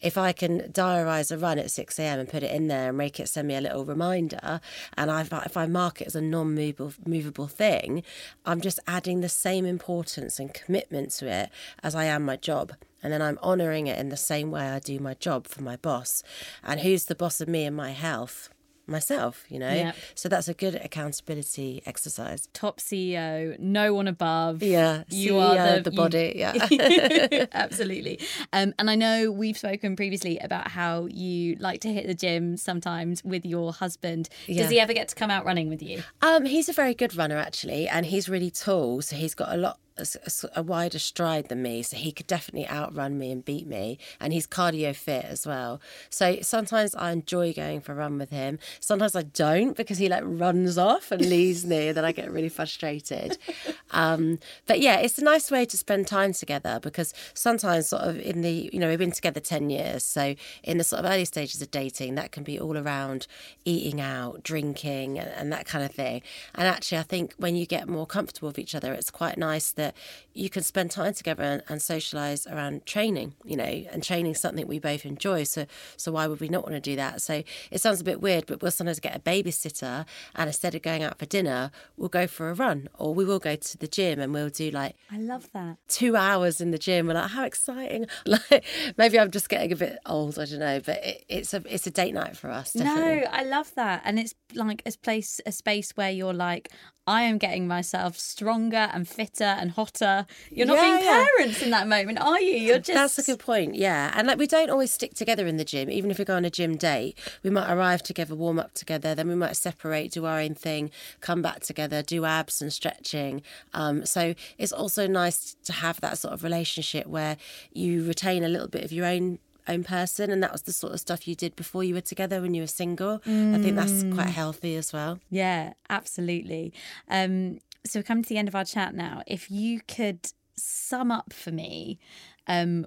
if 0.00 0.16
I 0.16 0.32
can 0.32 0.72
diarise 0.72 1.32
a 1.32 1.38
run 1.38 1.58
at 1.58 1.70
6 1.70 1.98
a.m. 1.98 2.20
and 2.20 2.28
put 2.28 2.42
it 2.42 2.54
in 2.54 2.68
there 2.68 2.88
and 2.88 2.98
make 2.98 3.18
it 3.18 3.28
send 3.28 3.48
me 3.48 3.56
a 3.56 3.60
little 3.60 3.84
reminder, 3.84 4.60
and 4.96 5.10
I, 5.10 5.22
if 5.44 5.56
I 5.56 5.66
mark 5.66 6.00
it 6.00 6.06
as 6.06 6.16
a 6.16 6.20
non 6.20 6.54
movable 6.54 7.48
thing, 7.48 8.02
I'm 8.46 8.60
just 8.60 8.80
adding 8.86 9.20
the 9.20 9.28
same 9.28 9.64
importance 9.64 10.38
and 10.38 10.52
commitment 10.52 11.10
to 11.12 11.28
it 11.28 11.50
as 11.82 11.94
I 11.94 12.04
am 12.04 12.24
my 12.24 12.36
job. 12.36 12.72
And 13.02 13.12
then 13.12 13.22
I'm 13.22 13.38
honouring 13.42 13.86
it 13.86 13.98
in 13.98 14.08
the 14.08 14.16
same 14.16 14.50
way 14.50 14.68
I 14.68 14.80
do 14.80 14.98
my 14.98 15.14
job 15.14 15.46
for 15.46 15.62
my 15.62 15.76
boss. 15.76 16.22
And 16.64 16.80
who's 16.80 17.04
the 17.04 17.14
boss 17.14 17.40
of 17.40 17.48
me 17.48 17.64
and 17.64 17.76
my 17.76 17.92
health? 17.92 18.48
Myself, 18.88 19.44
you 19.48 19.58
know? 19.58 19.72
Yep. 19.72 19.96
So 20.14 20.28
that's 20.28 20.48
a 20.48 20.54
good 20.54 20.74
accountability 20.76 21.82
exercise. 21.86 22.48
Top 22.52 22.80
CEO, 22.80 23.58
no 23.58 23.94
one 23.94 24.08
above. 24.08 24.62
Yeah, 24.62 25.04
you 25.08 25.32
CEO 25.34 25.48
are 25.58 25.76
the, 25.76 25.82
the 25.82 25.90
you- 25.92 25.96
body, 25.96 26.32
yeah. 26.36 27.46
Absolutely. 27.52 28.20
Um, 28.52 28.74
and 28.78 28.90
I 28.90 28.94
know 28.94 29.30
we've 29.30 29.56
spoken 29.58 29.96
previously 29.96 30.38
about 30.38 30.68
how 30.68 31.06
you 31.10 31.56
like 31.56 31.80
to 31.82 31.92
hit 31.92 32.06
the 32.06 32.14
gym 32.14 32.56
sometimes 32.56 33.22
with 33.24 33.44
your 33.44 33.72
husband. 33.72 34.28
Yeah. 34.46 34.62
Does 34.62 34.70
he 34.70 34.80
ever 34.80 34.92
get 34.92 35.08
to 35.08 35.14
come 35.14 35.30
out 35.30 35.44
running 35.44 35.68
with 35.68 35.82
you? 35.82 36.02
Um, 36.22 36.44
he's 36.44 36.68
a 36.68 36.72
very 36.72 36.94
good 36.94 37.16
runner 37.16 37.36
actually, 37.36 37.88
and 37.88 38.06
he's 38.06 38.28
really 38.28 38.50
tall, 38.50 39.02
so 39.02 39.16
he's 39.16 39.34
got 39.34 39.52
a 39.52 39.56
lot 39.56 39.78
a, 39.98 40.60
a 40.60 40.62
wider 40.62 40.98
stride 40.98 41.48
than 41.48 41.62
me, 41.62 41.82
so 41.82 41.96
he 41.96 42.12
could 42.12 42.26
definitely 42.26 42.68
outrun 42.68 43.18
me 43.18 43.30
and 43.30 43.44
beat 43.44 43.66
me. 43.66 43.98
And 44.20 44.32
he's 44.32 44.46
cardio 44.46 44.94
fit 44.94 45.24
as 45.24 45.46
well. 45.46 45.80
So 46.10 46.38
sometimes 46.42 46.94
I 46.94 47.12
enjoy 47.12 47.52
going 47.52 47.80
for 47.80 47.92
a 47.92 47.96
run 47.96 48.18
with 48.18 48.30
him. 48.30 48.58
Sometimes 48.80 49.14
I 49.14 49.22
don't 49.22 49.76
because 49.76 49.98
he 49.98 50.08
like 50.08 50.22
runs 50.24 50.78
off 50.78 51.10
and 51.10 51.24
leaves 51.24 51.64
me, 51.64 51.88
and 51.88 51.96
then 51.96 52.04
I 52.04 52.12
get 52.12 52.30
really 52.30 52.48
frustrated. 52.48 53.38
Um, 53.90 54.38
but 54.66 54.80
yeah, 54.80 54.98
it's 54.98 55.16
a 55.16 55.24
nice 55.24 55.50
way 55.50 55.64
to 55.64 55.76
spend 55.78 56.06
time 56.06 56.34
together 56.34 56.78
because 56.82 57.14
sometimes 57.32 57.88
sort 57.88 58.02
of 58.02 58.20
in 58.20 58.42
the 58.42 58.68
you 58.70 58.78
know 58.78 58.88
we've 58.88 58.98
been 58.98 59.10
together 59.10 59.40
ten 59.40 59.70
years, 59.70 60.04
so 60.04 60.34
in 60.62 60.76
the 60.76 60.84
sort 60.84 61.02
of 61.04 61.10
early 61.10 61.24
stages 61.24 61.62
of 61.62 61.70
dating, 61.70 62.14
that 62.16 62.30
can 62.30 62.42
be 62.42 62.60
all 62.60 62.76
around 62.76 63.26
eating 63.64 63.98
out, 63.98 64.42
drinking, 64.42 65.18
and, 65.18 65.30
and 65.30 65.52
that 65.52 65.64
kind 65.64 65.84
of 65.84 65.90
thing. 65.90 66.20
And 66.54 66.68
actually, 66.68 66.98
I 66.98 67.02
think 67.02 67.32
when 67.38 67.56
you 67.56 67.64
get 67.64 67.88
more 67.88 68.06
comfortable 68.06 68.48
with 68.48 68.58
each 68.58 68.74
other, 68.74 68.92
it's 68.92 69.10
quite 69.10 69.38
nice 69.38 69.70
that 69.72 69.87
that 69.88 69.96
you 70.38 70.48
can 70.48 70.62
spend 70.62 70.90
time 70.90 71.12
together 71.12 71.42
and, 71.42 71.62
and 71.68 71.82
socialize 71.82 72.46
around 72.46 72.86
training. 72.86 73.34
You 73.44 73.56
know, 73.56 73.64
and 73.64 74.02
training 74.02 74.34
something 74.34 74.66
we 74.66 74.78
both 74.78 75.04
enjoy. 75.04 75.44
So, 75.44 75.66
so 75.96 76.12
why 76.12 76.26
would 76.26 76.40
we 76.40 76.48
not 76.48 76.62
want 76.62 76.74
to 76.74 76.80
do 76.80 76.96
that? 76.96 77.20
So 77.22 77.42
it 77.70 77.80
sounds 77.80 78.00
a 78.00 78.04
bit 78.04 78.20
weird, 78.20 78.46
but 78.46 78.62
we'll 78.62 78.70
sometimes 78.70 79.00
get 79.00 79.16
a 79.16 79.18
babysitter, 79.18 80.06
and 80.34 80.48
instead 80.48 80.74
of 80.74 80.82
going 80.82 81.02
out 81.02 81.18
for 81.18 81.26
dinner, 81.26 81.70
we'll 81.96 82.08
go 82.08 82.26
for 82.26 82.50
a 82.50 82.54
run, 82.54 82.88
or 82.98 83.14
we 83.14 83.24
will 83.24 83.38
go 83.38 83.56
to 83.56 83.78
the 83.78 83.88
gym 83.88 84.20
and 84.20 84.32
we'll 84.32 84.48
do 84.48 84.70
like 84.70 84.94
I 85.10 85.18
love 85.18 85.50
that. 85.52 85.78
two 85.88 86.16
hours 86.16 86.60
in 86.60 86.70
the 86.70 86.78
gym. 86.78 87.06
We're 87.06 87.14
like, 87.14 87.30
how 87.30 87.44
exciting! 87.44 88.06
Like 88.28 88.64
maybe 88.98 89.18
I'm 89.18 89.30
just 89.30 89.48
getting 89.48 89.72
a 89.72 89.76
bit 89.76 89.98
old. 90.04 90.38
I 90.38 90.44
don't 90.44 90.58
know, 90.58 90.80
but 90.84 91.02
it, 91.02 91.24
it's 91.28 91.54
a 91.54 91.62
it's 91.66 91.86
a 91.86 91.90
date 91.90 92.12
night 92.12 92.36
for 92.36 92.50
us. 92.50 92.74
Definitely. 92.74 93.20
No, 93.22 93.26
I 93.30 93.42
love 93.44 93.74
that. 93.74 94.02
And 94.04 94.18
it's 94.18 94.34
like 94.54 94.82
a 94.84 94.92
place 95.02 95.40
a 95.46 95.52
space 95.52 95.92
where 95.92 96.10
you're 96.10 96.34
like, 96.34 96.70
I 97.08 97.22
am 97.22 97.38
getting 97.38 97.66
myself 97.66 98.18
stronger 98.18 98.90
and 98.92 99.08
fitter 99.08 99.44
and 99.44 99.70
hotter. 99.70 100.26
You're 100.50 100.66
not 100.66 100.76
Yeah, 100.76 100.82
being 100.98 101.04
yeah. 101.04 101.26
parents 101.36 101.62
in 101.62 101.70
that 101.70 101.88
moment, 101.88 102.18
are 102.20 102.40
you? 102.40 102.56
You're 102.56 102.78
just 102.78 102.94
That's 102.94 103.18
a 103.18 103.22
good 103.22 103.38
point. 103.38 103.74
Yeah, 103.74 104.12
and 104.14 104.26
like 104.26 104.38
we 104.38 104.46
don't 104.46 104.70
always 104.70 104.92
stick 104.92 105.14
together 105.14 105.46
in 105.46 105.56
the 105.56 105.64
gym. 105.64 105.90
Even 105.90 106.10
if 106.10 106.18
we 106.18 106.24
go 106.24 106.36
on 106.36 106.44
a 106.44 106.50
gym 106.50 106.76
date, 106.76 107.18
we 107.42 107.50
might 107.50 107.70
arrive 107.70 108.02
together, 108.02 108.34
warm 108.34 108.58
up 108.58 108.74
together, 108.74 109.14
then 109.14 109.28
we 109.28 109.34
might 109.34 109.56
separate, 109.56 110.12
do 110.12 110.24
our 110.24 110.38
own 110.40 110.54
thing, 110.54 110.90
come 111.20 111.42
back 111.42 111.60
together, 111.60 112.02
do 112.02 112.24
abs 112.24 112.60
and 112.62 112.72
stretching. 112.72 113.42
Um, 113.74 114.04
so 114.06 114.34
it's 114.58 114.72
also 114.72 115.06
nice 115.06 115.56
to 115.64 115.72
have 115.72 116.00
that 116.00 116.18
sort 116.18 116.34
of 116.34 116.42
relationship 116.42 117.06
where 117.06 117.36
you 117.72 118.06
retain 118.06 118.44
a 118.44 118.48
little 118.48 118.68
bit 118.68 118.84
of 118.84 118.92
your 118.92 119.06
own 119.06 119.38
own 119.70 119.84
person 119.84 120.30
and 120.30 120.42
that 120.42 120.50
was 120.50 120.62
the 120.62 120.72
sort 120.72 120.94
of 120.94 120.98
stuff 120.98 121.28
you 121.28 121.34
did 121.34 121.54
before 121.54 121.84
you 121.84 121.92
were 121.92 122.00
together 122.00 122.40
when 122.40 122.54
you 122.54 122.62
were 122.62 122.66
single 122.66 123.20
i 123.26 123.58
think 123.58 123.76
that's 123.76 124.02
quite 124.14 124.30
healthy 124.30 124.76
as 124.76 124.94
well 124.94 125.20
Yeah, 125.28 125.74
absolutely. 125.90 126.72
Um, 127.10 127.58
so 127.84 127.98
we're 127.98 128.04
coming 128.04 128.22
to 128.22 128.28
the 128.28 128.38
end 128.38 128.48
of 128.48 128.54
our 128.54 128.64
chat 128.64 128.94
now. 128.94 129.22
If 129.26 129.50
you 129.50 129.80
could 129.86 130.32
sum 130.56 131.10
up 131.10 131.32
for 131.32 131.50
me 131.52 131.98
um, 132.46 132.86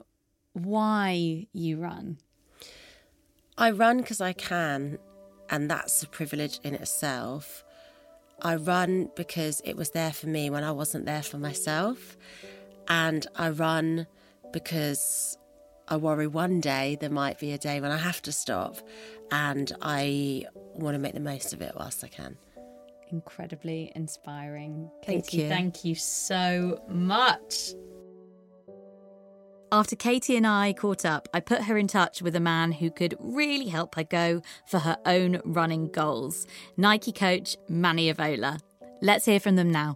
why 0.54 1.48
you 1.54 1.78
run. 1.78 2.18
I 3.58 3.72
run 3.72 3.98
because 3.98 4.22
I 4.22 4.34
can, 4.34 4.98
and 5.50 5.70
that's 5.70 6.04
a 6.04 6.08
privilege 6.08 6.60
in 6.64 6.74
itself. 6.76 7.64
I 8.42 8.56
run 8.56 9.10
because 9.16 9.62
it 9.64 9.76
was 9.76 9.92
there 9.92 10.12
for 10.12 10.28
me 10.28 10.50
when 10.50 10.64
I 10.64 10.72
wasn't 10.72 11.06
there 11.06 11.22
for 11.22 11.38
myself. 11.38 12.18
And 12.88 13.28
I 13.36 13.50
run 13.50 14.08
because 14.52 15.38
I 15.88 15.98
worry 15.98 16.28
one 16.28 16.60
day 16.60 16.98
there 17.00 17.10
might 17.10 17.40
be 17.40 17.52
a 17.52 17.58
day 17.58 17.80
when 17.80 17.92
I 17.92 17.98
have 17.98 18.22
to 18.24 18.32
stop, 18.32 18.78
and 19.32 19.72
I 19.82 20.46
want 20.74 20.96
to 20.96 21.00
make 21.00 21.14
the 21.14 21.20
most 21.20 21.54
of 21.54 21.62
it 21.62 21.74
whilst 21.78 22.04
I 22.04 22.08
can. 22.08 22.38
Incredibly 23.12 23.92
inspiring. 23.96 24.90
Thank 25.06 25.26
Katie, 25.26 25.44
you. 25.44 25.50
thank 25.50 25.84
you 25.84 25.96
so 25.96 26.82
much. 26.88 27.74
After 29.74 29.96
Katie 29.96 30.36
and 30.36 30.46
I 30.46 30.74
caught 30.74 31.06
up, 31.06 31.30
I 31.34 31.40
put 31.40 31.62
her 31.64 31.78
in 31.78 31.88
touch 31.88 32.22
with 32.22 32.36
a 32.36 32.42
man 32.42 32.74
who 32.74 32.92
could 32.92 33.16
really 33.20 33.68
help 33.68 33.96
her 33.96 34.04
go 34.04 34.42
for 34.68 34.80
her 34.80 34.98
own 35.06 35.40
running 35.46 35.88
goals 35.88 36.46
Nike 36.76 37.14
coach 37.14 37.56
Mani 37.70 38.14
Avola. 38.14 38.60
Let's 39.02 39.26
hear 39.26 39.40
from 39.40 39.56
them 39.56 39.72
now. 39.72 39.96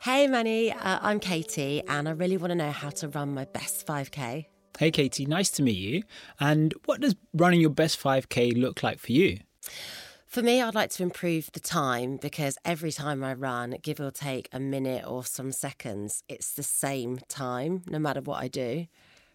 Hey, 0.00 0.26
Mani, 0.26 0.72
uh, 0.72 0.98
I'm 1.02 1.20
Katie, 1.20 1.82
and 1.86 2.08
I 2.08 2.12
really 2.12 2.38
want 2.38 2.52
to 2.52 2.54
know 2.54 2.70
how 2.70 2.88
to 2.88 3.08
run 3.08 3.34
my 3.34 3.44
best 3.44 3.86
5K. 3.86 4.46
Hey, 4.78 4.90
Katie, 4.90 5.26
nice 5.26 5.50
to 5.50 5.62
meet 5.62 5.76
you. 5.76 6.04
And 6.40 6.72
what 6.86 7.02
does 7.02 7.14
running 7.34 7.60
your 7.60 7.68
best 7.68 8.02
5K 8.02 8.58
look 8.58 8.82
like 8.82 8.98
for 8.98 9.12
you? 9.12 9.40
For 10.30 10.44
me, 10.44 10.62
I'd 10.62 10.76
like 10.76 10.90
to 10.90 11.02
improve 11.02 11.50
the 11.50 11.58
time 11.58 12.16
because 12.16 12.56
every 12.64 12.92
time 12.92 13.24
I 13.24 13.34
run, 13.34 13.74
give 13.82 13.98
or 13.98 14.12
take 14.12 14.48
a 14.52 14.60
minute 14.60 15.04
or 15.04 15.24
some 15.24 15.50
seconds, 15.50 16.22
it's 16.28 16.52
the 16.52 16.62
same 16.62 17.18
time 17.28 17.82
no 17.88 17.98
matter 17.98 18.20
what 18.20 18.40
I 18.40 18.46
do. 18.46 18.86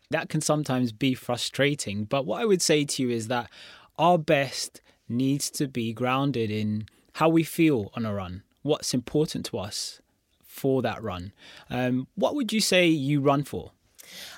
That 0.10 0.30
can 0.30 0.40
sometimes 0.40 0.94
be 0.94 1.14
frustrating. 1.14 2.06
But 2.06 2.26
what 2.26 2.42
I 2.42 2.46
would 2.46 2.62
say 2.62 2.86
to 2.86 3.04
you 3.04 3.10
is 3.10 3.28
that 3.28 3.52
our 4.00 4.18
best 4.18 4.80
needs 5.10 5.50
to 5.52 5.68
be 5.68 5.92
grounded 5.92 6.50
in 6.50 6.86
how 7.16 7.28
we 7.28 7.44
feel 7.44 7.92
on 7.94 8.06
a 8.06 8.14
run, 8.14 8.44
what's 8.62 8.94
important 8.94 9.46
to 9.48 9.58
us 9.58 10.00
for 10.46 10.82
that 10.84 11.04
run. 11.04 11.34
Um, 11.70 12.08
what 12.16 12.36
would 12.36 12.54
you 12.54 12.62
say 12.62 12.88
you 12.88 13.20
run 13.20 13.44
for? 13.44 13.74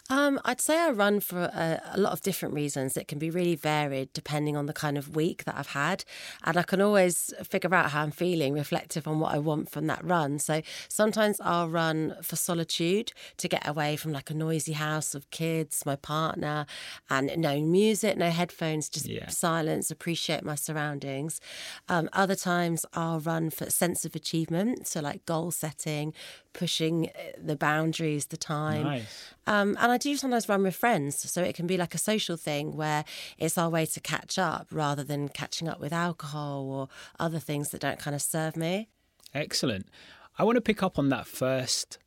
Um, 0.10 0.40
I'd 0.46 0.62
say 0.62 0.80
I 0.80 0.92
run 0.92 1.20
for 1.20 1.44
a, 1.44 1.82
a, 1.94 2.00
lot 2.00 2.14
of 2.14 2.22
different 2.22 2.54
reasons. 2.54 2.96
It 2.96 3.08
can 3.08 3.20
be 3.20 3.30
really 3.30 3.56
varied 3.56 4.14
depending 4.14 4.56
on 4.56 4.66
the 4.66 4.74
kind 4.74 4.98
of 4.98 5.16
week 5.16 5.44
that 5.46 5.56
I've 5.58 5.68
had. 5.68 6.06
And 6.44 6.58
I 6.58 6.64
can 6.64 6.82
always 6.82 7.34
figure 7.44 7.74
out 7.74 7.92
how 7.92 8.04
I'm 8.04 8.12
feeling, 8.12 8.54
reflective 8.54 9.08
on 9.08 9.20
what 9.20 9.34
I 9.34 9.40
want 9.40 9.70
from 9.70 9.88
that 9.88 10.04
run. 10.04 10.40
So 10.40 10.62
sometimes 10.88 11.40
I'll 11.42 11.70
run 11.70 12.16
for 12.22 12.36
solitude 12.36 13.12
to 13.38 13.48
get 13.48 13.68
away 13.68 13.98
from 13.98 14.14
like 14.14 14.30
a 14.30 14.34
noisy 14.34 14.74
house 14.74 15.14
of 15.14 15.30
kids, 15.30 15.84
my 15.86 15.96
partner, 15.96 16.66
and 17.10 17.32
no 17.38 17.60
music, 17.62 18.18
no 18.18 18.30
headphones, 18.30 18.90
just 18.90 19.08
yeah. 19.08 19.28
silence, 19.28 19.92
appreciate 19.92 20.44
my 20.44 20.56
surroundings. 20.56 21.42
Um, 21.90 22.10
other 22.14 22.36
times 22.36 22.86
I'll 22.94 23.20
run 23.20 23.50
for 23.50 23.66
a 23.66 23.72
sense 23.72 24.06
of 24.06 24.16
achievement. 24.16 24.88
So 24.88 25.02
like 25.02 25.26
goal 25.26 25.52
setting, 25.52 26.14
pushing 26.58 27.10
uh, 27.10 27.32
the 27.42 27.56
boundaries, 27.56 28.26
the 28.26 28.36
time. 28.36 28.84
Nice. 28.84 29.34
Um, 29.46 29.78
and 29.80 29.92
I 29.92 29.98
do 29.98 30.18
sometimes 30.18 30.50
run 30.50 30.64
with 30.64 30.76
friends, 30.76 31.30
so 31.32 31.42
it 31.42 31.56
can 31.56 31.68
be 31.68 31.78
like 31.78 31.96
a 31.96 31.98
social 31.98 32.36
thing 32.36 32.76
where 32.76 33.06
it's 33.38 33.58
our 33.58 33.70
way 33.70 33.86
to 33.86 34.00
catch 34.02 34.38
up 34.38 34.68
rather 34.72 35.06
than 35.06 35.30
catching 35.30 35.70
up 35.70 35.80
with 35.80 35.94
alcohol 35.94 36.70
or 36.70 36.90
other 37.20 37.40
things 37.40 37.70
that 37.70 37.80
don't 37.80 38.00
kind 38.00 38.16
of 38.16 38.22
serve 38.22 38.58
me. 38.58 38.90
Excellent. 39.34 39.88
I 40.38 40.44
want 40.44 40.58
to 40.58 40.62
pick 40.62 40.84
up 40.84 41.00
on 41.00 41.08
that 41.10 41.28
first 41.28 42.00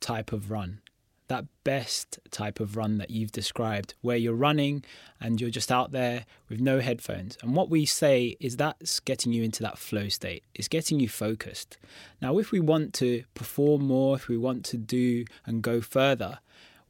type 0.00 0.32
of 0.32 0.50
run 0.50 0.80
that 1.28 1.46
best 1.64 2.18
type 2.30 2.60
of 2.60 2.76
run 2.76 2.98
that 2.98 3.10
you've 3.10 3.32
described, 3.32 3.94
where 4.02 4.16
you're 4.16 4.34
running 4.34 4.84
and 5.20 5.40
you're 5.40 5.50
just 5.50 5.72
out 5.72 5.92
there 5.92 6.26
with 6.48 6.60
no 6.60 6.80
headphones. 6.80 7.38
And 7.42 7.54
what 7.54 7.70
we 7.70 7.86
say 7.86 8.36
is 8.40 8.56
that's 8.56 9.00
getting 9.00 9.32
you 9.32 9.42
into 9.42 9.62
that 9.62 9.78
flow 9.78 10.08
state, 10.08 10.44
it's 10.54 10.68
getting 10.68 11.00
you 11.00 11.08
focused. 11.08 11.78
Now, 12.20 12.38
if 12.38 12.52
we 12.52 12.60
want 12.60 12.92
to 12.94 13.24
perform 13.34 13.86
more, 13.86 14.16
if 14.16 14.28
we 14.28 14.36
want 14.36 14.64
to 14.66 14.76
do 14.76 15.24
and 15.46 15.62
go 15.62 15.80
further, 15.80 16.40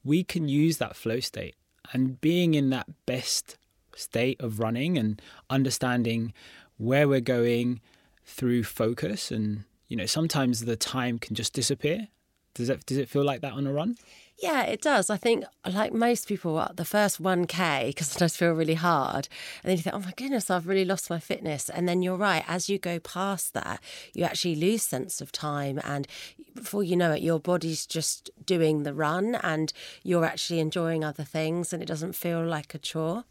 we 0.03 0.25
can 0.25 0.49
use 0.49 0.79
that 0.79 0.97
flow 0.97 1.21
state. 1.21 1.55
And 1.93 2.21
being 2.21 2.55
in 2.55 2.71
that 2.71 2.89
best 3.07 3.57
state 3.97 4.41
of 4.41 4.59
running 4.59 4.99
and 4.99 5.21
understanding 5.49 6.33
where 6.77 7.09
we're 7.09 7.21
going 7.21 7.81
through 8.25 8.65
focus 8.65 9.31
and 9.31 9.65
you 9.89 9.97
know 9.97 10.07
sometimes 10.07 10.65
the 10.65 10.77
time 10.77 11.19
can 11.19 11.35
just 11.35 11.53
disappear 11.53 12.09
does 12.55 12.69
it 12.69 12.85
does 12.87 12.97
it 12.97 13.09
feel 13.09 13.23
like 13.23 13.43
that 13.43 13.53
on 13.53 13.67
a 13.67 13.73
run 13.73 13.97
yeah, 14.39 14.63
it 14.65 14.83
does. 14.83 15.11
I 15.11 15.17
think, 15.17 15.45
like 15.65 15.93
most 15.93 16.27
people, 16.27 16.59
uh, 16.59 16.69
the 16.75 16.85
first 16.85 17.23
1K, 17.23 17.87
because 17.87 18.15
it 18.15 18.19
does 18.19 18.37
feel 18.37 18.53
really 18.53 18.75
hard. 18.75 19.29
And 19.63 19.71
then 19.71 19.77
you 19.77 19.83
think, 19.83 19.95
oh 19.95 20.01
my 20.01 20.13
goodness, 20.17 20.51
I've 20.51 20.67
really 20.67 20.85
lost 20.85 21.09
my 21.09 21.21
fitness. 21.21 21.69
And 21.69 21.89
then 21.89 22.03
you're 22.03 22.17
right, 22.17 22.45
as 22.49 22.69
you 22.69 22.79
go 22.79 22.99
past 22.99 23.55
that, 23.55 23.81
you 24.13 24.25
actually 24.25 24.57
lose 24.57 24.83
sense 24.83 25.21
of 25.21 25.31
time. 25.31 25.81
And 25.85 26.09
before 26.55 26.83
you 26.83 26.97
know 26.97 27.13
it, 27.13 27.23
your 27.23 27.39
body's 27.39 27.87
just 27.87 28.31
doing 28.45 28.83
the 28.83 28.93
run 28.93 29.37
and 29.37 29.73
you're 30.03 30.25
actually 30.25 30.59
enjoying 30.59 31.05
other 31.05 31.25
things 31.25 31.73
and 31.73 31.83
it 31.83 31.87
doesn't 31.87 32.15
feel 32.15 32.45
like 32.45 32.75
a 32.75 32.79
chore. 32.79 33.25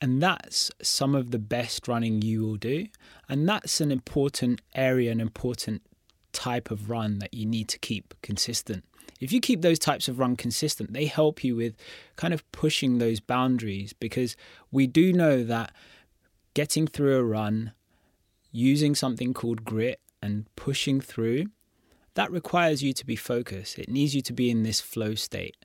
And 0.00 0.20
that's 0.20 0.70
some 0.82 1.14
of 1.14 1.30
the 1.30 1.38
best 1.38 1.86
running 1.86 2.22
you 2.22 2.42
will 2.42 2.56
do. 2.56 2.86
And 3.28 3.48
that's 3.48 3.80
an 3.80 3.92
important 3.92 4.62
area, 4.74 5.12
an 5.12 5.20
important 5.20 5.82
type 6.32 6.70
of 6.70 6.88
run 6.88 7.18
that 7.18 7.34
you 7.34 7.44
need 7.44 7.68
to 7.68 7.78
keep 7.78 8.14
consistent 8.22 8.84
if 9.22 9.32
you 9.32 9.40
keep 9.40 9.62
those 9.62 9.78
types 9.78 10.08
of 10.08 10.18
run 10.18 10.36
consistent, 10.36 10.92
they 10.92 11.06
help 11.06 11.44
you 11.44 11.56
with 11.56 11.76
kind 12.16 12.34
of 12.34 12.50
pushing 12.52 12.98
those 12.98 13.20
boundaries 13.20 13.92
because 13.92 14.36
we 14.70 14.86
do 14.86 15.12
know 15.12 15.44
that 15.44 15.72
getting 16.54 16.86
through 16.86 17.16
a 17.16 17.24
run, 17.24 17.72
using 18.50 18.94
something 18.94 19.32
called 19.32 19.64
grit 19.64 20.00
and 20.20 20.46
pushing 20.56 21.00
through, 21.00 21.46
that 22.14 22.30
requires 22.30 22.82
you 22.82 22.92
to 22.92 23.06
be 23.06 23.16
focused. 23.16 23.78
It 23.78 23.88
needs 23.88 24.14
you 24.14 24.22
to 24.22 24.32
be 24.32 24.50
in 24.50 24.64
this 24.64 24.80
flow 24.80 25.14
state 25.14 25.56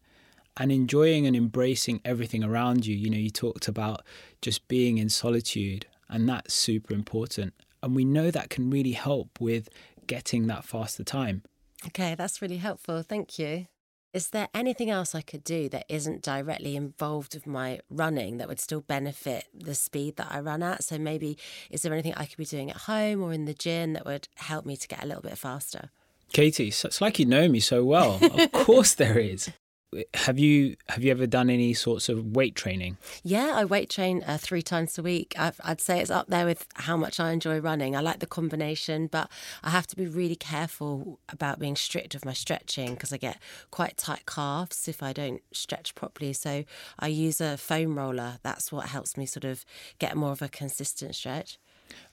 and 0.56 0.72
enjoying 0.72 1.26
and 1.26 1.36
embracing 1.36 2.02
everything 2.06 2.44
around 2.44 2.86
you. 2.86 2.96
You 2.96 3.10
know, 3.10 3.18
you 3.18 3.30
talked 3.30 3.68
about 3.68 4.04
just 4.42 4.68
being 4.68 4.98
in 4.98 5.10
solitude, 5.10 5.86
and 6.10 6.28
that's 6.28 6.54
super 6.54 6.94
important. 6.94 7.54
And 7.84 7.96
we 7.96 8.06
know 8.06 8.32
that 8.32 8.50
can 8.50 8.70
really 8.70 8.94
help 8.94 9.40
with 9.40 9.70
getting 10.08 10.48
that 10.48 10.64
faster 10.64 11.04
time. 11.04 11.44
Okay, 11.90 12.16
that's 12.16 12.42
really 12.42 12.58
helpful. 12.58 13.02
Thank 13.02 13.40
you. 13.40 13.68
Is 14.14 14.30
there 14.30 14.48
anything 14.54 14.90
else 14.90 15.14
I 15.14 15.22
could 15.22 15.44
do 15.44 15.70
that 15.70 15.86
isn't 15.90 16.24
directly 16.24 16.76
involved 16.76 17.36
with 17.36 17.46
my 17.46 17.82
running 17.90 18.38
that 18.38 18.48
would 18.48 18.60
still 18.60 18.82
benefit 18.82 19.46
the 19.54 19.76
speed 19.76 20.16
that 20.16 20.32
I 20.32 20.40
run 20.40 20.64
at? 20.64 20.84
So 20.84 20.98
maybe 20.98 21.38
is 21.70 21.82
there 21.82 21.94
anything 21.94 22.16
I 22.16 22.26
could 22.26 22.38
be 22.38 22.46
doing 22.46 22.72
at 22.72 22.78
home 22.78 23.22
or 23.22 23.32
in 23.34 23.46
the 23.46 23.54
gym 23.54 23.94
that 23.94 24.06
would 24.06 24.28
help 24.36 24.66
me 24.66 24.76
to 24.78 24.88
get 24.88 25.04
a 25.04 25.06
little 25.06 25.22
bit 25.22 25.38
faster? 25.38 25.92
Katie, 26.34 26.70
it's 26.70 27.02
like 27.02 27.20
you 27.20 27.26
know 27.26 27.48
me 27.48 27.60
so 27.60 27.84
well. 27.84 28.20
of 28.22 28.52
course 28.52 28.96
there 28.96 29.20
is 29.20 29.52
have 30.14 30.38
you 30.38 30.76
have 30.90 31.04
you 31.04 31.12
ever 31.12 31.26
done 31.26 31.50
any 31.50 31.74
sorts 31.74 32.10
of 32.10 32.36
weight 32.36 32.56
training? 32.56 32.98
Yeah, 33.24 33.54
I 33.56 33.64
weight 33.64 33.90
train 33.90 34.22
uh, 34.28 34.38
three 34.38 34.62
times 34.62 34.98
a 34.98 35.02
week. 35.02 35.34
i 35.38 35.54
would 35.68 35.80
say 35.80 36.02
it's 36.02 36.12
up 36.12 36.28
there 36.28 36.46
with 36.46 36.66
how 36.76 36.98
much 36.98 37.22
I 37.22 37.32
enjoy 37.32 37.60
running. 37.60 37.96
I 37.96 38.02
like 38.02 38.20
the 38.20 38.26
combination, 38.26 39.08
but 39.08 39.30
I 39.64 39.70
have 39.70 39.88
to 39.88 39.96
be 39.96 40.06
really 40.06 40.36
careful 40.36 41.20
about 41.30 41.60
being 41.60 41.78
strict 41.78 42.14
with 42.14 42.26
my 42.26 42.34
stretching 42.34 42.96
because 42.96 43.14
I 43.14 43.18
get 43.18 43.38
quite 43.72 43.96
tight 43.96 44.26
calves 44.26 44.90
if 44.90 45.02
I 45.02 45.14
don't 45.14 45.42
stretch 45.54 45.96
properly. 45.96 46.34
So 46.34 46.66
I 47.00 47.08
use 47.08 47.40
a 47.40 47.56
foam 47.56 47.98
roller. 47.98 48.40
That's 48.44 48.72
what 48.74 48.88
helps 48.88 49.16
me 49.16 49.26
sort 49.26 49.46
of 49.46 49.64
get 50.00 50.18
more 50.18 50.32
of 50.32 50.42
a 50.42 50.50
consistent 50.50 51.16
stretch. 51.16 51.60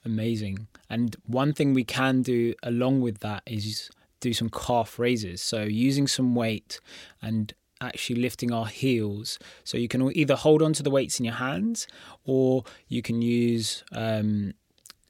Amazing. 0.05 0.69
And 0.89 1.17
one 1.27 1.53
thing 1.53 1.75
we 1.75 1.83
can 1.83 2.23
do 2.23 2.55
along 2.63 3.01
with 3.01 3.19
that 3.19 3.43
is 3.47 3.91
do 4.21 4.33
some 4.33 4.49
calf 4.49 4.99
raises. 4.99 5.43
So 5.43 5.65
using 5.65 6.07
some 6.07 6.37
weight 6.37 6.81
and 7.21 7.53
actually 7.81 8.21
lifting 8.21 8.53
our 8.53 8.67
heels. 8.67 9.39
So 9.65 9.77
you 9.77 9.89
can 9.89 10.11
either 10.17 10.37
hold 10.37 10.63
on 10.63 10.73
to 10.75 10.83
the 10.83 10.91
weights 10.91 11.19
in 11.19 11.25
your 11.25 11.35
hands 11.35 11.87
or 12.25 12.65
you 12.89 13.03
can 13.03 13.23
use 13.23 13.85
um, 13.93 14.55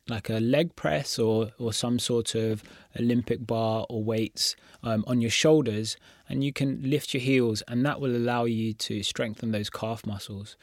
like 0.08 0.28
a 0.28 0.40
leg 0.40 0.76
press 0.76 1.18
or, 1.18 1.50
or 1.58 1.72
some 1.72 1.98
sort 1.98 2.34
of 2.34 2.62
Olympic 2.98 3.46
bar 3.46 3.86
or 3.88 4.02
weights 4.02 4.56
um, 4.82 5.04
on 5.06 5.20
your 5.20 5.30
shoulders 5.30 5.96
and 6.28 6.44
you 6.44 6.52
can 6.52 6.80
lift 6.82 7.14
your 7.14 7.22
heels 7.22 7.62
and 7.68 7.84
that 7.84 8.00
will 8.00 8.16
allow 8.16 8.44
you 8.44 8.72
to 8.74 9.02
strengthen 9.02 9.50
those 9.50 9.70
calf 9.70 10.06
muscles. 10.06 10.56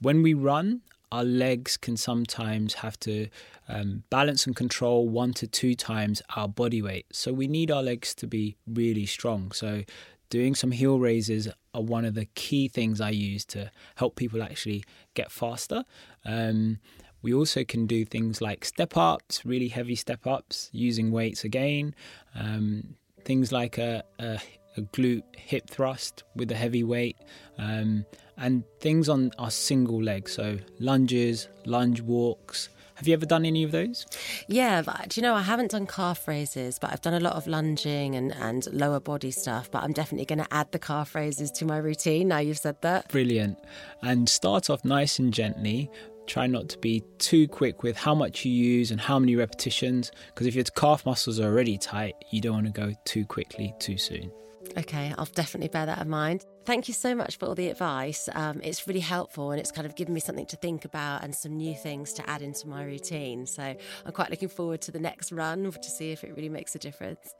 When 0.00 0.22
we 0.22 0.34
run, 0.34 0.82
our 1.10 1.24
legs 1.24 1.76
can 1.76 1.96
sometimes 1.96 2.74
have 2.74 2.98
to 3.00 3.28
um, 3.68 4.02
balance 4.10 4.46
and 4.46 4.54
control 4.54 5.08
one 5.08 5.32
to 5.34 5.46
two 5.46 5.74
times 5.74 6.22
our 6.36 6.48
body 6.48 6.82
weight. 6.82 7.06
So 7.12 7.32
we 7.32 7.48
need 7.48 7.70
our 7.70 7.82
legs 7.82 8.14
to 8.16 8.26
be 8.26 8.56
really 8.66 9.06
strong. 9.06 9.52
So 9.52 9.84
doing 10.30 10.54
some 10.54 10.70
heel 10.70 10.98
raises 10.98 11.48
are 11.74 11.82
one 11.82 12.04
of 12.04 12.14
the 12.14 12.26
key 12.34 12.68
things 12.68 13.00
I 13.00 13.10
use 13.10 13.44
to 13.46 13.70
help 13.96 14.16
people 14.16 14.42
actually 14.42 14.84
get 15.14 15.30
faster. 15.30 15.84
Um, 16.24 16.78
we 17.22 17.34
also 17.34 17.64
can 17.64 17.86
do 17.86 18.04
things 18.04 18.40
like 18.40 18.64
step 18.64 18.96
ups, 18.96 19.44
really 19.44 19.68
heavy 19.68 19.96
step 19.96 20.26
ups, 20.26 20.70
using 20.72 21.10
weights 21.10 21.44
again. 21.44 21.94
Um, 22.34 22.94
things 23.24 23.50
like 23.50 23.78
a, 23.78 24.04
a, 24.18 24.40
a, 24.76 24.82
glute 24.82 25.24
hip 25.36 25.68
thrust 25.68 26.22
with 26.36 26.50
a 26.52 26.54
heavy 26.54 26.84
weight, 26.84 27.16
um, 27.58 28.06
and 28.36 28.62
things 28.80 29.08
on 29.08 29.32
our 29.38 29.50
single 29.50 30.02
leg, 30.02 30.28
so 30.28 30.58
lunges, 30.78 31.48
lunge 31.66 32.00
walks, 32.00 32.68
have 32.98 33.08
you 33.08 33.14
ever 33.14 33.26
done 33.26 33.44
any 33.44 33.64
of 33.64 33.72
those? 33.72 34.06
Yeah, 34.48 34.82
but 34.82 35.08
do 35.08 35.20
you 35.20 35.22
know, 35.22 35.34
I 35.34 35.42
haven't 35.42 35.70
done 35.70 35.86
calf 35.86 36.28
raises, 36.28 36.78
but 36.78 36.92
I've 36.92 37.00
done 37.00 37.14
a 37.14 37.20
lot 37.20 37.34
of 37.34 37.46
lunging 37.46 38.14
and, 38.14 38.32
and 38.34 38.66
lower 38.72 39.00
body 39.00 39.30
stuff. 39.30 39.70
But 39.70 39.82
I'm 39.82 39.92
definitely 39.92 40.26
going 40.26 40.40
to 40.40 40.52
add 40.52 40.70
the 40.72 40.78
calf 40.78 41.14
raises 41.14 41.50
to 41.52 41.64
my 41.64 41.78
routine 41.78 42.28
now 42.28 42.38
you've 42.38 42.58
said 42.58 42.80
that. 42.82 43.08
Brilliant. 43.08 43.58
And 44.02 44.28
start 44.28 44.70
off 44.70 44.84
nice 44.84 45.18
and 45.18 45.32
gently. 45.32 45.90
Try 46.26 46.46
not 46.46 46.68
to 46.70 46.78
be 46.78 47.02
too 47.18 47.48
quick 47.48 47.82
with 47.82 47.96
how 47.96 48.14
much 48.14 48.44
you 48.44 48.52
use 48.52 48.90
and 48.90 49.00
how 49.00 49.18
many 49.18 49.34
repetitions, 49.34 50.12
because 50.28 50.46
if 50.46 50.54
your 50.54 50.64
calf 50.64 51.06
muscles 51.06 51.40
are 51.40 51.46
already 51.46 51.78
tight, 51.78 52.14
you 52.30 52.40
don't 52.40 52.52
want 52.52 52.66
to 52.66 52.72
go 52.72 52.92
too 53.04 53.24
quickly 53.24 53.74
too 53.78 53.96
soon. 53.96 54.30
Okay, 54.76 55.14
I'll 55.16 55.24
definitely 55.26 55.68
bear 55.68 55.86
that 55.86 56.00
in 56.00 56.08
mind. 56.08 56.44
Thank 56.64 56.88
you 56.88 56.94
so 56.94 57.14
much 57.14 57.38
for 57.38 57.46
all 57.46 57.54
the 57.54 57.68
advice. 57.68 58.28
Um, 58.34 58.60
it's 58.62 58.86
really 58.86 59.00
helpful 59.00 59.50
and 59.50 59.60
it's 59.60 59.72
kind 59.72 59.86
of 59.86 59.96
given 59.96 60.14
me 60.14 60.20
something 60.20 60.46
to 60.46 60.56
think 60.56 60.84
about 60.84 61.24
and 61.24 61.34
some 61.34 61.56
new 61.56 61.74
things 61.74 62.12
to 62.14 62.28
add 62.28 62.42
into 62.42 62.68
my 62.68 62.84
routine. 62.84 63.46
So 63.46 63.62
I'm 63.62 64.12
quite 64.12 64.30
looking 64.30 64.48
forward 64.48 64.80
to 64.82 64.92
the 64.92 65.00
next 65.00 65.32
run 65.32 65.70
to 65.70 65.90
see 65.90 66.12
if 66.12 66.24
it 66.24 66.34
really 66.36 66.48
makes 66.48 66.74
a 66.74 66.78
difference. 66.78 67.34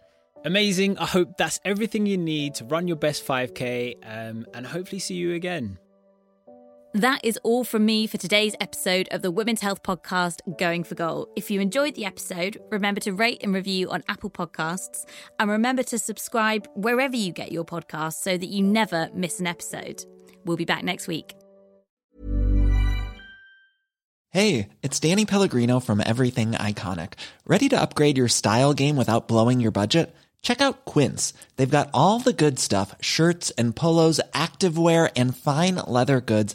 Amazing. 0.44 0.98
I 0.98 1.06
hope 1.06 1.36
that's 1.36 1.60
everything 1.64 2.06
you 2.06 2.16
need 2.16 2.54
to 2.56 2.64
run 2.64 2.86
your 2.86 2.96
best 2.96 3.26
5K 3.26 3.96
um, 4.04 4.46
and 4.54 4.66
hopefully 4.66 5.00
see 5.00 5.14
you 5.14 5.34
again. 5.34 5.78
That 6.94 7.22
is 7.22 7.38
all 7.42 7.64
from 7.64 7.84
me 7.84 8.06
for 8.06 8.16
today's 8.16 8.54
episode 8.60 9.08
of 9.10 9.20
the 9.20 9.30
Women's 9.30 9.60
Health 9.60 9.82
Podcast, 9.82 10.40
Going 10.56 10.84
for 10.84 10.94
Goal. 10.94 11.28
If 11.36 11.50
you 11.50 11.60
enjoyed 11.60 11.94
the 11.96 12.06
episode, 12.06 12.56
remember 12.70 12.98
to 13.02 13.12
rate 13.12 13.42
and 13.42 13.52
review 13.52 13.90
on 13.90 14.02
Apple 14.08 14.30
Podcasts 14.30 15.04
and 15.38 15.50
remember 15.50 15.82
to 15.82 15.98
subscribe 15.98 16.66
wherever 16.74 17.14
you 17.14 17.30
get 17.30 17.52
your 17.52 17.66
podcasts 17.66 18.14
so 18.14 18.38
that 18.38 18.48
you 18.48 18.62
never 18.62 19.10
miss 19.12 19.38
an 19.38 19.46
episode. 19.46 20.02
We'll 20.46 20.56
be 20.56 20.64
back 20.64 20.82
next 20.82 21.08
week. 21.08 21.34
Hey, 24.30 24.70
it's 24.82 24.98
Danny 24.98 25.26
Pellegrino 25.26 25.80
from 25.80 26.02
Everything 26.04 26.52
Iconic. 26.52 27.14
Ready 27.46 27.68
to 27.68 27.80
upgrade 27.80 28.16
your 28.16 28.28
style 28.28 28.72
game 28.72 28.96
without 28.96 29.28
blowing 29.28 29.60
your 29.60 29.72
budget? 29.72 30.14
Check 30.40 30.60
out 30.60 30.84
Quince. 30.84 31.34
They've 31.56 31.68
got 31.68 31.90
all 31.92 32.20
the 32.20 32.32
good 32.32 32.58
stuff 32.58 32.94
shirts 33.00 33.50
and 33.52 33.74
polos, 33.74 34.20
activewear, 34.32 35.10
and 35.16 35.36
fine 35.36 35.76
leather 35.76 36.20
goods, 36.20 36.54